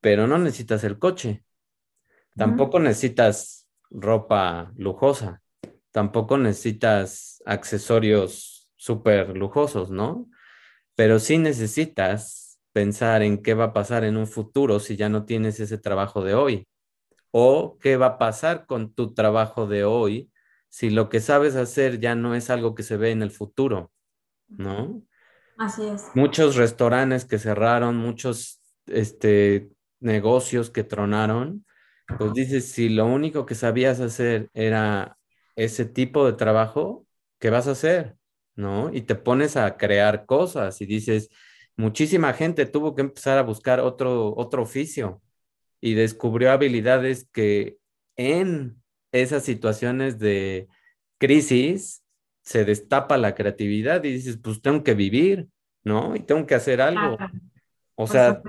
pero 0.00 0.26
no 0.26 0.38
necesitas 0.38 0.84
el 0.84 0.98
coche. 0.98 1.44
Tampoco 2.36 2.80
necesitas 2.80 3.68
ropa 3.90 4.72
lujosa. 4.76 5.42
Tampoco 5.90 6.38
necesitas 6.38 7.42
accesorios 7.44 8.70
súper 8.76 9.36
lujosos, 9.36 9.90
¿no? 9.90 10.28
Pero 10.94 11.18
sí 11.18 11.38
necesitas 11.38 12.58
pensar 12.72 13.22
en 13.22 13.42
qué 13.42 13.54
va 13.54 13.64
a 13.66 13.72
pasar 13.72 14.04
en 14.04 14.16
un 14.16 14.26
futuro 14.26 14.80
si 14.80 14.96
ya 14.96 15.08
no 15.08 15.24
tienes 15.24 15.60
ese 15.60 15.78
trabajo 15.78 16.24
de 16.24 16.34
hoy. 16.34 16.66
O 17.30 17.78
qué 17.78 17.96
va 17.96 18.06
a 18.06 18.18
pasar 18.18 18.66
con 18.66 18.92
tu 18.94 19.14
trabajo 19.14 19.66
de 19.66 19.84
hoy 19.84 20.30
si 20.68 20.88
lo 20.88 21.10
que 21.10 21.20
sabes 21.20 21.54
hacer 21.54 22.00
ya 22.00 22.14
no 22.14 22.34
es 22.34 22.48
algo 22.48 22.74
que 22.74 22.82
se 22.82 22.96
ve 22.96 23.10
en 23.10 23.22
el 23.22 23.30
futuro, 23.30 23.92
¿no? 24.48 25.02
Así 25.62 25.86
es. 25.86 26.08
Muchos 26.14 26.56
restaurantes 26.56 27.24
que 27.24 27.38
cerraron, 27.38 27.96
muchos 27.96 28.60
este, 28.86 29.68
negocios 30.00 30.70
que 30.70 30.82
tronaron, 30.82 31.64
pues 32.18 32.32
dices, 32.32 32.72
si 32.72 32.88
lo 32.88 33.06
único 33.06 33.46
que 33.46 33.54
sabías 33.54 34.00
hacer 34.00 34.50
era 34.54 35.16
ese 35.54 35.84
tipo 35.84 36.26
de 36.26 36.32
trabajo, 36.32 37.06
¿qué 37.38 37.50
vas 37.50 37.68
a 37.68 37.72
hacer? 37.72 38.16
¿No? 38.56 38.92
Y 38.92 39.02
te 39.02 39.14
pones 39.14 39.56
a 39.56 39.76
crear 39.76 40.26
cosas 40.26 40.80
y 40.80 40.86
dices, 40.86 41.28
muchísima 41.76 42.32
gente 42.32 42.66
tuvo 42.66 42.96
que 42.96 43.02
empezar 43.02 43.38
a 43.38 43.42
buscar 43.42 43.78
otro, 43.78 44.34
otro 44.36 44.62
oficio 44.62 45.22
y 45.80 45.94
descubrió 45.94 46.50
habilidades 46.50 47.28
que 47.32 47.76
en 48.16 48.82
esas 49.12 49.44
situaciones 49.44 50.18
de 50.18 50.66
crisis 51.18 52.02
se 52.42 52.64
destapa 52.64 53.16
la 53.16 53.36
creatividad 53.36 54.02
y 54.02 54.12
dices, 54.12 54.38
pues 54.42 54.60
tengo 54.60 54.82
que 54.82 54.94
vivir, 54.94 55.48
¿no? 55.84 56.16
Y 56.16 56.20
tengo 56.20 56.46
que 56.46 56.54
hacer 56.54 56.80
algo. 56.80 57.16
O 57.94 58.06
sea, 58.06 58.42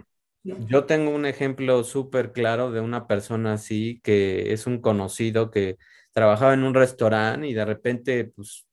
yo 0.43 0.85
tengo 0.85 1.11
un 1.11 1.25
ejemplo 1.25 1.83
súper 1.83 2.31
claro 2.31 2.71
de 2.71 2.81
una 2.81 3.07
persona 3.07 3.53
así 3.53 4.01
que 4.03 4.53
es 4.53 4.67
un 4.67 4.79
conocido 4.79 5.51
que 5.51 5.77
trabajaba 6.11 6.53
en 6.53 6.63
un 6.63 6.73
restaurante 6.73 7.47
y 7.47 7.53
de 7.53 7.65
repente, 7.65 8.25
pues, 8.25 8.67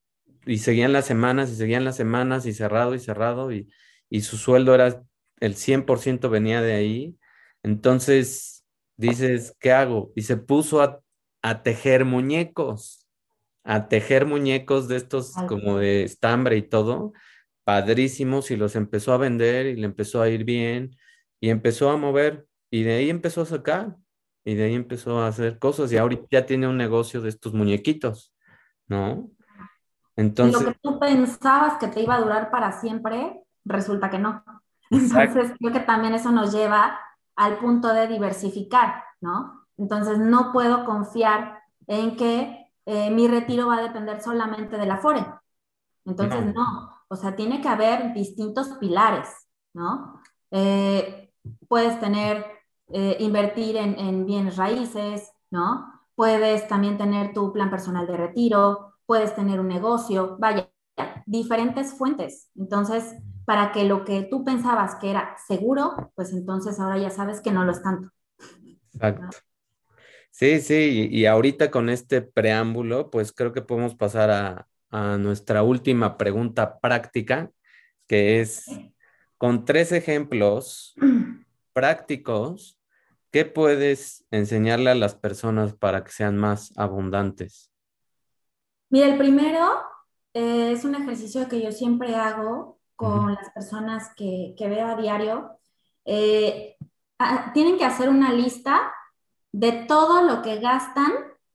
y 0.47 0.59
seguían 0.59 0.93
las 0.93 1.07
semanas 1.07 1.51
y 1.51 1.57
seguían 1.57 1.85
las 1.85 1.97
semanas 1.97 2.47
y 2.47 2.53
cerrado 2.53 2.95
y 2.95 2.99
cerrado 2.99 3.53
y, 3.53 3.69
y 4.09 4.23
su 4.23 4.37
sueldo 4.37 4.75
era 4.75 5.03
el 5.41 5.55
100% 5.55 6.29
venía 6.29 6.61
de 6.61 6.75
ahí. 6.75 7.17
Entonces 7.63 8.65
dices, 8.97 9.57
¿qué 9.61 9.73
hago? 9.73 10.13
Y 10.15 10.23
se 10.23 10.37
puso 10.37 10.83
a, 10.83 11.01
a 11.43 11.63
tejer 11.63 12.05
muñecos, 12.05 13.07
a 13.65 13.89
tejer 13.89 14.27
muñecos 14.27 14.89
de 14.89 14.97
estos 14.97 15.35
como 15.49 15.79
de 15.79 16.03
estambre 16.05 16.57
y 16.57 16.63
todo, 16.63 17.13
padrísimos 17.71 18.51
y 18.51 18.57
los 18.57 18.75
empezó 18.75 19.13
a 19.13 19.17
vender 19.17 19.67
y 19.67 19.77
le 19.77 19.87
empezó 19.87 20.21
a 20.21 20.29
ir 20.29 20.43
bien 20.43 20.97
y 21.39 21.51
empezó 21.51 21.89
a 21.89 21.97
mover 21.97 22.49
y 22.69 22.83
de 22.83 22.95
ahí 22.95 23.11
empezó 23.11 23.43
a 23.43 23.47
sacar 23.47 23.95
y 24.45 24.57
de 24.57 24.65
ahí 24.65 24.75
empezó 24.75 25.21
a 25.21 25.29
hacer 25.29 25.61
cosas 25.61 25.93
y 25.93 25.97
ahorita 25.97 26.27
ya 26.33 26.47
tiene 26.47 26.67
un 26.67 26.77
negocio 26.77 27.21
de 27.21 27.29
estos 27.29 27.55
muñequitos, 27.55 28.35
¿no? 28.89 29.31
Entonces... 30.17 30.61
Lo 30.61 30.73
que 30.73 30.79
tú 30.83 30.99
pensabas 30.99 31.79
que 31.79 31.87
te 31.87 32.01
iba 32.01 32.17
a 32.17 32.21
durar 32.21 32.51
para 32.51 32.73
siempre, 32.73 33.41
resulta 33.65 34.11
que 34.11 34.19
no. 34.19 34.43
Entonces 34.91 35.53
creo 35.57 35.73
que 35.73 35.79
también 35.79 36.15
eso 36.15 36.33
nos 36.33 36.53
lleva 36.53 36.99
al 37.37 37.59
punto 37.59 37.95
de 37.95 38.09
diversificar, 38.09 39.05
¿no? 39.21 39.69
Entonces 39.79 40.19
no 40.19 40.51
puedo 40.53 40.85
confiar 40.85 41.63
en 41.87 42.17
que 42.17 42.67
eh, 42.87 43.11
mi 43.13 43.29
retiro 43.29 43.69
va 43.69 43.77
a 43.77 43.83
depender 43.83 44.21
solamente 44.21 44.77
de 44.77 44.87
la 44.87 44.97
FORE. 44.97 45.25
Entonces 46.05 46.47
no. 46.47 46.53
no, 46.53 47.00
o 47.11 47.17
sea, 47.17 47.35
tiene 47.35 47.61
que 47.61 47.69
haber 47.69 48.15
distintos 48.15 48.69
pilares, 48.79 49.29
¿no? 49.75 50.21
Eh, 50.53 51.33
puedes 51.67 51.99
tener, 51.99 52.47
eh, 52.93 53.17
invertir 53.19 53.77
en, 53.77 54.27
bienes 54.27 54.57
raíces, 54.57 55.33
¿no? 55.51 55.93
Puedes 56.15 56.69
también 56.69 56.99
tener 56.99 57.33
tu 57.33 57.53
plan 57.53 57.69
personal 57.69 58.07
de 58.07 58.17
retiro, 58.17 58.95
puedes 59.07 59.35
tener 59.35 59.59
un 59.59 59.67
negocio, 59.67 60.37
vaya, 60.39 60.71
diferentes 61.27 61.95
fuentes. 61.95 62.49
Entonces, 62.55 63.17
para 63.45 63.73
que 63.73 63.85
lo 63.85 64.05
que 64.05 64.23
tú 64.23 64.45
pensabas 64.45 64.95
que 64.95 65.11
era 65.11 65.37
seguro, 65.49 66.13
pues 66.15 66.33
entonces 66.33 66.79
ahora 66.79 66.99
ya 66.99 67.11
sabes 67.11 67.41
que 67.41 67.51
no 67.51 67.65
lo 67.65 67.73
es 67.73 67.83
tanto. 67.83 68.09
Exacto. 68.95 69.37
Sí, 70.31 70.61
sí, 70.61 71.09
y, 71.11 71.27
ahorita 71.27 71.73
con 71.73 71.89
este 71.89 72.23
preámbulo, 72.23 73.11
pues 73.11 73.33
creo 73.33 73.53
que 73.53 73.63
podemos 73.63 73.97
pasar 73.97 74.31
a, 74.31 74.70
a 74.91 75.17
nuestra 75.19 75.63
última 75.63 76.17
pregunta 76.17 76.79
práctica, 76.81 77.51
que 78.07 78.41
es, 78.41 78.67
con 79.39 79.65
tres 79.65 79.93
ejemplos 79.93 80.95
prácticos, 81.73 82.79
¿qué 83.31 83.45
puedes 83.45 84.27
enseñarle 84.31 84.91
a 84.91 84.95
las 84.95 85.15
personas 85.15 85.75
para 85.75 86.05
que 86.05 86.13
sean 86.13 86.37
más 86.37 86.73
abundantes? 86.77 87.71
Mira, 88.89 89.07
el 89.07 89.19
primero 89.19 89.83
eh, 90.35 90.73
es 90.73 90.85
un 90.85 90.95
ejercicio 90.95 91.49
que 91.49 91.63
yo 91.63 91.71
siempre 91.73 92.15
hago 92.15 92.79
con 92.97 93.35
las 93.35 93.51
personas 93.51 94.13
que, 94.15 94.55
veo 94.59 94.87
a 94.87 94.97
diario. 94.97 95.59
Eh, 96.05 96.77
tienen 97.55 97.79
que 97.79 97.85
hacer 97.85 98.09
una 98.09 98.33
lista 98.33 98.93
de 99.53 99.73
todo 99.73 100.23
lo 100.23 100.43
que 100.43 100.59
gastan 100.59 101.13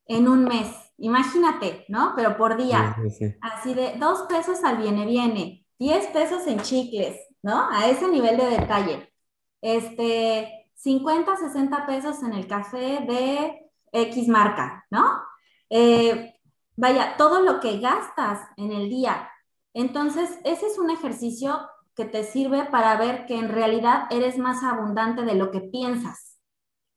en 0.07 0.27
un 0.27 0.45
mes. 0.45 0.84
Imagínate, 0.98 1.86
¿no? 1.89 2.14
Pero 2.16 2.38
por 2.38 2.58
día. 2.58 2.96
Así 3.41 3.74
de 3.74 3.96
dos 3.98 4.24
pesos 4.24 4.64
al 4.64 4.78
viene, 4.78 5.06
viene, 5.06 5.66
diez 5.78 6.08
pesos 6.08 6.48
en 6.48 6.60
chicles, 6.62 7.20
¿no? 7.41 7.70
A 7.70 7.88
ese 7.88 8.08
nivel 8.08 8.38
de 8.38 8.46
detalle. 8.46 9.14
Este, 9.62 10.70
50, 10.76 11.36
60 11.36 11.86
pesos 11.86 12.22
en 12.24 12.34
el 12.34 12.48
café 12.48 13.00
de 13.08 13.72
X 13.91 14.28
marca, 14.28 14.86
¿no? 14.89 15.22
Eh, 15.70 16.36
vaya, 16.76 17.16
todo 17.18 17.41
lo 17.41 17.60
que 17.60 17.80
gastas 17.80 18.48
en 18.58 18.72
el 18.72 18.89
día. 18.89 19.30
Entonces, 19.74 20.39
ese 20.43 20.68
es 20.68 20.78
un 20.78 20.89
ejercicio 20.89 21.68
que 21.96 22.06
te 22.06 22.24
sirve 22.24 22.66
para 22.66 22.98
ver 22.98 23.26
que 23.26 23.38
en 23.38 23.50
realidad 23.50 24.08
eres 24.10 24.38
más 24.38 24.64
abundante 24.64 25.24
de 25.24 25.36
lo 25.36 25.52
que 25.52 25.62
piensas. 25.62 26.38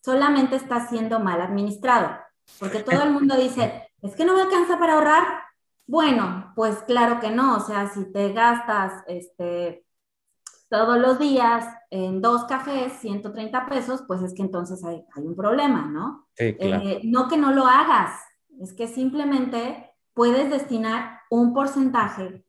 Solamente 0.04 0.56
estás 0.56 0.90
siendo 0.90 1.20
mal 1.20 1.40
administrado, 1.40 2.16
porque 2.58 2.80
todo 2.80 3.02
el 3.02 3.10
mundo 3.10 3.36
dice, 3.36 3.87
es 4.02 4.14
que 4.14 4.24
no 4.24 4.34
me 4.34 4.42
alcanza 4.42 4.78
para 4.78 4.94
ahorrar. 4.94 5.24
Bueno, 5.86 6.52
pues 6.54 6.76
claro 6.82 7.20
que 7.20 7.30
no, 7.30 7.56
o 7.56 7.60
sea, 7.60 7.88
si 7.88 8.12
te 8.12 8.32
gastas 8.32 9.02
este, 9.06 9.86
todos 10.68 10.98
los 10.98 11.18
días 11.18 11.66
en 11.90 12.20
dos 12.20 12.44
cafés, 12.44 12.92
130 13.00 13.66
pesos, 13.68 14.04
pues 14.06 14.22
es 14.22 14.34
que 14.34 14.42
entonces 14.42 14.84
hay, 14.84 15.04
un 15.16 15.34
problema, 15.34 15.86
¿no? 15.86 16.28
Sí, 16.34 16.54
claro. 16.54 16.82
Eh, 16.84 17.00
no 17.04 17.28
que 17.28 17.38
no 17.38 17.52
lo 17.52 17.66
hagas, 17.66 18.20
es 18.60 18.74
que 18.74 18.86
simplemente 18.86 19.90
puedes 20.12 20.50
destinar 20.50 21.20
un 21.30 21.54
porcentaje 21.54 22.44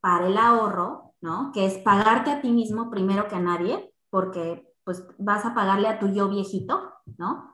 para 0.00 0.26
el 0.26 0.38
ahorro, 0.38 1.14
¿no? 1.20 1.50
Que 1.52 1.66
es 1.66 1.78
pagarte 1.78 2.30
a 2.30 2.40
ti 2.40 2.50
mismo 2.50 2.90
primero 2.90 3.28
que 3.28 3.36
a 3.36 3.40
nadie, 3.40 3.92
porque 4.10 4.72
pues 4.84 5.04
vas 5.18 5.44
a 5.44 5.54
pagarle 5.54 5.88
a 5.88 5.98
tu 5.98 6.08
yo 6.08 6.28
viejito, 6.28 6.92
¿no? 7.18 7.50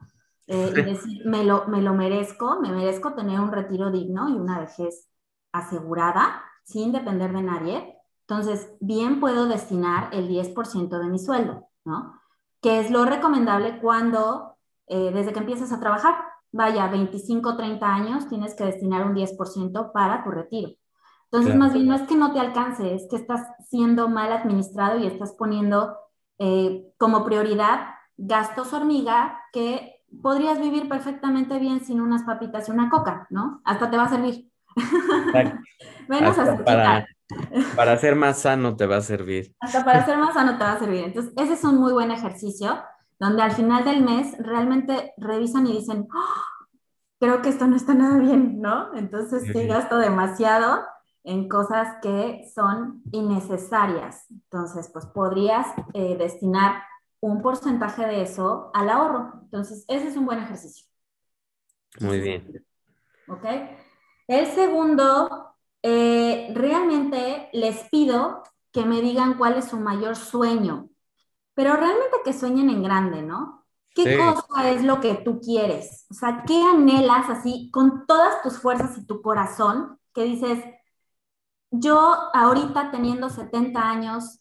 Eh, 0.53 0.73
y 0.77 0.83
decir, 0.83 1.23
me 1.27 1.45
lo, 1.45 1.69
me 1.69 1.81
lo 1.81 1.95
merezco, 1.95 2.59
me 2.61 2.73
merezco 2.73 3.15
tener 3.15 3.39
un 3.39 3.53
retiro 3.53 3.93
digno 3.93 4.29
y 4.29 4.33
una 4.33 4.59
vejez 4.59 5.09
asegurada, 5.53 6.43
sin 6.65 6.91
depender 6.91 7.33
de 7.33 7.43
nadie. 7.43 7.97
Entonces, 8.23 8.69
bien 8.81 9.21
puedo 9.21 9.47
destinar 9.47 10.09
el 10.13 10.29
10% 10.29 10.99
de 10.99 11.09
mi 11.09 11.21
sueldo, 11.21 11.69
¿no? 11.85 12.21
Que 12.61 12.81
es 12.81 12.91
lo 12.91 13.05
recomendable 13.05 13.79
cuando, 13.79 14.57
eh, 14.89 15.13
desde 15.15 15.33
que 15.33 15.39
empiezas 15.39 15.71
a 15.71 15.79
trabajar, 15.79 16.17
vaya, 16.51 16.89
25, 16.89 17.57
30 17.57 17.87
años, 17.87 18.29
tienes 18.29 18.57
que 18.57 18.65
destinar 18.65 19.07
un 19.07 19.15
10% 19.15 19.93
para 19.93 20.25
tu 20.25 20.33
retiro. 20.33 20.73
Entonces, 21.31 21.55
más 21.55 21.73
bien 21.75 21.87
no 21.87 21.95
es 21.95 22.03
que 22.03 22.17
no 22.17 22.33
te 22.33 22.41
alcance, 22.41 22.93
es 22.93 23.07
que 23.09 23.15
estás 23.15 23.47
siendo 23.69 24.09
mal 24.09 24.33
administrado 24.33 24.99
y 24.99 25.07
estás 25.07 25.33
poniendo 25.35 25.97
eh, 26.39 26.93
como 26.99 27.25
prioridad 27.25 27.87
gastos 28.17 28.73
hormiga 28.73 29.41
que 29.53 30.00
podrías 30.23 30.61
vivir 30.61 30.89
perfectamente 30.89 31.59
bien 31.59 31.85
sin 31.85 32.01
unas 32.01 32.23
papitas 32.25 32.69
y 32.69 32.73
una 32.73 32.91
coca, 32.91 33.27
¿no? 33.31 33.61
Hasta 33.65 33.91
te 33.91 33.97
va 33.97 34.05
a 34.05 34.09
servir. 34.09 34.51
Menos 36.09 36.39
hasta 36.39 37.07
para 37.77 37.97
ser 37.97 38.17
más 38.17 38.39
sano 38.41 38.77
te 38.77 38.87
va 38.87 38.97
a 38.97 39.03
servir. 39.03 39.55
Hasta 39.61 39.85
para 39.85 40.05
ser 40.05 40.19
más 40.19 40.35
sano 40.35 40.59
te 40.59 40.65
va 40.65 40.73
a 40.73 40.79
servir. 40.79 41.05
Entonces, 41.05 41.33
ese 41.37 41.55
es 41.55 41.65
un 41.65 41.79
muy 41.79 41.93
buen 41.93 42.11
ejercicio 42.11 42.83
donde 43.19 43.43
al 43.43 43.53
final 43.53 43.85
del 43.85 44.03
mes 44.03 44.35
realmente 44.39 45.13
revisan 45.19 45.67
y 45.67 45.73
dicen, 45.73 46.09
¡Oh! 46.13 46.67
creo 47.21 47.43
que 47.43 47.51
esto 47.51 47.67
no 47.67 47.77
está 47.77 47.95
nada 47.95 48.19
bien, 48.19 48.61
¿no? 48.61 48.95
Entonces, 48.95 49.45
sí, 49.45 49.67
gasto 49.67 49.99
demasiado 49.99 50.81
en 51.23 51.49
cosas 51.49 51.97
que 52.03 52.51
son 52.53 53.03
innecesarias. 53.13 54.25
Entonces, 54.31 54.91
pues 54.93 55.07
podrías 55.07 55.67
eh, 55.93 56.17
destinar 56.17 56.83
un 57.21 57.43
porcentaje 57.43 58.07
de 58.07 58.23
eso 58.23 58.71
al 58.75 58.91
ahorro. 58.91 59.41
Entonces, 59.43 59.85
ese 59.89 60.09
es 60.09 60.17
un 60.17 60.27
buen 60.27 60.39
ejercicio. 60.39 60.87
Muy 62.01 62.21
bien. 62.21 62.65
¿Ok? 63.29 63.45
El 64.27 64.47
segundo 64.47 65.57
eh, 65.83 66.53
realmente 66.55 67.49
les 67.53 67.89
pido 67.91 68.43
que 68.73 68.85
me 68.85 69.01
digan 69.01 69.37
cuál 69.37 69.57
es 69.57 69.67
su 69.67 69.79
mayor 69.79 70.17
sueño, 70.17 70.89
pero 71.55 71.75
realmente 71.75 72.19
que 72.25 72.33
sueñen 72.33 72.71
en 72.71 72.83
grande, 72.83 73.23
¿no? 73.23 73.67
¿Qué 73.95 74.17
cosa 74.17 74.71
es 74.71 74.85
lo 74.85 75.01
que 75.01 75.15
tú 75.15 75.41
quieres? 75.41 76.07
O 76.11 76.15
sea, 76.15 76.45
¿qué 76.47 76.63
anhelas 76.63 77.29
así 77.29 77.71
con 77.73 78.07
todas 78.07 78.41
tus 78.43 78.59
fuerzas 78.59 78.97
y 78.97 79.07
tu 79.07 79.21
corazón 79.21 79.99
que 80.15 80.25
dices, 80.25 80.65
yo 81.71 82.17
ahorita 82.33 82.91
teniendo 82.91 83.29
70 83.29 83.81
años, 83.81 84.40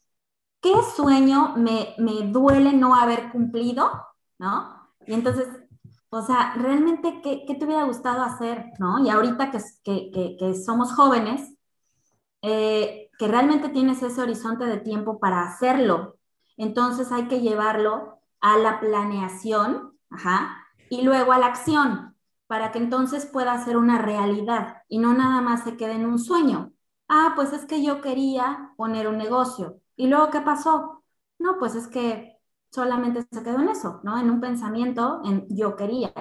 ¿qué 0.62 0.74
sueño 0.96 1.56
me, 1.58 1.96
me 1.98 2.28
duele 2.32 2.74
no 2.74 2.96
haber 2.96 3.32
cumplido? 3.32 3.92
¿No? 4.38 4.90
Y 5.06 5.14
entonces, 5.14 5.48
o 6.10 6.22
sea, 6.22 6.54
realmente, 6.56 7.22
¿qué, 7.22 7.44
qué 7.48 7.56
te 7.56 7.66
hubiera 7.66 7.84
gustado 7.84 8.24
hacer? 8.24 8.66
¿No? 8.80 9.04
Y 9.04 9.10
ahorita 9.10 9.52
que, 9.52 9.60
que, 10.12 10.38
que 10.38 10.56
somos 10.56 10.94
jóvenes, 10.94 11.56
eh, 12.42 13.10
que 13.18 13.28
realmente 13.28 13.70
tienes 13.70 14.02
ese 14.02 14.22
horizonte 14.22 14.66
de 14.66 14.78
tiempo 14.78 15.20
para 15.20 15.44
hacerlo. 15.44 16.18
Entonces 16.58 17.12
hay 17.12 17.28
que 17.28 17.42
llevarlo 17.42 18.20
a 18.40 18.58
la 18.58 18.80
planeación 18.80 19.98
y 20.90 21.02
luego 21.02 21.34
a 21.34 21.40
la 21.40 21.48
acción 21.48 22.16
para 22.48 22.72
que 22.72 22.80
entonces 22.80 23.26
pueda 23.26 23.64
ser 23.64 23.78
una 23.78 24.00
realidad 24.00 24.78
y 24.88 24.98
no 25.00 25.14
nada 25.14 25.42
más 25.42 25.64
se 25.64 25.78
quede 25.78 25.94
en 25.94 26.06
un 26.06 26.18
sueño. 26.18 26.72
Ah, 27.08 27.34
pues 27.36 27.54
es 27.54 27.66
que 27.66 27.84
yo 27.84 28.02
quería 28.02 28.74
poner 28.78 29.08
un 29.08 29.18
negocio. 29.18 29.80
¿Y 30.00 30.08
luego 30.08 30.30
qué 30.30 30.40
pasó? 30.40 31.04
No, 31.40 31.60
pues 31.60 31.76
es 31.76 31.88
que 31.88 32.38
solamente 32.72 33.28
se 33.30 33.44
quedó 33.44 33.60
en 33.60 33.68
eso, 33.68 34.00
¿no? 34.06 34.18
En 34.18 34.30
un 34.30 34.40
pensamiento, 34.40 35.20
en 35.26 35.46
yo 35.50 35.76
quería. 35.76 36.14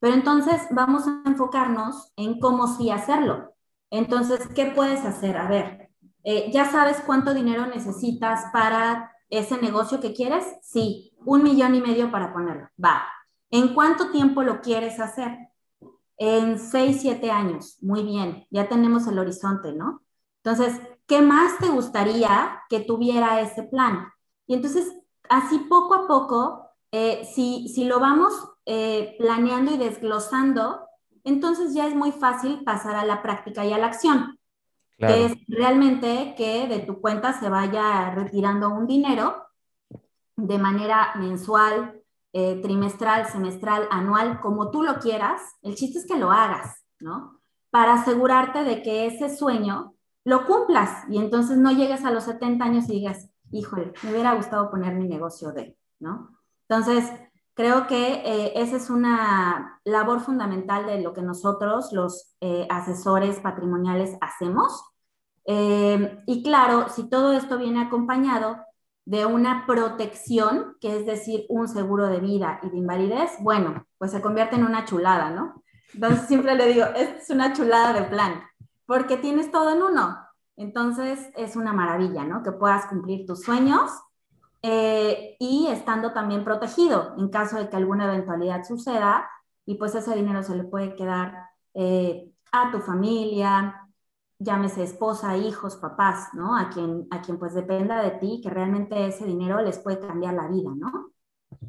Pero 0.00 0.14
entonces 0.14 0.62
vamos 0.72 1.06
a 1.06 1.22
enfocarnos 1.24 2.12
en 2.16 2.40
cómo 2.40 2.66
sí 2.66 2.90
hacerlo. 2.90 3.54
Entonces, 3.88 4.48
¿qué 4.56 4.72
puedes 4.74 5.04
hacer? 5.04 5.36
A 5.36 5.46
ver, 5.48 5.92
eh, 6.24 6.50
¿ya 6.52 6.64
sabes 6.72 7.00
cuánto 7.06 7.32
dinero 7.32 7.68
necesitas 7.68 8.46
para 8.52 9.12
ese 9.28 9.62
negocio 9.62 10.00
que 10.00 10.12
quieres? 10.12 10.44
Sí, 10.62 11.16
un 11.24 11.44
millón 11.44 11.76
y 11.76 11.80
medio 11.80 12.10
para 12.10 12.32
ponerlo. 12.32 12.68
Va. 12.84 13.04
¿En 13.52 13.74
cuánto 13.74 14.10
tiempo 14.10 14.42
lo 14.42 14.60
quieres 14.60 14.98
hacer? 14.98 15.38
En 16.16 16.58
seis, 16.58 17.00
siete 17.00 17.30
años. 17.30 17.78
Muy 17.80 18.02
bien, 18.02 18.48
ya 18.50 18.68
tenemos 18.68 19.06
el 19.06 19.20
horizonte, 19.20 19.72
¿no? 19.72 20.02
Entonces, 20.42 20.80
¿qué 21.10 21.22
más 21.22 21.58
te 21.58 21.68
gustaría 21.68 22.62
que 22.68 22.78
tuviera 22.78 23.40
ese 23.40 23.64
plan? 23.64 24.12
Y 24.46 24.54
entonces, 24.54 24.94
así 25.28 25.58
poco 25.58 25.94
a 25.94 26.06
poco, 26.06 26.70
eh, 26.92 27.28
si, 27.34 27.68
si, 27.68 27.84
lo 27.84 27.98
vamos 27.98 28.32
eh, 28.64 29.16
planeando 29.18 29.74
y 29.74 29.76
desglosando, 29.76 30.86
entonces 31.24 31.74
ya 31.74 31.88
es 31.88 31.96
muy 31.96 32.12
fácil 32.12 32.62
pasar 32.62 32.94
a 32.94 33.04
la 33.04 33.22
práctica 33.22 33.66
y 33.66 33.72
a 33.72 33.78
la 33.78 33.88
acción. 33.88 34.38
Que 34.98 35.24
es 35.24 35.32
realmente 35.48 36.34
que 36.36 36.68
de 36.68 36.80
tu 36.80 37.00
cuenta 37.00 37.32
se 37.32 37.48
vaya 37.48 38.10
retirando 38.10 38.68
un 38.68 38.86
dinero 38.86 39.46
de 40.36 40.58
manera 40.58 41.14
mensual, 41.16 42.02
eh, 42.34 42.60
trimestral, 42.62 43.26
semestral, 43.26 43.88
anual, 43.90 44.40
como 44.40 44.70
tú 44.70 44.82
lo 44.82 44.98
quieras. 44.98 45.40
El 45.62 45.74
chiste 45.74 46.00
es 46.00 46.06
que 46.06 46.18
lo 46.18 46.30
hagas, 46.30 46.84
¿no? 47.00 47.40
Para 47.70 47.94
asegurarte 47.94 48.62
de 48.62 48.82
que 48.82 49.06
ese 49.06 49.34
sueño 49.34 49.94
lo 50.24 50.46
cumplas 50.46 51.04
y 51.08 51.18
entonces 51.18 51.56
no 51.56 51.72
llegues 51.72 52.04
a 52.04 52.10
los 52.10 52.24
70 52.24 52.64
años 52.64 52.88
y 52.88 52.92
digas, 52.92 53.30
híjole, 53.50 53.92
me 54.02 54.12
hubiera 54.12 54.34
gustado 54.34 54.70
poner 54.70 54.94
mi 54.94 55.08
negocio 55.08 55.52
de, 55.52 55.76
¿no? 55.98 56.36
Entonces, 56.68 57.10
Creo 57.60 57.86
que 57.86 58.22
eh, 58.24 58.52
esa 58.56 58.76
es 58.76 58.88
una 58.88 59.82
labor 59.84 60.20
fundamental 60.20 60.86
de 60.86 61.02
lo 61.02 61.12
que 61.12 61.20
nosotros, 61.20 61.92
los 61.92 62.34
eh, 62.40 62.66
asesores 62.70 63.38
patrimoniales, 63.40 64.16
hacemos. 64.22 64.82
Eh, 65.44 66.22
y 66.26 66.42
claro, 66.42 66.88
si 66.88 67.10
todo 67.10 67.34
esto 67.34 67.58
viene 67.58 67.82
acompañado 67.82 68.64
de 69.04 69.26
una 69.26 69.66
protección, 69.66 70.78
que 70.80 70.96
es 70.96 71.04
decir, 71.04 71.44
un 71.50 71.68
seguro 71.68 72.06
de 72.06 72.20
vida 72.20 72.60
y 72.62 72.70
de 72.70 72.78
invalidez, 72.78 73.32
bueno, 73.40 73.86
pues 73.98 74.12
se 74.12 74.22
convierte 74.22 74.56
en 74.56 74.64
una 74.64 74.86
chulada, 74.86 75.28
¿no? 75.28 75.62
Entonces 75.92 76.28
siempre 76.28 76.54
le 76.54 76.66
digo, 76.66 76.86
es 76.96 77.28
una 77.28 77.52
chulada 77.52 77.92
de 77.92 78.04
plan, 78.04 78.40
porque 78.90 79.16
tienes 79.16 79.52
todo 79.52 79.70
en 79.70 79.84
uno. 79.84 80.18
Entonces 80.56 81.30
es 81.36 81.54
una 81.54 81.72
maravilla, 81.72 82.24
¿no? 82.24 82.42
Que 82.42 82.50
puedas 82.50 82.86
cumplir 82.86 83.24
tus 83.24 83.44
sueños 83.44 83.88
eh, 84.62 85.36
y 85.38 85.68
estando 85.68 86.12
también 86.12 86.42
protegido 86.42 87.14
en 87.16 87.28
caso 87.28 87.56
de 87.56 87.68
que 87.68 87.76
alguna 87.76 88.06
eventualidad 88.06 88.64
suceda 88.64 89.30
y 89.64 89.76
pues 89.76 89.94
ese 89.94 90.12
dinero 90.16 90.42
se 90.42 90.56
le 90.56 90.64
puede 90.64 90.96
quedar 90.96 91.36
eh, 91.74 92.32
a 92.50 92.72
tu 92.72 92.80
familia, 92.80 93.88
llámese 94.40 94.82
esposa, 94.82 95.36
hijos, 95.36 95.76
papás, 95.76 96.30
¿no? 96.34 96.56
A 96.56 96.68
quien, 96.68 97.06
a 97.12 97.22
quien 97.22 97.38
pues 97.38 97.54
dependa 97.54 98.02
de 98.02 98.10
ti, 98.18 98.40
que 98.42 98.50
realmente 98.50 99.06
ese 99.06 99.24
dinero 99.24 99.62
les 99.62 99.78
puede 99.78 100.00
cambiar 100.00 100.34
la 100.34 100.48
vida, 100.48 100.70
¿no? 100.74 101.12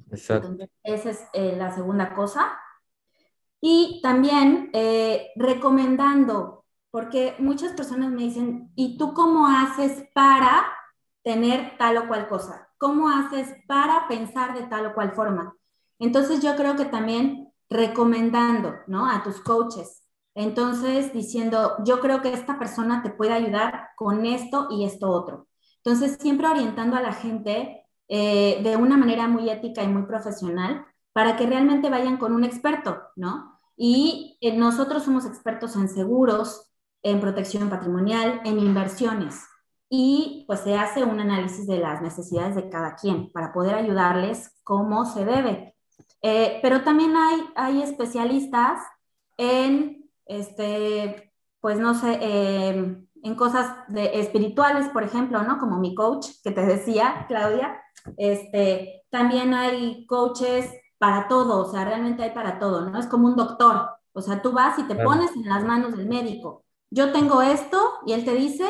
Exacto. 0.09 0.57
esa 0.82 1.11
es 1.11 1.24
eh, 1.34 1.55
la 1.55 1.72
segunda 1.72 2.15
cosa. 2.15 2.51
Y 3.61 3.99
también 4.01 4.72
recomendando, 5.36 6.61
porque 6.92 7.36
muchas 7.39 7.74
personas 7.74 8.12
me 8.12 8.24
dicen, 8.24 8.72
¿y 8.76 8.98
tú 8.98 9.14
cómo 9.14 9.48
haces 9.48 10.04
para 10.14 10.66
tener 11.24 11.78
tal 11.78 11.98
o 11.98 12.08
cual 12.08 12.28
cosa? 12.28 12.70
¿Cómo 12.78 13.10
haces 13.10 13.56
para 13.68 14.08
pensar 14.08 14.54
de 14.54 14.68
tal 14.68 14.88
o 14.88 14.94
cual 14.94 15.14
forma? 15.14 15.56
Entonces 16.00 16.42
yo 16.42 16.56
creo 16.56 16.76
que 16.76 16.86
también 16.86 17.52
recomendando, 17.70 18.76
¿no? 18.88 19.10
A 19.10 19.24
tus 19.24 19.39
coaches. 19.39 20.04
Entonces 20.36 21.14
diciendo, 21.14 21.76
yo 21.86 22.00
creo 22.00 22.22
que 22.22 22.34
esta 22.34 22.60
persona 22.60 23.02
te 23.02 23.10
puede 23.10 23.34
ayudar 23.34 23.89
con 23.96 24.26
esto 24.26 24.68
y 24.70 24.86
esto 24.86 25.10
otro. 25.10 25.48
Entonces 25.78 26.18
siempre 26.20 26.48
orientando 26.48 26.98
a 26.98 27.02
la 27.02 27.14
gente 27.14 27.86
eh, 28.08 28.60
de 28.64 28.76
una 28.76 28.98
manera 28.98 29.28
muy 29.28 29.50
ética 29.50 29.84
y 29.84 29.88
muy 29.88 30.04
profesional 30.04 30.86
para 31.14 31.38
que 31.38 31.48
realmente 31.48 31.89
vayan 31.89 32.18
con 32.18 32.34
un 32.34 32.44
experto, 32.44 33.02
¿no? 33.16 33.58
Y 33.78 34.38
eh, 34.42 34.56
nosotros 34.56 35.04
somos 35.04 35.26
expertos 35.26 35.76
en 35.76 35.89
seguros, 35.89 36.70
en 37.04 37.20
protección 37.20 37.70
patrimonial, 37.70 38.41
en 38.45 38.60
inversiones 38.60 39.45
y 39.93 40.45
pues 40.47 40.62
se 40.62 40.78
hace 40.78 41.04
un 41.04 41.20
análisis 41.20 41.68
de 41.68 41.78
las 41.78 42.02
necesidades 42.02 42.56
de 42.56 42.70
cada 42.70 42.95
quien 42.95 43.30
para 43.34 43.52
poder 43.52 43.76
ayudarles 43.76 44.58
como 44.64 45.04
se 45.04 45.26
debe. 45.26 45.76
Eh, 46.22 46.60
pero 46.62 46.82
también 46.84 47.14
hay, 47.18 47.43
hay 47.56 47.82
especialistas 47.82 48.80
en, 49.36 50.10
este, 50.26 51.34
pues 51.60 51.78
no 51.78 51.93
sé, 51.93 52.20
em, 52.22 53.06
en 53.22 53.36
cosas 53.36 53.76
de, 53.89 54.22
espirituales, 54.22 54.88
por 54.88 55.04
ejemplo, 55.04 55.43
¿no? 55.43 55.60
Como 55.60 55.78
mi 55.78 55.93
coach 55.93 56.28
que 56.41 56.52
te 56.52 56.66
decía, 56.66 57.26
Claudia. 57.28 57.82
Este, 58.16 59.04
también 59.10 59.54
hay 59.54 60.06
coaches 60.06 60.72
para 60.99 61.28
todo, 61.28 61.68
o 61.68 61.70
sea, 61.70 61.84
realmente 61.84 62.24
hay 62.24 62.32
para 62.32 62.60
todo, 62.60 62.89
¿no? 62.89 62.97
Es 62.97 63.08
como 63.08 63.28
un 63.28 63.36
doctor, 63.36 63.89
o 64.14 64.22
sea, 64.22 64.41
tú 64.41 64.54
vas 64.54 64.80
y 64.80 64.84
te 64.84 64.95
pones 64.95 65.36
en 65.36 65.49
las 65.49 65.66
manos 65.66 65.97
del 65.97 66.08
médico. 66.08 66.64
Yo 66.92 67.14
tengo 67.14 67.42
esto 67.42 67.80
y 68.06 68.12
él 68.12 68.26
te 68.26 68.36
dice, 68.36 68.66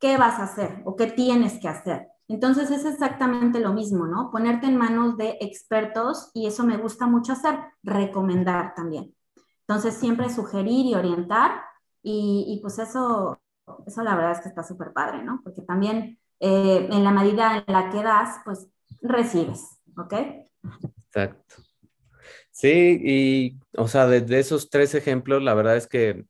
qué 0.00 0.18
vas 0.18 0.40
a 0.40 0.44
hacer 0.44 0.82
o 0.84 0.96
qué 0.96 1.06
tienes 1.06 1.60
que 1.60 1.68
hacer. 1.68 2.08
Entonces 2.26 2.70
es 2.70 2.84
exactamente 2.84 3.60
lo 3.60 3.72
mismo, 3.72 4.06
¿no? 4.06 4.30
Ponerte 4.32 4.66
en 4.66 4.76
manos 4.76 5.16
de 5.16 5.38
expertos 5.40 6.30
y 6.34 6.46
eso 6.46 6.64
me 6.64 6.78
gusta 6.78 7.06
mucho 7.06 7.32
hacer, 7.32 7.58
recomendar 7.82 8.74
también. 8.74 9.14
Entonces 9.60 9.94
siempre 9.94 10.30
sugerir 10.30 10.86
y 10.86 10.94
orientar 10.94 11.62
y, 12.02 12.58
pues 12.60 12.78
eso, 12.78 13.40
eso 13.86 14.02
la 14.02 14.14
verdad 14.14 14.32
es 14.32 14.40
que 14.40 14.48
está 14.48 14.62
súper 14.62 14.92
padre, 14.92 15.22
¿no? 15.22 15.40
Porque 15.42 15.62
también 15.62 16.18
eh, 16.40 16.88
en 16.90 17.04
la 17.04 17.12
medida 17.12 17.64
en 17.66 17.72
la 17.72 17.88
que 17.88 18.02
das, 18.02 18.40
pues 18.44 18.68
recibes, 19.00 19.80
¿ok? 19.96 20.12
Exacto. 21.06 21.54
Sí, 22.50 23.00
y 23.02 23.58
o 23.78 23.88
sea, 23.88 24.06
de 24.06 24.38
esos 24.38 24.68
tres 24.68 24.94
ejemplos, 24.94 25.42
la 25.42 25.54
verdad 25.54 25.76
es 25.76 25.86
que 25.86 26.26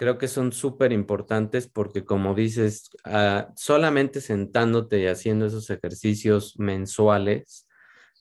creo 0.00 0.16
que 0.16 0.28
son 0.28 0.50
súper 0.52 0.92
importantes 0.92 1.68
porque 1.68 2.06
como 2.06 2.34
dices, 2.34 2.88
ah, 3.04 3.48
solamente 3.54 4.22
sentándote 4.22 5.00
y 5.00 5.06
haciendo 5.06 5.44
esos 5.44 5.68
ejercicios 5.68 6.54
mensuales 6.58 7.68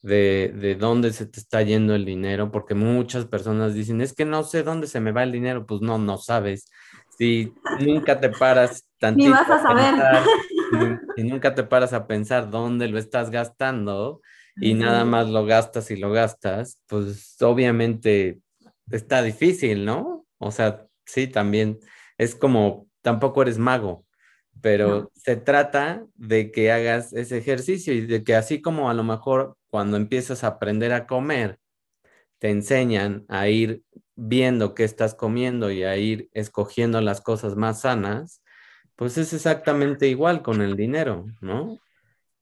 de, 0.01 0.53
de, 0.57 0.75
dónde 0.75 1.13
se 1.13 1.25
te 1.25 1.39
está 1.39 1.61
yendo 1.61 1.95
el 1.95 2.03
dinero, 2.03 2.51
porque 2.51 2.75
muchas 2.75 3.27
personas 3.27 3.75
dicen, 3.75 4.01
es 4.01 4.11
que 4.11 4.25
no 4.25 4.43
sé 4.43 4.63
dónde 4.63 4.87
se 4.87 4.99
me 4.99 5.13
va 5.13 5.23
el 5.23 5.31
dinero, 5.31 5.65
pues 5.65 5.79
no, 5.79 5.97
no 5.97 6.17
sabes. 6.17 6.69
Si 7.17 7.53
nunca 7.79 8.19
te 8.19 8.27
paras 8.27 8.85
tantito. 8.97 9.29
Ni 9.29 9.31
vas 9.31 9.49
a 9.49 9.61
saber. 9.61 9.95
si 11.15 11.23
nunca 11.23 11.55
te 11.55 11.63
paras 11.63 11.93
a 11.93 12.07
pensar 12.07 12.49
dónde 12.49 12.89
lo 12.89 12.99
estás 12.99 13.29
gastando 13.29 14.19
y 14.57 14.73
nada 14.73 15.05
más 15.05 15.29
lo 15.29 15.45
gastas 15.45 15.91
y 15.91 15.95
lo 15.95 16.11
gastas, 16.11 16.81
pues 16.87 17.41
obviamente 17.41 18.41
está 18.91 19.21
difícil, 19.21 19.85
¿no? 19.85 20.25
O 20.39 20.51
sea, 20.51 20.88
sí, 21.09 21.27
también 21.27 21.79
es 22.17 22.35
como, 22.35 22.87
tampoco 23.01 23.41
eres 23.41 23.57
mago, 23.57 24.05
pero 24.61 25.11
se 25.15 25.35
trata 25.35 26.05
de 26.15 26.51
que 26.51 26.71
hagas 26.71 27.13
ese 27.13 27.37
ejercicio 27.37 27.93
y 27.93 28.01
de 28.05 28.23
que 28.23 28.35
así 28.35 28.61
como 28.61 28.89
a 28.89 28.93
lo 28.93 29.03
mejor 29.03 29.55
cuando 29.69 29.97
empiezas 29.97 30.43
a 30.43 30.47
aprender 30.47 30.91
a 30.93 31.07
comer, 31.07 31.59
te 32.39 32.49
enseñan 32.49 33.25
a 33.27 33.47
ir 33.47 33.83
viendo 34.15 34.73
qué 34.73 34.83
estás 34.83 35.15
comiendo 35.15 35.71
y 35.71 35.83
a 35.83 35.97
ir 35.97 36.29
escogiendo 36.33 37.01
las 37.01 37.21
cosas 37.21 37.55
más 37.55 37.81
sanas, 37.81 38.41
pues 38.95 39.17
es 39.17 39.33
exactamente 39.33 40.07
igual 40.07 40.41
con 40.41 40.61
el 40.61 40.75
dinero, 40.75 41.25
¿no? 41.41 41.77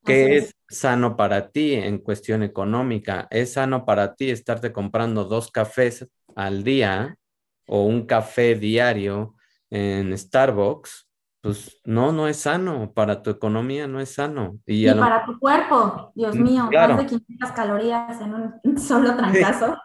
¿Qué 0.03 0.37
es 0.37 0.55
sano 0.69 1.17
para 1.17 1.51
ti 1.51 1.73
en 1.73 1.99
cuestión 1.99 2.41
económica? 2.41 3.27
¿Es 3.29 3.53
sano 3.53 3.85
para 3.85 4.15
ti 4.15 4.31
estarte 4.31 4.71
comprando 4.71 5.25
dos 5.25 5.51
cafés 5.51 6.07
al 6.35 6.63
día 6.63 7.17
o 7.67 7.83
un 7.83 8.05
café 8.05 8.55
diario 8.55 9.35
en 9.69 10.17
Starbucks? 10.17 11.07
Pues 11.41 11.79
no, 11.85 12.11
no 12.11 12.27
es 12.27 12.37
sano. 12.37 12.91
Para 12.93 13.21
tu 13.21 13.29
economía 13.29 13.87
no 13.87 13.99
es 13.99 14.15
sano. 14.15 14.59
Y, 14.65 14.89
para 14.91 15.25
tu 15.25 15.37
cuerpo, 15.39 16.11
Dios 16.15 16.35
mm, 16.35 16.41
mío, 16.43 16.69
más 16.71 16.97
de 16.97 17.05
500 17.05 17.51
calorías 17.51 18.19
en 18.21 18.33
un 18.33 18.77
solo 18.79 19.15
trancazo. 19.15 19.77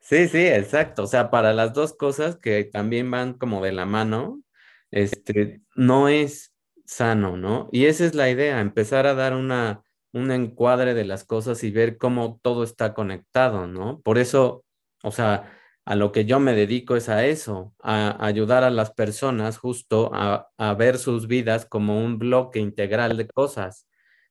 Sí, 0.00 0.28
sí, 0.28 0.46
exacto. 0.46 1.04
O 1.04 1.06
sea, 1.06 1.30
para 1.30 1.52
las 1.52 1.72
dos 1.72 1.94
cosas 1.94 2.36
que 2.36 2.64
también 2.64 3.10
van 3.10 3.34
como 3.34 3.64
de 3.64 3.72
la 3.72 3.86
mano, 3.86 4.42
este, 4.90 5.62
no 5.74 6.08
es 6.08 6.54
sano, 6.84 7.36
¿no? 7.36 7.68
Y 7.72 7.86
esa 7.86 8.04
es 8.04 8.14
la 8.14 8.28
idea, 8.28 8.60
empezar 8.60 9.06
a 9.06 9.14
dar 9.14 9.34
una, 9.34 9.82
un 10.12 10.30
encuadre 10.30 10.94
de 10.94 11.04
las 11.04 11.24
cosas 11.24 11.64
y 11.64 11.70
ver 11.70 11.96
cómo 11.98 12.38
todo 12.42 12.64
está 12.64 12.94
conectado, 12.94 13.66
¿no? 13.66 14.00
Por 14.00 14.18
eso, 14.18 14.64
o 15.02 15.10
sea, 15.10 15.50
a 15.84 15.96
lo 15.96 16.12
que 16.12 16.24
yo 16.24 16.40
me 16.40 16.54
dedico 16.54 16.96
es 16.96 17.08
a 17.08 17.26
eso, 17.26 17.74
a, 17.82 18.24
ayudar 18.24 18.64
a 18.64 18.70
las 18.70 18.92
personas 18.92 19.58
justo 19.58 20.10
a, 20.14 20.48
ver 20.78 20.98
sus 20.98 21.26
vidas 21.26 21.66
como 21.66 22.02
un 22.02 22.18
bloque 22.18 22.58
integral 22.58 23.16
de 23.16 23.28
cosas, 23.28 23.86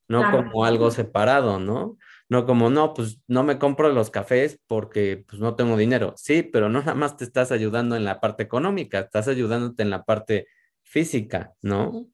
no 0.07 0.29
como 0.31 0.65
algo 0.65 0.91
separado, 0.91 1.59
¿no? 1.59 1.97
No 2.29 2.45
como, 2.45 2.69
no, 2.69 2.93
pues 2.93 3.21
no 3.27 3.43
me 3.43 3.59
compro 3.59 3.89
los 3.89 4.09
cafés 4.09 4.59
porque 4.67 5.23
pues 5.27 5.39
no 5.39 5.55
tengo 5.55 5.77
dinero. 5.77 6.13
Sí, 6.17 6.41
pero 6.41 6.69
no 6.69 6.79
nada 6.79 6.95
más 6.95 7.15
te 7.15 7.23
estás 7.25 7.51
ayudando 7.51 7.95
en 7.95 8.05
la 8.05 8.19
parte 8.19 8.43
económica, 8.43 8.99
estás 8.99 9.27
ayudándote 9.27 9.83
en 9.83 9.89
la 9.91 10.03
parte 10.03 10.47
física, 10.81 11.53
¿no? 11.61 12.07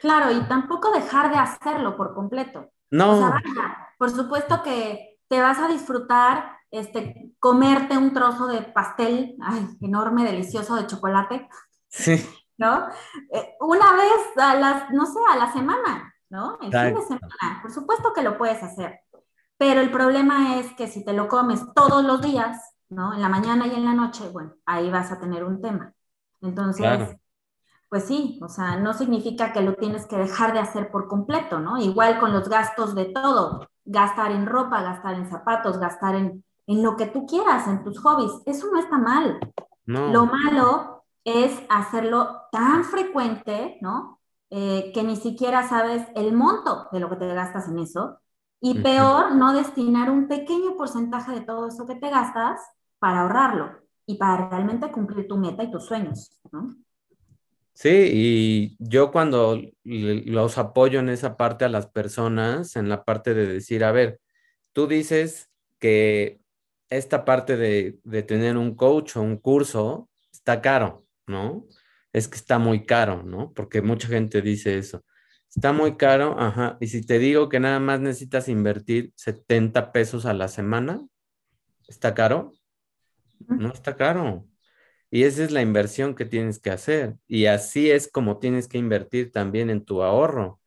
Claro, 0.00 0.30
y 0.32 0.40
tampoco 0.48 0.92
dejar 0.92 1.30
de 1.30 1.38
hacerlo 1.38 1.96
por 1.96 2.14
completo. 2.14 2.70
No. 2.90 3.12
O 3.12 3.18
sea, 3.18 3.42
por 3.98 4.10
supuesto 4.10 4.62
que 4.62 5.18
te 5.28 5.40
vas 5.40 5.58
a 5.58 5.68
disfrutar 5.68 6.53
este, 6.74 7.32
comerte 7.38 7.96
un 7.96 8.12
trozo 8.12 8.46
de 8.46 8.62
pastel 8.62 9.36
ay, 9.40 9.66
enorme, 9.80 10.24
delicioso 10.24 10.76
de 10.76 10.86
chocolate. 10.86 11.48
Sí. 11.88 12.24
¿No? 12.56 12.86
Eh, 13.32 13.54
una 13.60 13.92
vez 13.94 14.36
a 14.36 14.54
las, 14.54 14.90
no 14.90 15.06
sé, 15.06 15.18
a 15.30 15.36
la 15.36 15.52
semana, 15.52 16.14
¿no? 16.30 16.58
El 16.60 16.72
fin 16.72 16.94
de 16.94 17.02
semana. 17.02 17.60
Por 17.62 17.72
supuesto 17.72 18.12
que 18.12 18.22
lo 18.22 18.38
puedes 18.38 18.62
hacer. 18.62 19.00
Pero 19.56 19.80
el 19.80 19.90
problema 19.90 20.58
es 20.58 20.72
que 20.74 20.86
si 20.88 21.04
te 21.04 21.12
lo 21.12 21.28
comes 21.28 21.62
todos 21.74 22.04
los 22.04 22.20
días, 22.20 22.74
¿no? 22.88 23.14
En 23.14 23.22
la 23.22 23.28
mañana 23.28 23.66
y 23.66 23.74
en 23.74 23.84
la 23.84 23.94
noche, 23.94 24.28
bueno, 24.28 24.54
ahí 24.66 24.90
vas 24.90 25.10
a 25.10 25.18
tener 25.18 25.44
un 25.44 25.60
tema. 25.60 25.92
Entonces, 26.42 27.16
pues 27.88 28.04
sí, 28.04 28.40
o 28.42 28.48
sea, 28.48 28.76
no 28.76 28.92
significa 28.94 29.52
que 29.52 29.62
lo 29.62 29.74
tienes 29.74 30.06
que 30.06 30.16
dejar 30.16 30.52
de 30.52 30.58
hacer 30.58 30.90
por 30.90 31.06
completo, 31.06 31.60
¿no? 31.60 31.78
Igual 31.78 32.18
con 32.18 32.32
los 32.32 32.48
gastos 32.48 32.94
de 32.94 33.06
todo, 33.06 33.68
gastar 33.84 34.32
en 34.32 34.46
ropa, 34.46 34.82
gastar 34.82 35.14
en 35.14 35.30
zapatos, 35.30 35.78
gastar 35.78 36.16
en, 36.16 36.44
en 36.66 36.82
lo 36.82 36.96
que 36.96 37.06
tú 37.06 37.26
quieras, 37.26 37.66
en 37.66 37.82
tus 37.84 37.98
hobbies, 38.00 38.32
eso 38.46 38.68
no 38.72 38.78
está 38.78 38.98
mal. 38.98 39.38
No. 39.86 40.12
Lo 40.12 40.26
malo 40.26 41.04
es 41.24 41.62
hacerlo 41.68 42.42
tan 42.52 42.84
frecuente, 42.84 43.78
¿no? 43.80 44.20
Eh, 44.50 44.92
que 44.94 45.02
ni 45.02 45.16
siquiera 45.16 45.66
sabes 45.68 46.06
el 46.14 46.32
monto 46.32 46.88
de 46.92 47.00
lo 47.00 47.10
que 47.10 47.16
te 47.16 47.26
gastas 47.34 47.68
en 47.68 47.78
eso 47.78 48.20
y 48.60 48.80
peor, 48.80 49.34
no 49.34 49.52
destinar 49.52 50.10
un 50.10 50.26
pequeño 50.26 50.76
porcentaje 50.76 51.32
de 51.32 51.40
todo 51.42 51.68
eso 51.68 51.86
que 51.86 51.96
te 51.96 52.08
gastas 52.08 52.60
para 52.98 53.22
ahorrarlo 53.22 53.82
y 54.06 54.16
para 54.16 54.48
realmente 54.48 54.90
cumplir 54.90 55.28
tu 55.28 55.36
meta 55.36 55.62
y 55.62 55.70
tus 55.70 55.84
sueños, 55.84 56.40
¿no? 56.50 56.74
Sí, 57.74 57.90
y 57.90 58.76
yo 58.78 59.10
cuando 59.10 59.60
los 59.82 60.56
apoyo 60.56 61.00
en 61.00 61.08
esa 61.08 61.36
parte 61.36 61.64
a 61.64 61.68
las 61.68 61.88
personas, 61.88 62.76
en 62.76 62.88
la 62.88 63.04
parte 63.04 63.34
de 63.34 63.46
decir, 63.46 63.84
a 63.84 63.92
ver, 63.92 64.20
tú 64.72 64.86
dices 64.86 65.50
que 65.78 66.40
esta 66.96 67.24
parte 67.24 67.56
de, 67.56 67.98
de 68.04 68.22
tener 68.22 68.56
un 68.56 68.74
coach 68.74 69.16
o 69.16 69.22
un 69.22 69.36
curso 69.38 70.08
está 70.32 70.60
caro, 70.60 71.06
¿no? 71.26 71.66
Es 72.12 72.28
que 72.28 72.36
está 72.36 72.58
muy 72.58 72.86
caro, 72.86 73.22
¿no? 73.22 73.52
Porque 73.52 73.82
mucha 73.82 74.08
gente 74.08 74.42
dice 74.42 74.78
eso. 74.78 75.04
Está 75.54 75.72
muy 75.72 75.96
caro, 75.96 76.36
ajá. 76.38 76.76
Y 76.80 76.88
si 76.88 77.06
te 77.06 77.18
digo 77.18 77.48
que 77.48 77.60
nada 77.60 77.78
más 77.78 78.00
necesitas 78.00 78.48
invertir 78.48 79.12
70 79.16 79.92
pesos 79.92 80.26
a 80.26 80.34
la 80.34 80.48
semana, 80.48 81.06
¿está 81.86 82.14
caro? 82.14 82.52
No 83.46 83.72
está 83.72 83.96
caro. 83.96 84.48
Y 85.10 85.22
esa 85.22 85.44
es 85.44 85.52
la 85.52 85.62
inversión 85.62 86.16
que 86.16 86.24
tienes 86.24 86.58
que 86.58 86.70
hacer. 86.70 87.14
Y 87.28 87.46
así 87.46 87.90
es 87.90 88.10
como 88.10 88.38
tienes 88.38 88.66
que 88.66 88.78
invertir 88.78 89.30
también 89.30 89.70
en 89.70 89.84
tu 89.84 90.02
ahorro. 90.02 90.60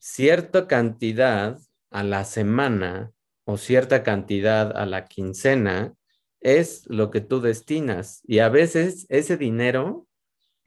Cierta 0.00 0.66
cantidad 0.66 1.58
a 1.90 2.02
la 2.02 2.24
semana 2.24 3.12
o 3.44 3.56
cierta 3.56 4.02
cantidad 4.02 4.76
a 4.76 4.86
la 4.86 5.06
quincena 5.06 5.94
es 6.40 6.84
lo 6.88 7.10
que 7.10 7.20
tú 7.20 7.40
destinas. 7.40 8.22
Y 8.26 8.40
a 8.40 8.48
veces 8.48 9.06
ese 9.08 9.36
dinero, 9.36 10.06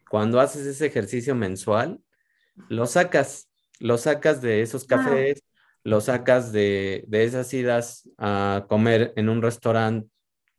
cuando 0.09 0.39
haces 0.39 0.65
ese 0.65 0.86
ejercicio 0.86 1.36
mensual, 1.36 1.99
lo 2.69 2.86
sacas 2.86 3.49
lo 3.80 3.97
sacas 3.97 4.41
de 4.41 4.61
esos 4.61 4.86
cafés, 4.86 5.43
lo 5.84 6.01
sacas 6.01 6.51
de, 6.51 7.05
esas 7.11 7.53
idas 7.53 8.09
a 8.17 8.65
comer 8.69 9.13
en 9.15 9.30
un 9.30 9.41
restaurante 9.41 10.09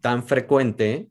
tan 0.01 0.25
frecuente 0.25 1.09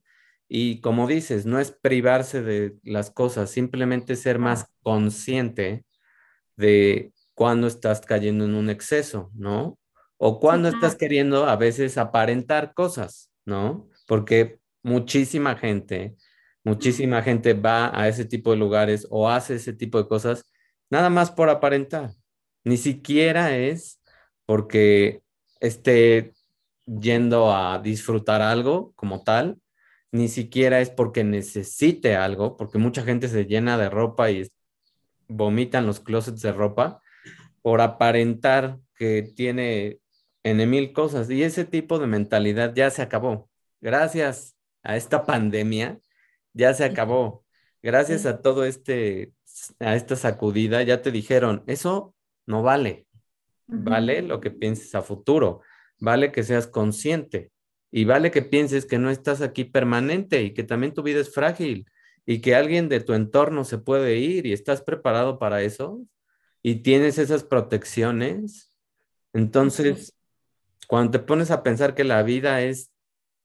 y 0.47 0.79
como 0.79 1.07
dices, 1.07 1.45
no 1.45 1.59
es 1.59 1.71
privarse 1.71 2.41
de 2.41 2.75
las 2.83 3.09
cosas, 3.09 3.49
simplemente 3.49 4.15
ser 4.15 4.39
más 4.39 4.67
consciente 4.83 5.85
de 6.55 7.11
cuando 7.33 7.67
estás 7.67 8.01
cayendo 8.01 8.45
en 8.45 8.55
un 8.55 8.69
exceso, 8.69 9.31
¿no? 9.33 9.77
O 10.17 10.39
cuando 10.39 10.69
estás 10.69 10.95
queriendo 10.95 11.45
a 11.45 11.55
veces 11.55 11.97
aparentar 11.97 12.73
cosas, 12.73 13.31
¿no? 13.45 13.89
Porque 14.07 14.59
muchísima 14.81 15.55
gente, 15.55 16.15
muchísima 16.63 17.21
gente 17.21 17.53
va 17.53 17.91
a 17.99 18.07
ese 18.07 18.25
tipo 18.25 18.51
de 18.51 18.57
lugares 18.57 19.07
o 19.09 19.29
hace 19.29 19.55
ese 19.55 19.73
tipo 19.73 19.97
de 19.97 20.07
cosas 20.07 20.45
nada 20.89 21.09
más 21.09 21.31
por 21.31 21.49
aparentar. 21.49 22.11
Ni 22.63 22.77
siquiera 22.77 23.55
es 23.57 24.01
porque 24.45 25.21
esté 25.59 26.33
yendo 26.85 27.53
a 27.53 27.79
disfrutar 27.79 28.41
algo 28.41 28.93
como 28.95 29.23
tal, 29.23 29.59
ni 30.11 30.27
siquiera 30.27 30.81
es 30.81 30.89
porque 30.89 31.23
necesite 31.23 32.15
algo, 32.15 32.57
porque 32.57 32.77
mucha 32.77 33.03
gente 33.03 33.27
se 33.27 33.45
llena 33.45 33.77
de 33.77 33.89
ropa 33.89 34.31
y 34.31 34.47
vomitan 35.27 35.85
los 35.85 35.99
closets 35.99 36.41
de 36.41 36.51
ropa 36.51 37.01
por 37.61 37.81
aparentar 37.81 38.79
que 38.95 39.23
tiene 39.35 39.99
en 40.45 40.69
mil 40.69 40.93
cosas. 40.93 41.29
Y 41.29 41.43
ese 41.43 41.65
tipo 41.65 41.99
de 41.99 42.07
mentalidad 42.07 42.73
ya 42.75 42.91
se 42.91 43.01
acabó. 43.01 43.49
Gracias 43.81 44.55
a 44.83 44.95
esta 44.95 45.25
pandemia, 45.25 45.99
ya 46.53 46.73
se 46.73 46.85
acabó. 46.85 47.43
Gracias 47.81 48.25
a 48.25 48.41
todo 48.41 48.63
este 48.63 49.33
a 49.79 49.95
esta 49.95 50.15
sacudida, 50.15 50.83
ya 50.83 51.01
te 51.01 51.11
dijeron, 51.11 51.63
eso 51.65 52.13
no 52.45 52.61
vale, 52.61 53.07
vale 53.67 54.21
lo 54.21 54.41
que 54.41 54.51
pienses 54.51 54.93
a 54.95 55.01
futuro, 55.01 55.61
vale 55.99 56.33
que 56.33 56.43
seas 56.43 56.67
consciente 56.67 57.51
y 57.91 58.03
vale 58.03 58.31
que 58.31 58.41
pienses 58.41 58.85
que 58.85 58.99
no 58.99 59.09
estás 59.09 59.41
aquí 59.41 59.63
permanente 59.63 60.43
y 60.43 60.53
que 60.53 60.63
también 60.63 60.93
tu 60.93 61.03
vida 61.03 61.21
es 61.21 61.33
frágil 61.33 61.85
y 62.25 62.41
que 62.41 62.53
alguien 62.55 62.89
de 62.89 62.99
tu 62.99 63.13
entorno 63.13 63.63
se 63.63 63.77
puede 63.77 64.17
ir 64.17 64.45
y 64.45 64.51
estás 64.51 64.81
preparado 64.81 65.39
para 65.39 65.61
eso 65.61 66.01
y 66.61 66.81
tienes 66.81 67.17
esas 67.17 67.43
protecciones. 67.43 68.73
Entonces, 69.31 70.14
cuando 70.87 71.11
te 71.11 71.19
pones 71.19 71.51
a 71.51 71.63
pensar 71.63 71.95
que 71.95 72.03
la 72.03 72.23
vida 72.23 72.61
es 72.61 72.91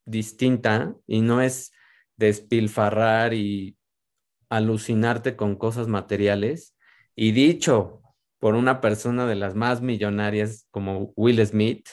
distinta 0.07 0.95
y 1.07 1.21
no 1.21 1.41
es 1.41 1.73
despilfarrar 2.17 3.35
y 3.35 3.77
alucinarte 4.49 5.37
con 5.37 5.57
cosas 5.57 5.87
materiales 5.87 6.77
y 7.15 7.33
dicho 7.33 8.03
por 8.39 8.55
una 8.55 8.81
persona 8.81 9.27
de 9.27 9.37
las 9.37 9.55
más 9.55 9.81
millonarias 9.83 10.67
como 10.71 11.13
Will 11.17 11.45
Smith, 11.47 11.89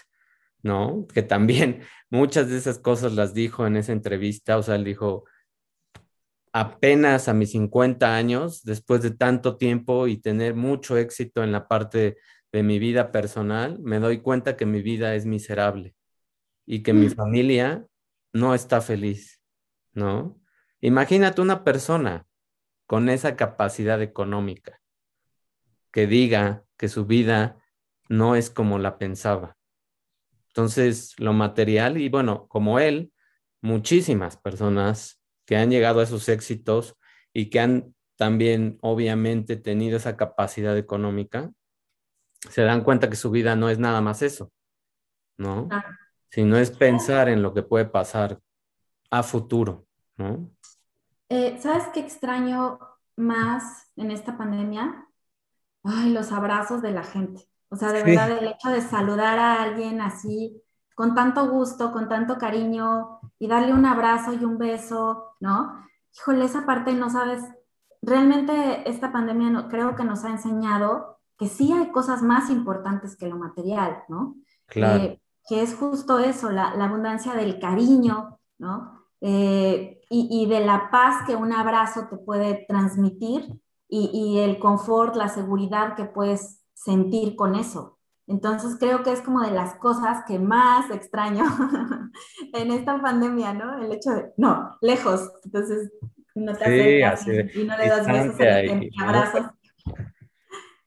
¿no? 0.64 1.06
Que 1.14 1.22
también 1.22 1.82
muchas 2.10 2.50
de 2.50 2.58
esas 2.58 2.80
cosas 2.80 3.14
las 3.14 3.34
dijo 3.34 3.68
en 3.68 3.78
esa 3.78 3.92
entrevista, 3.92 4.58
o 4.58 4.64
sea, 4.64 4.76
él 4.76 4.84
dijo, 4.84 5.26
apenas 6.54 7.28
a 7.28 7.34
mis 7.34 7.52
50 7.52 8.16
años, 8.16 8.64
después 8.64 9.02
de 9.04 9.12
tanto 9.12 9.58
tiempo 9.58 10.08
y 10.08 10.18
tener 10.18 10.56
mucho 10.56 10.98
éxito 10.98 11.44
en 11.44 11.52
la 11.52 11.68
parte 11.68 12.18
de 12.52 12.64
mi 12.64 12.80
vida 12.80 13.12
personal, 13.12 13.80
me 13.80 14.00
doy 14.00 14.20
cuenta 14.22 14.56
que 14.56 14.66
mi 14.66 14.82
vida 14.82 15.16
es 15.16 15.26
miserable 15.26 15.96
y 16.66 16.84
que 16.84 16.94
mi 16.94 17.08
mm. 17.08 17.16
familia 17.16 17.88
no 18.34 18.54
está 18.54 18.82
feliz, 18.82 19.42
¿no? 19.94 20.40
Imagínate 20.80 21.42
una 21.42 21.64
persona 21.64 22.28
con 22.86 23.10
esa 23.10 23.36
capacidad 23.36 24.02
económica, 24.02 24.82
que 25.92 26.08
diga 26.08 26.64
que 26.78 26.88
su 26.88 27.06
vida 27.06 27.58
no 28.10 28.36
es 28.36 28.50
como 28.50 28.80
la 28.80 28.98
pensaba. 28.98 29.58
Entonces, 30.50 31.14
lo 31.18 31.34
material, 31.34 31.98
y 31.98 32.10
bueno, 32.10 32.48
como 32.48 32.80
él, 32.80 33.12
muchísimas 33.62 34.38
personas 34.38 35.22
que 35.46 35.58
han 35.58 35.70
llegado 35.70 36.00
a 36.00 36.04
esos 36.04 36.30
éxitos 36.30 36.96
y 37.34 37.50
que 37.50 37.60
han 37.60 37.96
también 38.16 38.78
obviamente 38.82 39.58
tenido 39.58 39.98
esa 39.98 40.18
capacidad 40.18 40.78
económica, 40.78 41.52
se 42.40 42.62
dan 42.64 42.84
cuenta 42.84 43.10
que 43.10 43.16
su 43.16 43.32
vida 43.32 43.56
no 43.56 43.70
es 43.70 43.80
nada 43.80 44.02
más 44.02 44.22
eso, 44.22 44.52
¿no? 45.38 45.70
Sino 46.30 46.58
es 46.58 46.72
pensar 46.72 47.30
en 47.30 47.42
lo 47.42 47.54
que 47.54 47.64
puede 47.64 47.86
pasar 47.86 48.40
a 49.10 49.24
futuro, 49.24 49.86
¿no? 50.18 50.50
Eh, 51.30 51.58
¿Sabes 51.60 51.86
qué 51.94 52.00
extraño 52.00 52.80
más 53.16 53.92
en 53.96 54.12
esta 54.12 54.38
pandemia? 54.38 55.08
Ay, 55.84 56.12
los 56.12 56.32
abrazos 56.32 56.82
de 56.82 56.92
la 56.92 57.04
gente. 57.04 57.48
O 57.70 57.76
sea, 57.76 57.92
de 57.92 58.04
verdad, 58.04 58.32
el 58.32 58.48
hecho 58.48 58.70
de 58.70 58.82
saludar 58.82 59.40
a 59.40 59.62
alguien 59.62 60.00
así, 60.02 60.62
con 60.96 61.16
tanto 61.16 61.50
gusto, 61.50 61.92
con 61.92 62.08
tanto 62.08 62.38
cariño, 62.38 63.20
y 63.40 63.48
darle 63.48 63.74
un 63.74 63.86
abrazo 63.86 64.34
y 64.34 64.44
un 64.44 64.58
beso, 64.58 65.36
¿no? 65.40 65.86
Híjole, 66.16 66.46
esa 66.46 66.66
parte 66.66 66.94
no 66.94 67.10
sabes, 67.10 67.44
realmente 68.02 68.90
esta 68.90 69.12
pandemia 69.12 69.50
no, 69.50 69.70
creo 69.70 69.96
que 69.96 70.04
nos 70.04 70.24
ha 70.24 70.30
enseñado 70.30 71.17
que 71.38 71.48
sí 71.48 71.72
hay 71.72 71.92
cosas 71.92 72.22
más 72.24 72.50
importantes 72.50 73.16
que 73.16 73.28
lo 73.28 73.38
material, 73.38 74.04
¿no? 74.10 74.36
Claro. 74.66 75.04
Eh, 75.04 75.22
que 75.48 75.62
es 75.62 75.76
justo 75.76 76.20
eso, 76.20 76.50
la, 76.50 76.76
la 76.76 76.86
abundancia 76.86 77.34
del 77.34 77.60
cariño, 77.60 78.40
¿no? 78.58 79.06
Eh, 79.22 80.02
y, 80.10 80.28
y, 80.30 80.48
de 80.48 80.66
la 80.66 80.92
paz 80.92 81.26
que 81.26 81.36
un 81.36 81.52
abrazo 81.52 82.08
te 82.10 82.18
puede 82.18 82.66
transmitir 82.68 83.60
y, 83.88 84.12
y, 84.14 84.40
el 84.40 84.60
confort, 84.60 85.16
la 85.16 85.28
seguridad 85.28 85.96
que 85.96 86.06
puedes 86.06 86.64
sentir 86.74 87.36
con 87.36 87.56
eso. 87.56 87.98
Entonces 88.28 88.76
creo 88.78 89.04
que 89.04 89.12
es 89.12 89.22
como 89.22 89.42
de 89.42 89.52
las 89.52 89.76
cosas 89.76 90.24
que 90.28 90.38
más 90.38 90.92
extraño 90.92 91.46
en 92.54 92.72
esta 92.72 93.02
pandemia, 93.02 93.54
¿no? 93.54 93.82
El 93.82 93.92
hecho 93.92 94.12
de, 94.12 94.34
no, 94.38 94.78
lejos, 94.82 95.32
entonces 95.46 95.92
no 96.36 96.54
te 96.54 96.66
acercas 96.66 97.28
y, 97.56 97.64
no 97.64 97.78
le 97.78 97.88
das 97.88 98.06
besos 98.06 98.36
y, 98.40 99.02
abrazos. 99.02 99.46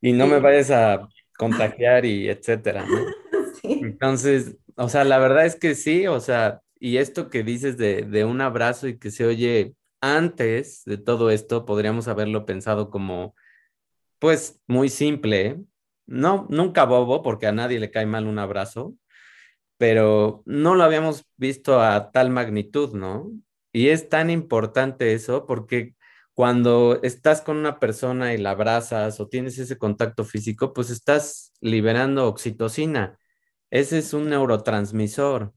Y 0.00 0.12
no 0.12 0.26
me 0.26 0.40
vayas 0.40 0.70
a 0.70 1.08
contagiar 1.36 2.04
y 2.04 2.28
etcétera, 2.28 2.84
¿no? 2.86 2.98
Sí. 3.60 3.80
Entonces, 3.82 4.56
o 4.76 4.88
sea, 4.88 5.04
la 5.04 5.18
verdad 5.18 5.44
es 5.44 5.54
que 5.54 5.74
sí, 5.74 6.06
o 6.06 6.20
sea, 6.20 6.62
y 6.78 6.96
esto 6.96 7.28
que 7.28 7.42
dices 7.42 7.76
de, 7.76 8.02
de, 8.02 8.24
un 8.24 8.40
abrazo 8.40 8.88
y 8.88 8.98
que 8.98 9.10
se 9.10 9.26
oye 9.26 9.74
antes 10.00 10.82
de 10.86 10.96
todo 10.96 11.30
esto, 11.30 11.66
podríamos 11.66 12.08
haberlo 12.08 12.46
pensado 12.46 12.90
como, 12.90 13.34
pues, 14.18 14.60
muy 14.66 14.88
simple. 14.88 15.60
No, 16.06 16.46
nunca 16.48 16.84
bobo, 16.84 17.22
porque 17.22 17.46
a 17.46 17.52
nadie 17.52 17.80
le 17.80 17.90
cae 17.90 18.06
mal 18.06 18.26
un 18.26 18.38
abrazo, 18.38 18.94
pero 19.76 20.42
no 20.46 20.74
lo 20.74 20.84
habíamos 20.84 21.26
visto 21.36 21.80
a 21.82 22.10
tal 22.12 22.30
magnitud, 22.30 22.94
¿no? 22.94 23.30
Y 23.72 23.88
es 23.88 24.08
tan 24.08 24.30
importante 24.30 25.12
eso 25.12 25.46
porque 25.46 25.94
cuando 26.40 26.98
estás 27.02 27.42
con 27.42 27.58
una 27.58 27.78
persona 27.78 28.32
y 28.32 28.38
la 28.38 28.52
abrazas 28.52 29.20
o 29.20 29.28
tienes 29.28 29.58
ese 29.58 29.76
contacto 29.76 30.24
físico, 30.24 30.72
pues 30.72 30.88
estás 30.88 31.52
liberando 31.60 32.26
oxitocina. 32.26 33.18
Ese 33.70 33.98
es 33.98 34.14
un 34.14 34.30
neurotransmisor 34.30 35.52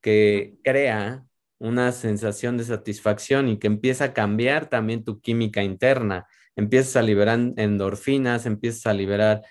que 0.00 0.56
crea 0.62 1.26
una 1.58 1.90
sensación 1.90 2.56
de 2.56 2.62
satisfacción 2.62 3.48
y 3.48 3.58
que 3.58 3.66
empieza 3.66 4.04
a 4.04 4.12
cambiar 4.12 4.70
también 4.70 5.02
tu 5.02 5.20
química 5.20 5.64
interna. 5.64 6.28
Empiezas 6.54 6.94
a 6.94 7.02
liberar 7.02 7.40
endorfinas, 7.56 8.46
empiezas 8.46 8.86
a 8.86 8.94
liberar 8.94 9.42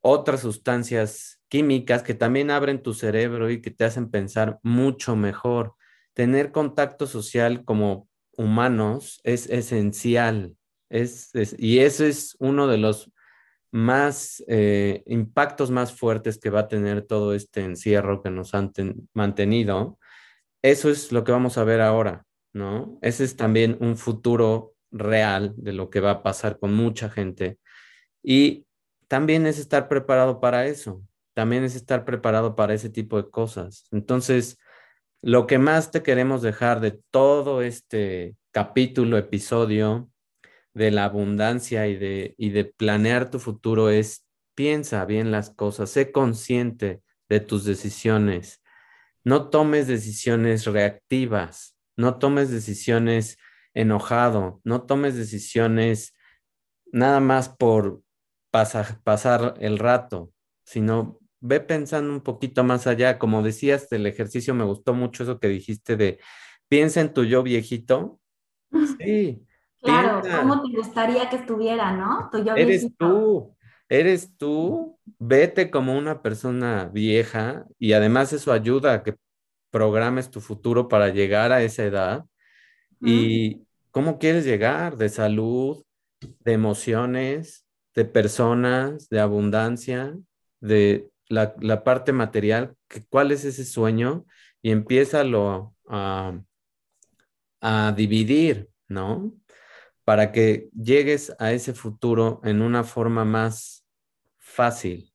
otras 0.00 0.40
sustancias 0.40 1.42
químicas 1.48 2.02
que 2.02 2.14
también 2.14 2.50
abren 2.50 2.82
tu 2.82 2.94
cerebro 2.94 3.50
y 3.50 3.60
que 3.60 3.72
te 3.72 3.84
hacen 3.84 4.10
pensar 4.10 4.58
mucho 4.62 5.16
mejor. 5.16 5.74
Tener 6.14 6.50
contacto 6.50 7.06
social 7.06 7.62
como 7.66 8.08
humanos 8.40 9.20
es 9.22 9.48
esencial. 9.50 10.56
Es, 10.88 11.30
y 11.58 11.80
ese 11.80 12.08
es 12.08 12.36
uno 12.40 12.66
de 12.66 12.78
los 12.78 13.12
más 13.70 14.42
eh, 14.48 15.04
impactos 15.06 15.70
más 15.70 15.92
fuertes 15.92 16.38
que 16.38 16.50
va 16.50 16.60
a 16.60 16.68
tener 16.68 17.02
todo 17.02 17.34
este 17.34 17.62
encierro 17.62 18.22
que 18.22 18.30
nos 18.30 18.54
han 18.54 18.72
mantenido, 19.14 19.98
eso 20.62 20.90
es 20.90 21.12
lo 21.12 21.22
que 21.22 21.32
vamos 21.32 21.56
a 21.56 21.64
ver 21.64 21.80
ahora, 21.80 22.26
¿no? 22.52 22.98
Ese 23.02 23.24
es 23.24 23.36
también 23.36 23.78
un 23.80 23.96
futuro 23.96 24.74
real 24.90 25.54
de 25.56 25.72
lo 25.72 25.88
que 25.88 26.00
va 26.00 26.10
a 26.10 26.22
pasar 26.22 26.58
con 26.58 26.74
mucha 26.74 27.08
gente. 27.08 27.58
Y 28.22 28.66
también 29.06 29.46
es 29.46 29.58
estar 29.58 29.88
preparado 29.88 30.40
para 30.40 30.66
eso, 30.66 31.02
también 31.34 31.62
es 31.62 31.76
estar 31.76 32.04
preparado 32.04 32.56
para 32.56 32.74
ese 32.74 32.90
tipo 32.90 33.22
de 33.22 33.30
cosas. 33.30 33.86
Entonces, 33.92 34.58
lo 35.22 35.46
que 35.46 35.58
más 35.58 35.90
te 35.90 36.02
queremos 36.02 36.42
dejar 36.42 36.80
de 36.80 37.00
todo 37.10 37.62
este 37.62 38.36
capítulo, 38.52 39.18
episodio, 39.18 40.10
de 40.74 40.90
la 40.90 41.04
abundancia 41.04 41.88
y 41.88 41.96
de, 41.96 42.34
y 42.38 42.50
de 42.50 42.64
planear 42.64 43.30
tu 43.30 43.38
futuro 43.38 43.90
es 43.90 44.26
piensa 44.54 45.04
bien 45.04 45.30
las 45.30 45.50
cosas, 45.50 45.90
sé 45.90 46.12
consciente 46.12 47.02
de 47.28 47.40
tus 47.40 47.64
decisiones, 47.64 48.62
no 49.24 49.48
tomes 49.48 49.86
decisiones 49.86 50.66
reactivas, 50.66 51.76
no 51.96 52.18
tomes 52.18 52.50
decisiones 52.50 53.38
enojado, 53.74 54.60
no 54.64 54.82
tomes 54.82 55.16
decisiones 55.16 56.14
nada 56.92 57.20
más 57.20 57.48
por 57.48 58.02
pasar, 58.50 59.00
pasar 59.02 59.54
el 59.60 59.78
rato, 59.78 60.32
sino 60.64 61.19
ve 61.40 61.60
pensando 61.60 62.12
un 62.12 62.20
poquito 62.20 62.64
más 62.64 62.86
allá. 62.86 63.18
Como 63.18 63.42
decías 63.42 63.88
del 63.88 64.06
ejercicio, 64.06 64.54
me 64.54 64.64
gustó 64.64 64.94
mucho 64.94 65.22
eso 65.24 65.38
que 65.40 65.48
dijiste 65.48 65.96
de 65.96 66.18
piensa 66.68 67.00
en 67.00 67.12
tu 67.12 67.24
yo 67.24 67.42
viejito. 67.42 68.20
Sí, 69.00 69.44
Claro, 69.82 70.20
¿cómo 70.38 70.62
te 70.62 70.76
gustaría 70.76 71.28
que 71.30 71.36
estuviera, 71.36 71.92
no? 71.92 72.28
Tu 72.30 72.44
yo 72.44 72.54
eres 72.54 72.86
tú, 72.98 73.56
eres 73.88 74.36
tú, 74.36 74.98
vete 75.18 75.70
como 75.70 75.96
una 75.96 76.20
persona 76.20 76.90
vieja 76.92 77.64
y 77.78 77.94
además 77.94 78.32
eso 78.32 78.52
ayuda 78.52 78.92
a 78.92 79.02
que 79.02 79.16
programes 79.70 80.30
tu 80.30 80.40
futuro 80.40 80.88
para 80.88 81.08
llegar 81.08 81.52
a 81.52 81.62
esa 81.62 81.84
edad. 81.84 82.24
¿Y 83.00 83.62
cómo 83.90 84.18
quieres 84.18 84.44
llegar? 84.44 84.98
De 84.98 85.08
salud, 85.08 85.82
de 86.20 86.52
emociones, 86.52 87.66
de 87.94 88.04
personas, 88.04 89.08
de 89.08 89.20
abundancia, 89.20 90.14
de 90.60 91.09
la, 91.30 91.54
la 91.60 91.82
parte 91.82 92.12
material. 92.12 92.76
¿Cuál 93.08 93.32
es 93.32 93.46
ese 93.46 93.64
sueño? 93.64 94.26
Y 94.60 94.70
empieza 94.70 95.22
a, 95.88 96.38
a 97.62 97.92
dividir, 97.96 98.68
¿no? 98.88 99.32
para 100.10 100.32
que 100.32 100.70
llegues 100.74 101.36
a 101.38 101.52
ese 101.52 101.72
futuro 101.72 102.40
en 102.42 102.62
una 102.62 102.82
forma 102.82 103.24
más 103.24 103.86
fácil. 104.38 105.14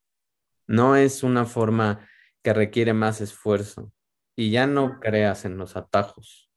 No 0.68 0.96
es 0.96 1.22
una 1.22 1.44
forma 1.44 2.08
que 2.42 2.54
requiere 2.54 2.94
más 2.94 3.20
esfuerzo. 3.20 3.92
Y 4.38 4.52
ya 4.52 4.68
no 4.68 5.02
creas 5.02 5.44
en 5.44 5.58
los 5.58 5.76
atajos, 5.76 6.50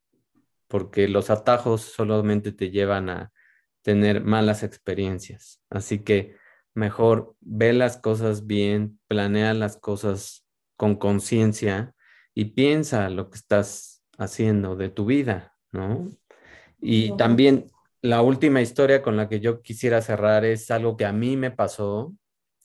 porque 0.69 1.09
los 1.09 1.31
atajos 1.31 1.83
solamente 1.83 2.53
te 2.53 2.71
llevan 2.71 3.11
a 3.11 3.33
tener 3.83 4.23
malas 4.23 4.63
experiencias. 4.63 5.61
Así 5.69 6.05
que 6.05 6.37
mejor 6.79 7.35
ve 7.41 7.73
las 7.73 7.99
cosas 7.99 8.47
bien, 8.47 8.99
planea 9.09 9.53
las 9.53 9.77
cosas 9.77 10.47
con 10.77 10.97
conciencia 10.97 11.95
y 12.35 12.47
piensa 12.47 13.11
lo 13.11 13.31
que 13.31 13.37
estás 13.37 14.05
haciendo 14.17 14.77
de 14.77 14.89
tu 14.89 15.05
vida, 15.05 15.57
¿no? 15.73 16.09
Y 16.81 17.17
también 17.17 17.67
la 18.01 18.23
última 18.23 18.63
historia 18.63 19.03
con 19.03 19.17
la 19.17 19.29
que 19.29 19.41
yo 19.41 19.61
quisiera 19.61 20.01
cerrar 20.01 20.45
es 20.45 20.71
algo 20.71 20.97
que 20.97 21.05
a 21.05 21.13
mí 21.13 21.37
me 21.37 21.51
pasó, 21.51 22.15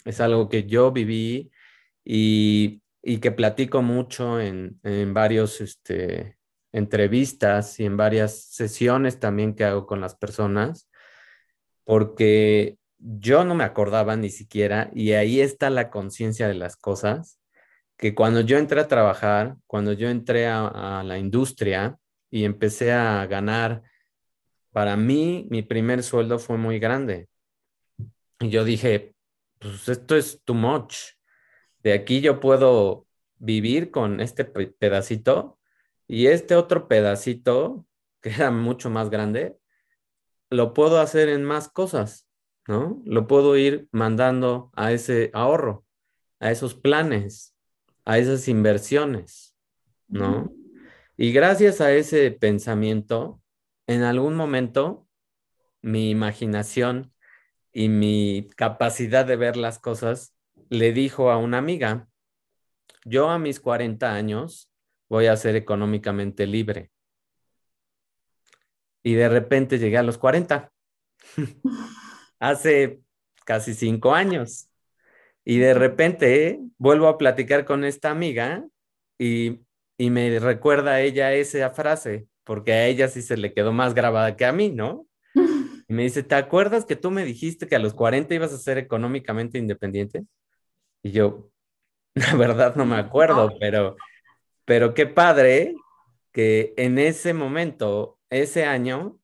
es 0.05 0.21
algo 0.21 0.47
que 0.47 0.65
yo 0.65 0.91
viví 0.91 1.51
y, 2.05 2.81
que 3.19 3.31
platico 3.31 3.81
mucho 3.81 4.39
en, 4.39 4.79
en 4.83 5.13
varios 5.13 5.59
este, 5.59 6.37
entrevistas 6.71 7.79
y 7.79 7.85
en 7.85 7.97
varias 7.97 8.45
sesiones 8.45 9.19
también 9.19 9.55
que 9.55 9.65
hago 9.65 9.87
con 9.87 10.01
las 10.01 10.15
personas, 10.15 10.89
porque 11.83 12.77
yo 13.03 13.43
no 13.43 13.53
me 13.53 13.65
acordaba 13.65 14.15
ni 14.15 14.29
siquiera, 14.29 14.89
y 14.93 15.11
ahí 15.13 15.41
está 15.41 15.69
la 15.69 15.89
conciencia 15.89 16.47
de 16.47 16.53
las 16.53 16.77
cosas, 16.77 17.39
que 17.97 18.15
cuando 18.15 18.41
yo 18.41 18.57
entré 18.57 18.79
a 18.79 18.87
trabajar, 18.87 19.57
cuando 19.67 19.93
yo 19.93 20.09
entré 20.09 20.47
a, 20.47 21.03
la 21.05 21.17
industria 21.17 21.97
y 22.31 22.45
empecé 22.45 22.91
a 22.91 23.25
ganar 23.27 23.83
para 24.71 24.97
mí 24.97 25.47
mi 25.49 25.61
primer 25.61 26.01
sueldo 26.01 26.39
fue 26.39 26.57
muy 26.57 26.79
grande. 26.79 27.29
Y 28.39 28.49
yo 28.49 28.63
dije, 28.63 29.13
pues 29.59 29.87
esto 29.87 30.15
es 30.15 30.41
too 30.43 30.55
much. 30.55 30.95
De 31.83 31.93
aquí 31.93 32.21
yo 32.21 32.39
puedo 32.39 33.05
vivir 33.37 33.91
con 33.91 34.19
este 34.19 34.45
pedacito 34.45 35.59
y 36.07 36.27
este 36.27 36.55
otro 36.55 36.87
pedacito, 36.87 37.85
que 38.21 38.29
era 38.31 38.49
mucho 38.51 38.89
más 38.89 39.09
grande, 39.09 39.57
lo 40.49 40.73
puedo 40.73 40.99
hacer 40.99 41.29
en 41.29 41.43
más 41.43 41.69
cosas, 41.69 42.22
¿no? 42.67 43.01
Lo 43.05 43.27
puedo 43.27 43.57
ir 43.57 43.87
mandando 43.91 44.71
a 44.75 44.91
ese 44.91 45.31
ahorro, 45.33 45.85
a 46.39 46.51
esos 46.51 46.75
planes, 46.75 47.55
a 48.05 48.17
esas 48.17 48.47
inversiones, 48.47 49.55
¿no? 50.07 50.53
Y 51.17 51.31
gracias 51.31 51.81
a 51.81 51.93
ese 51.93 52.31
pensamiento, 52.31 53.41
en 53.87 54.03
algún 54.03 54.35
momento 54.35 55.07
mi 55.81 56.09
imaginación 56.09 57.13
y 57.71 57.89
mi 57.89 58.49
capacidad 58.55 59.25
de 59.25 59.35
ver 59.35 59.57
las 59.57 59.79
cosas, 59.79 60.35
le 60.69 60.93
dijo 60.93 61.31
a 61.31 61.37
una 61.37 61.57
amiga, 61.57 62.07
yo 63.05 63.29
a 63.29 63.39
mis 63.39 63.59
40 63.59 64.13
años 64.13 64.71
voy 65.09 65.27
a 65.27 65.35
ser 65.35 65.55
económicamente 65.55 66.47
libre. 66.47 66.91
Y 69.03 69.13
de 69.15 69.27
repente 69.27 69.77
llegué 69.77 69.97
a 69.97 70.03
los 70.03 70.17
40, 70.17 70.71
hace 72.43 72.99
casi 73.45 73.73
cinco 73.73 74.13
años. 74.13 74.69
Y 75.45 75.57
de 75.59 75.73
repente 75.73 76.59
vuelvo 76.77 77.07
a 77.07 77.17
platicar 77.17 77.65
con 77.65 77.85
esta 77.85 78.11
amiga 78.11 78.65
y, 79.17 79.61
y 79.97 80.09
me 80.09 80.39
recuerda 80.39 80.91
a 80.91 81.01
ella 81.01 81.33
esa 81.33 81.69
frase, 81.71 82.27
porque 82.43 82.73
a 82.73 82.85
ella 82.87 83.07
sí 83.07 83.21
se 83.21 83.37
le 83.37 83.53
quedó 83.53 83.71
más 83.71 83.93
grabada 83.93 84.35
que 84.35 84.45
a 84.45 84.51
mí, 84.51 84.69
¿no? 84.69 85.07
Y 85.87 85.93
me 85.93 86.03
dice, 86.03 86.23
¿te 86.23 86.35
acuerdas 86.35 86.85
que 86.85 86.95
tú 86.95 87.11
me 87.11 87.25
dijiste 87.25 87.67
que 87.67 87.75
a 87.75 87.79
los 87.79 87.93
40 87.93 88.33
ibas 88.33 88.53
a 88.53 88.57
ser 88.57 88.77
económicamente 88.77 89.57
independiente? 89.57 90.23
Y 91.01 91.11
yo, 91.11 91.51
la 92.15 92.35
verdad 92.35 92.75
no 92.75 92.85
me 92.85 92.95
acuerdo, 92.95 93.53
pero, 93.59 93.97
pero 94.65 94.93
qué 94.93 95.07
padre 95.07 95.75
que 96.31 96.73
en 96.77 96.99
ese 96.99 97.33
momento, 97.33 98.17
ese 98.29 98.65
año, 98.65 99.17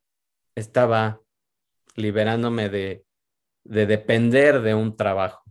estaba 0.55 1.21
liberándome 1.95 2.69
de, 2.69 3.05
de 3.69 3.85
depender 3.85 4.61
de 4.61 4.73
un 4.73 4.97
trabajo. 4.97 5.43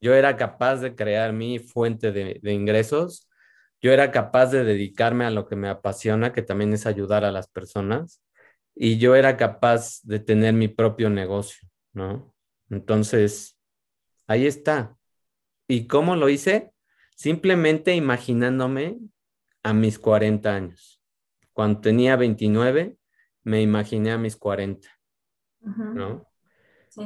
Yo 0.00 0.14
era 0.14 0.36
capaz 0.36 0.76
de 0.76 0.94
crear 0.94 1.32
mi 1.32 1.58
fuente 1.58 2.12
de, 2.12 2.38
de 2.42 2.52
ingresos, 2.52 3.28
yo 3.82 3.92
era 3.92 4.10
capaz 4.12 4.46
de 4.46 4.64
dedicarme 4.64 5.24
a 5.24 5.30
lo 5.30 5.46
que 5.46 5.56
me 5.56 5.68
apasiona, 5.68 6.32
que 6.32 6.42
también 6.42 6.72
es 6.72 6.86
ayudar 6.86 7.24
a 7.24 7.32
las 7.32 7.48
personas, 7.48 8.22
y 8.74 8.98
yo 8.98 9.16
era 9.16 9.36
capaz 9.36 10.00
de 10.04 10.20
tener 10.20 10.54
mi 10.54 10.68
propio 10.68 11.10
negocio, 11.10 11.68
¿no? 11.92 12.34
Entonces, 12.70 13.58
ahí 14.26 14.46
está. 14.46 14.96
¿Y 15.68 15.86
cómo 15.86 16.16
lo 16.16 16.28
hice? 16.28 16.72
Simplemente 17.16 17.94
imaginándome 17.94 18.98
a 19.62 19.72
mis 19.72 19.98
40 19.98 20.54
años. 20.54 21.02
Cuando 21.52 21.80
tenía 21.80 22.16
29, 22.16 22.96
me 23.42 23.60
imaginé 23.62 24.12
a 24.12 24.18
mis 24.18 24.36
40, 24.36 24.88
¿no? 25.60 26.26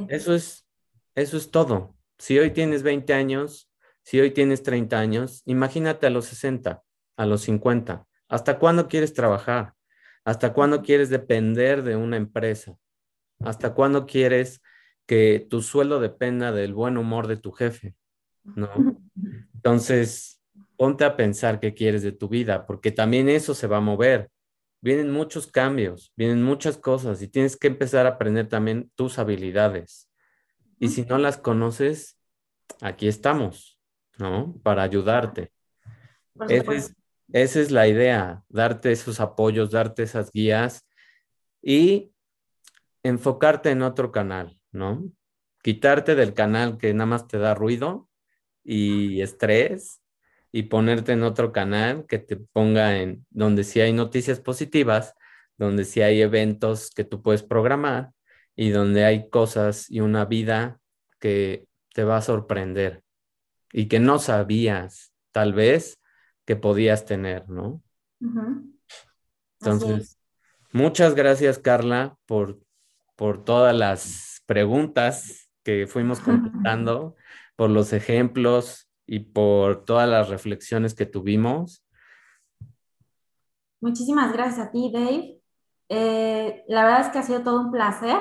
Eso 0.09 0.34
es, 0.34 0.66
eso 1.14 1.36
es 1.36 1.51
todo. 1.51 1.97
Si 2.18 2.39
hoy 2.39 2.51
tienes 2.51 2.82
20 2.82 3.12
años, 3.14 3.70
si 4.03 4.20
hoy 4.20 4.30
tienes 4.30 4.62
30 4.62 4.99
años, 4.99 5.43
imagínate 5.45 6.07
a 6.07 6.11
los 6.11 6.26
60, 6.26 6.82
a 7.16 7.26
los 7.26 7.43
50. 7.43 8.07
¿Hasta 8.28 8.59
cuándo 8.59 8.89
quieres 8.89 9.14
trabajar? 9.14 9.74
¿Hasta 10.24 10.53
cuándo 10.53 10.82
quieres 10.82 11.11
depender 11.11 11.82
de 11.82 11.97
una 11.97 12.16
empresa? 12.16 12.76
¿Hasta 13.41 13.74
cuándo 13.74 14.07
quieres 14.07 14.61
que 15.07 15.47
tu 15.49 15.62
sueldo 15.62 16.01
dependa 16.01 16.53
del 16.53 16.74
buen 16.74 16.99
humor 16.99 17.26
de 17.26 17.36
tu 17.36 17.53
jefe? 17.53 17.95
¿No? 18.45 18.70
Entonces, 19.55 20.43
ponte 20.76 21.05
a 21.05 21.16
pensar 21.16 21.61
qué 21.61 21.74
quieres 21.74 22.03
de 22.03 22.12
tu 22.12 22.28
vida, 22.28 22.66
porque 22.66 22.93
también 22.93 23.28
eso 23.28 23.55
se 23.55 23.66
va 23.66 23.78
a 23.78 23.80
mover 23.80 24.30
vienen 24.81 25.11
muchos 25.11 25.47
cambios, 25.47 26.12
vienen 26.16 26.43
muchas 26.43 26.76
cosas 26.76 27.20
y 27.22 27.29
tienes 27.29 27.57
que 27.57 27.68
empezar 27.68 28.07
a 28.07 28.11
aprender 28.11 28.49
también 28.49 28.91
tus 28.95 29.18
habilidades. 29.18 30.09
Y 30.79 30.89
si 30.89 31.03
no 31.03 31.18
las 31.18 31.39
conoces, 31.39 32.18
aquí 32.81 33.09
estamos, 33.09 33.81
¿no? 34.18 34.55
Para 34.62 34.83
ayudarte. 34.83 35.53
Esa 36.49 36.72
es, 36.72 36.95
esa 37.33 37.61
es 37.61 37.70
la 37.70 37.89
idea, 37.89 38.45
darte 38.49 38.93
esos 38.93 39.18
apoyos, 39.18 39.70
darte 39.72 40.05
esas 40.05 40.31
guías 40.31 40.87
y 41.61 42.12
enfocarte 43.03 43.70
en 43.70 43.83
otro 43.83 44.12
canal, 44.12 44.59
¿no? 44.70 45.11
Quitarte 45.62 46.14
del 46.14 46.35
canal 46.35 46.79
que 46.79 46.95
nada 46.95 47.07
más 47.07 47.26
te 47.26 47.39
da 47.39 47.55
ruido 47.55 48.09
y 48.62 49.20
estrés 49.20 50.01
y 50.53 50.64
ponerte 50.64 51.12
en 51.12 51.22
otro 51.22 51.53
canal 51.53 52.07
que 52.07 52.18
te 52.18 52.36
ponga 52.36 52.99
en 52.99 53.26
donde 53.30 53.64
sí 53.64 53.80
hay 53.80 53.92
noticias 53.92 54.40
positivas, 54.40 55.14
donde 55.57 55.84
sí 55.84 56.01
hay 56.01 56.22
eventos 56.22 56.90
que 56.90 57.05
tú 57.05 57.22
puedes 57.22 57.42
programar 57.42 58.12
y 58.57 58.70
donde 58.70 59.05
hay 59.05 59.28
cosas 59.28 59.90
y 59.90 60.01
una 60.01 60.24
vida 60.24 60.80
que 61.20 61.66
te 61.92 62.05
va 62.05 62.18
a 62.18 62.22
sorprender 62.22 63.03
y 63.72 63.86
que 63.86 64.01
no 64.01 64.18
sabías 64.18 65.12
tal 65.32 65.53
vez 65.53 66.01
que 66.44 66.57
podías 66.57 67.05
tener, 67.05 67.49
¿no? 67.49 67.82
Entonces, 69.61 70.18
muchas 70.72 71.14
gracias 71.14 71.59
Carla 71.59 72.16
por, 72.26 72.59
por 73.16 73.44
todas 73.44 73.76
las 73.76 74.42
preguntas 74.46 75.51
que 75.62 75.86
fuimos 75.86 76.20
contestando, 76.20 77.16
por 77.57 77.70
los 77.70 77.92
ejemplos, 77.92 78.88
y 79.09 79.21
por 79.21 79.85
todas 79.85 80.09
las 80.09 80.29
reflexiones 80.29 80.95
que 80.95 81.07
tuvimos. 81.07 81.83
Muchísimas 83.81 84.33
gracias 84.33 84.69
a 84.69 84.71
ti, 84.71 84.91
Dave. 84.93 85.41
Eh, 85.89 86.65
la 86.69 86.85
verdad 86.85 87.01
es 87.01 87.09
que 87.09 87.19
ha 87.19 87.23
sido 87.23 87.43
todo 87.43 87.61
un 87.61 87.73
placer, 87.73 88.19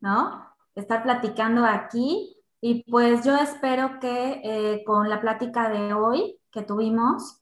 ¿no? 0.00 0.44
Estar 0.74 1.04
platicando 1.04 1.64
aquí 1.64 2.36
y 2.60 2.82
pues 2.90 3.24
yo 3.24 3.36
espero 3.36 4.00
que 4.00 4.40
eh, 4.42 4.82
con 4.84 5.08
la 5.08 5.20
plática 5.20 5.68
de 5.68 5.94
hoy 5.94 6.40
que 6.50 6.62
tuvimos, 6.62 7.40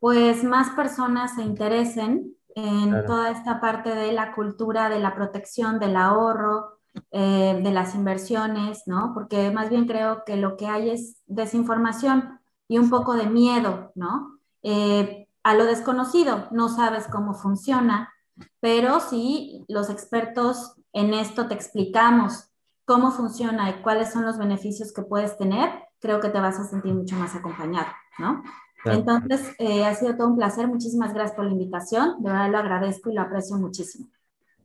pues 0.00 0.42
más 0.42 0.70
personas 0.70 1.36
se 1.36 1.42
interesen 1.42 2.34
en 2.56 3.06
toda 3.06 3.30
esta 3.30 3.60
parte 3.60 3.94
de 3.94 4.10
la 4.12 4.34
cultura 4.34 4.88
de 4.88 4.98
la 4.98 5.14
protección, 5.14 5.78
del 5.78 5.94
ahorro, 5.94 6.79
eh, 7.10 7.60
de 7.62 7.70
las 7.70 7.94
inversiones, 7.94 8.82
¿no? 8.86 9.12
Porque 9.14 9.50
más 9.50 9.70
bien 9.70 9.86
creo 9.86 10.24
que 10.24 10.36
lo 10.36 10.56
que 10.56 10.66
hay 10.66 10.90
es 10.90 11.22
desinformación 11.26 12.40
y 12.68 12.78
un 12.78 12.90
poco 12.90 13.14
de 13.14 13.26
miedo, 13.26 13.92
¿no? 13.94 14.38
Eh, 14.62 15.28
a 15.42 15.54
lo 15.54 15.64
desconocido, 15.64 16.48
no 16.50 16.68
sabes 16.68 17.06
cómo 17.08 17.34
funciona, 17.34 18.12
pero 18.60 19.00
si 19.00 19.64
los 19.68 19.90
expertos 19.90 20.74
en 20.92 21.14
esto 21.14 21.48
te 21.48 21.54
explicamos 21.54 22.50
cómo 22.84 23.10
funciona 23.10 23.70
y 23.70 23.82
cuáles 23.82 24.12
son 24.12 24.24
los 24.24 24.38
beneficios 24.38 24.92
que 24.92 25.02
puedes 25.02 25.36
tener, 25.36 25.70
creo 26.00 26.20
que 26.20 26.28
te 26.28 26.40
vas 26.40 26.58
a 26.58 26.64
sentir 26.64 26.94
mucho 26.94 27.16
más 27.16 27.34
acompañado, 27.34 27.88
¿no? 28.18 28.42
Entonces, 28.84 29.54
eh, 29.58 29.84
ha 29.84 29.94
sido 29.94 30.16
todo 30.16 30.28
un 30.28 30.36
placer. 30.36 30.66
Muchísimas 30.66 31.12
gracias 31.12 31.36
por 31.36 31.44
la 31.44 31.52
invitación. 31.52 32.22
De 32.22 32.30
verdad 32.30 32.50
lo 32.50 32.58
agradezco 32.58 33.10
y 33.10 33.14
lo 33.14 33.22
aprecio 33.22 33.56
muchísimo. 33.56 34.08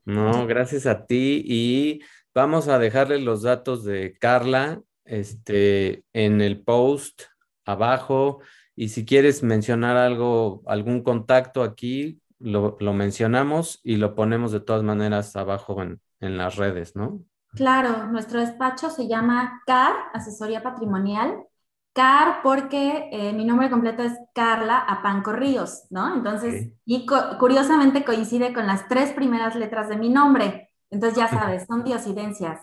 No, 0.05 0.45
gracias 0.45 0.86
a 0.86 1.05
ti 1.05 1.43
y 1.45 2.01
vamos 2.36 2.67
a 2.67 2.77
dejarle 2.77 3.19
los 3.19 3.41
datos 3.41 3.83
de 3.86 4.17
Carla 4.19 4.81
este, 5.05 6.03
en 6.13 6.41
el 6.41 6.61
post 6.61 7.21
abajo 7.65 8.41
y 8.75 8.89
si 8.89 9.05
quieres 9.05 9.41
mencionar 9.41 9.95
algo, 9.95 10.61
algún 10.67 11.01
contacto 11.01 11.63
aquí, 11.63 12.21
lo, 12.38 12.77
mencionamos 12.93 13.79
y 13.83 13.95
lo 13.95 14.13
ponemos 14.13 14.51
de 14.51 14.59
todas 14.59 14.83
maneras 14.83 15.36
abajo 15.38 15.81
en, 15.81 16.01
en 16.19 16.38
las 16.38 16.57
redes, 16.57 16.95
¿no? 16.95 17.21
Claro, 17.53 18.07
nuestro 18.07 18.41
despacho 18.41 18.89
se 18.89 19.07
llama 19.07 19.61
CAR, 19.65 19.93
Asesoría 20.13 20.61
Patrimonial, 20.61 21.45
Car 21.93 22.41
porque 22.43 23.07
eh, 23.13 23.31
mi 23.31 23.45
nombre 23.45 23.69
completo 23.69 24.03
es 24.03 24.11
Carla 24.33 24.79
Apanco 24.79 25.31
Ríos, 25.31 25.86
¿no? 25.89 26.13
Entonces, 26.13 26.73
y 26.83 27.05
curiosamente 27.39 28.03
coincide 28.03 28.53
con 28.53 28.67
las 28.67 28.89
tres 28.89 29.13
primeras 29.13 29.55
letras 29.55 29.88
de 29.88 29.95
mi 29.95 30.09
nombre. 30.09 30.74
Entonces, 30.89 31.17
ya 31.17 31.27
sabes, 31.29 31.65
son 31.67 31.83
diosidencias. 31.83 32.61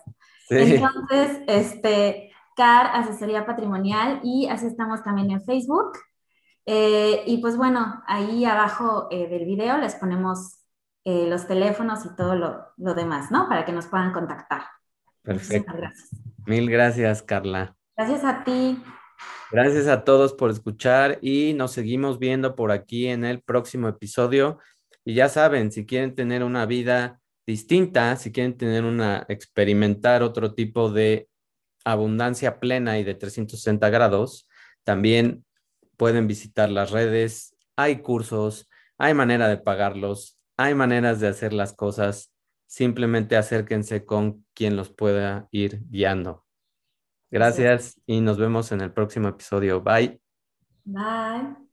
Entonces, 0.48 1.40
este, 1.46 2.32
Car 2.56 2.90
Asesoría 2.92 3.46
Patrimonial 3.46 4.20
y 4.22 4.48
así 4.48 4.66
estamos 4.66 5.02
también 5.02 5.30
en 5.30 5.42
Facebook. 5.42 5.92
Eh, 6.66 7.22
y 7.26 7.38
pues 7.38 7.56
bueno, 7.56 8.02
ahí 8.06 8.44
abajo 8.44 9.08
eh, 9.10 9.28
del 9.28 9.46
video 9.46 9.78
les 9.78 9.94
ponemos 9.94 10.58
los 11.04 11.48
teléfonos 11.48 12.04
y 12.06 12.14
todo 12.14 12.36
lo, 12.36 12.64
lo, 12.76 12.94
demás, 12.94 13.32
¿no? 13.32 13.48
Para 13.48 13.64
que 13.64 13.72
nos 13.72 13.86
puedan 13.86 14.12
contactar. 14.12 14.62
Perfecto. 15.22 15.72
Gracias. 15.76 16.10
Mil 16.46 16.70
gracias, 16.70 17.22
Carla. 17.22 17.74
Gracias 17.96 18.24
a 18.24 18.44
ti. 18.44 18.80
Gracias 19.52 19.86
a 19.86 20.02
todos 20.02 20.32
por 20.32 20.50
escuchar 20.50 21.18
y 21.20 21.52
nos 21.54 21.72
seguimos 21.72 22.18
viendo 22.18 22.56
por 22.56 22.72
aquí 22.72 23.06
en 23.06 23.24
el 23.24 23.42
próximo 23.42 23.86
episodio. 23.86 24.58
Y 25.04 25.14
ya 25.14 25.28
saben, 25.28 25.70
si 25.70 25.84
quieren 25.84 26.14
tener 26.14 26.42
una 26.42 26.64
vida 26.66 27.20
distinta, 27.46 28.16
si 28.16 28.32
quieren 28.32 28.56
tener 28.56 28.84
una, 28.84 29.24
experimentar 29.28 30.22
otro 30.22 30.54
tipo 30.54 30.90
de 30.90 31.28
abundancia 31.84 32.60
plena 32.60 32.98
y 32.98 33.04
de 33.04 33.14
360 33.14 33.90
grados, 33.90 34.48
también 34.84 35.44
pueden 35.96 36.26
visitar 36.26 36.70
las 36.70 36.90
redes. 36.90 37.56
Hay 37.76 38.02
cursos, 38.02 38.68
hay 38.98 39.14
manera 39.14 39.48
de 39.48 39.58
pagarlos, 39.58 40.38
hay 40.56 40.74
maneras 40.74 41.20
de 41.20 41.28
hacer 41.28 41.52
las 41.52 41.72
cosas. 41.72 42.32
Simplemente 42.66 43.36
acérquense 43.36 44.04
con 44.04 44.46
quien 44.54 44.76
los 44.76 44.90
pueda 44.90 45.48
ir 45.50 45.82
guiando. 45.90 46.46
Gracias 47.30 48.00
y 48.06 48.20
nos 48.20 48.38
vemos 48.38 48.72
en 48.72 48.80
el 48.80 48.92
próximo 48.92 49.28
episodio. 49.28 49.80
Bye. 49.82 50.20
Bye. 50.84 51.71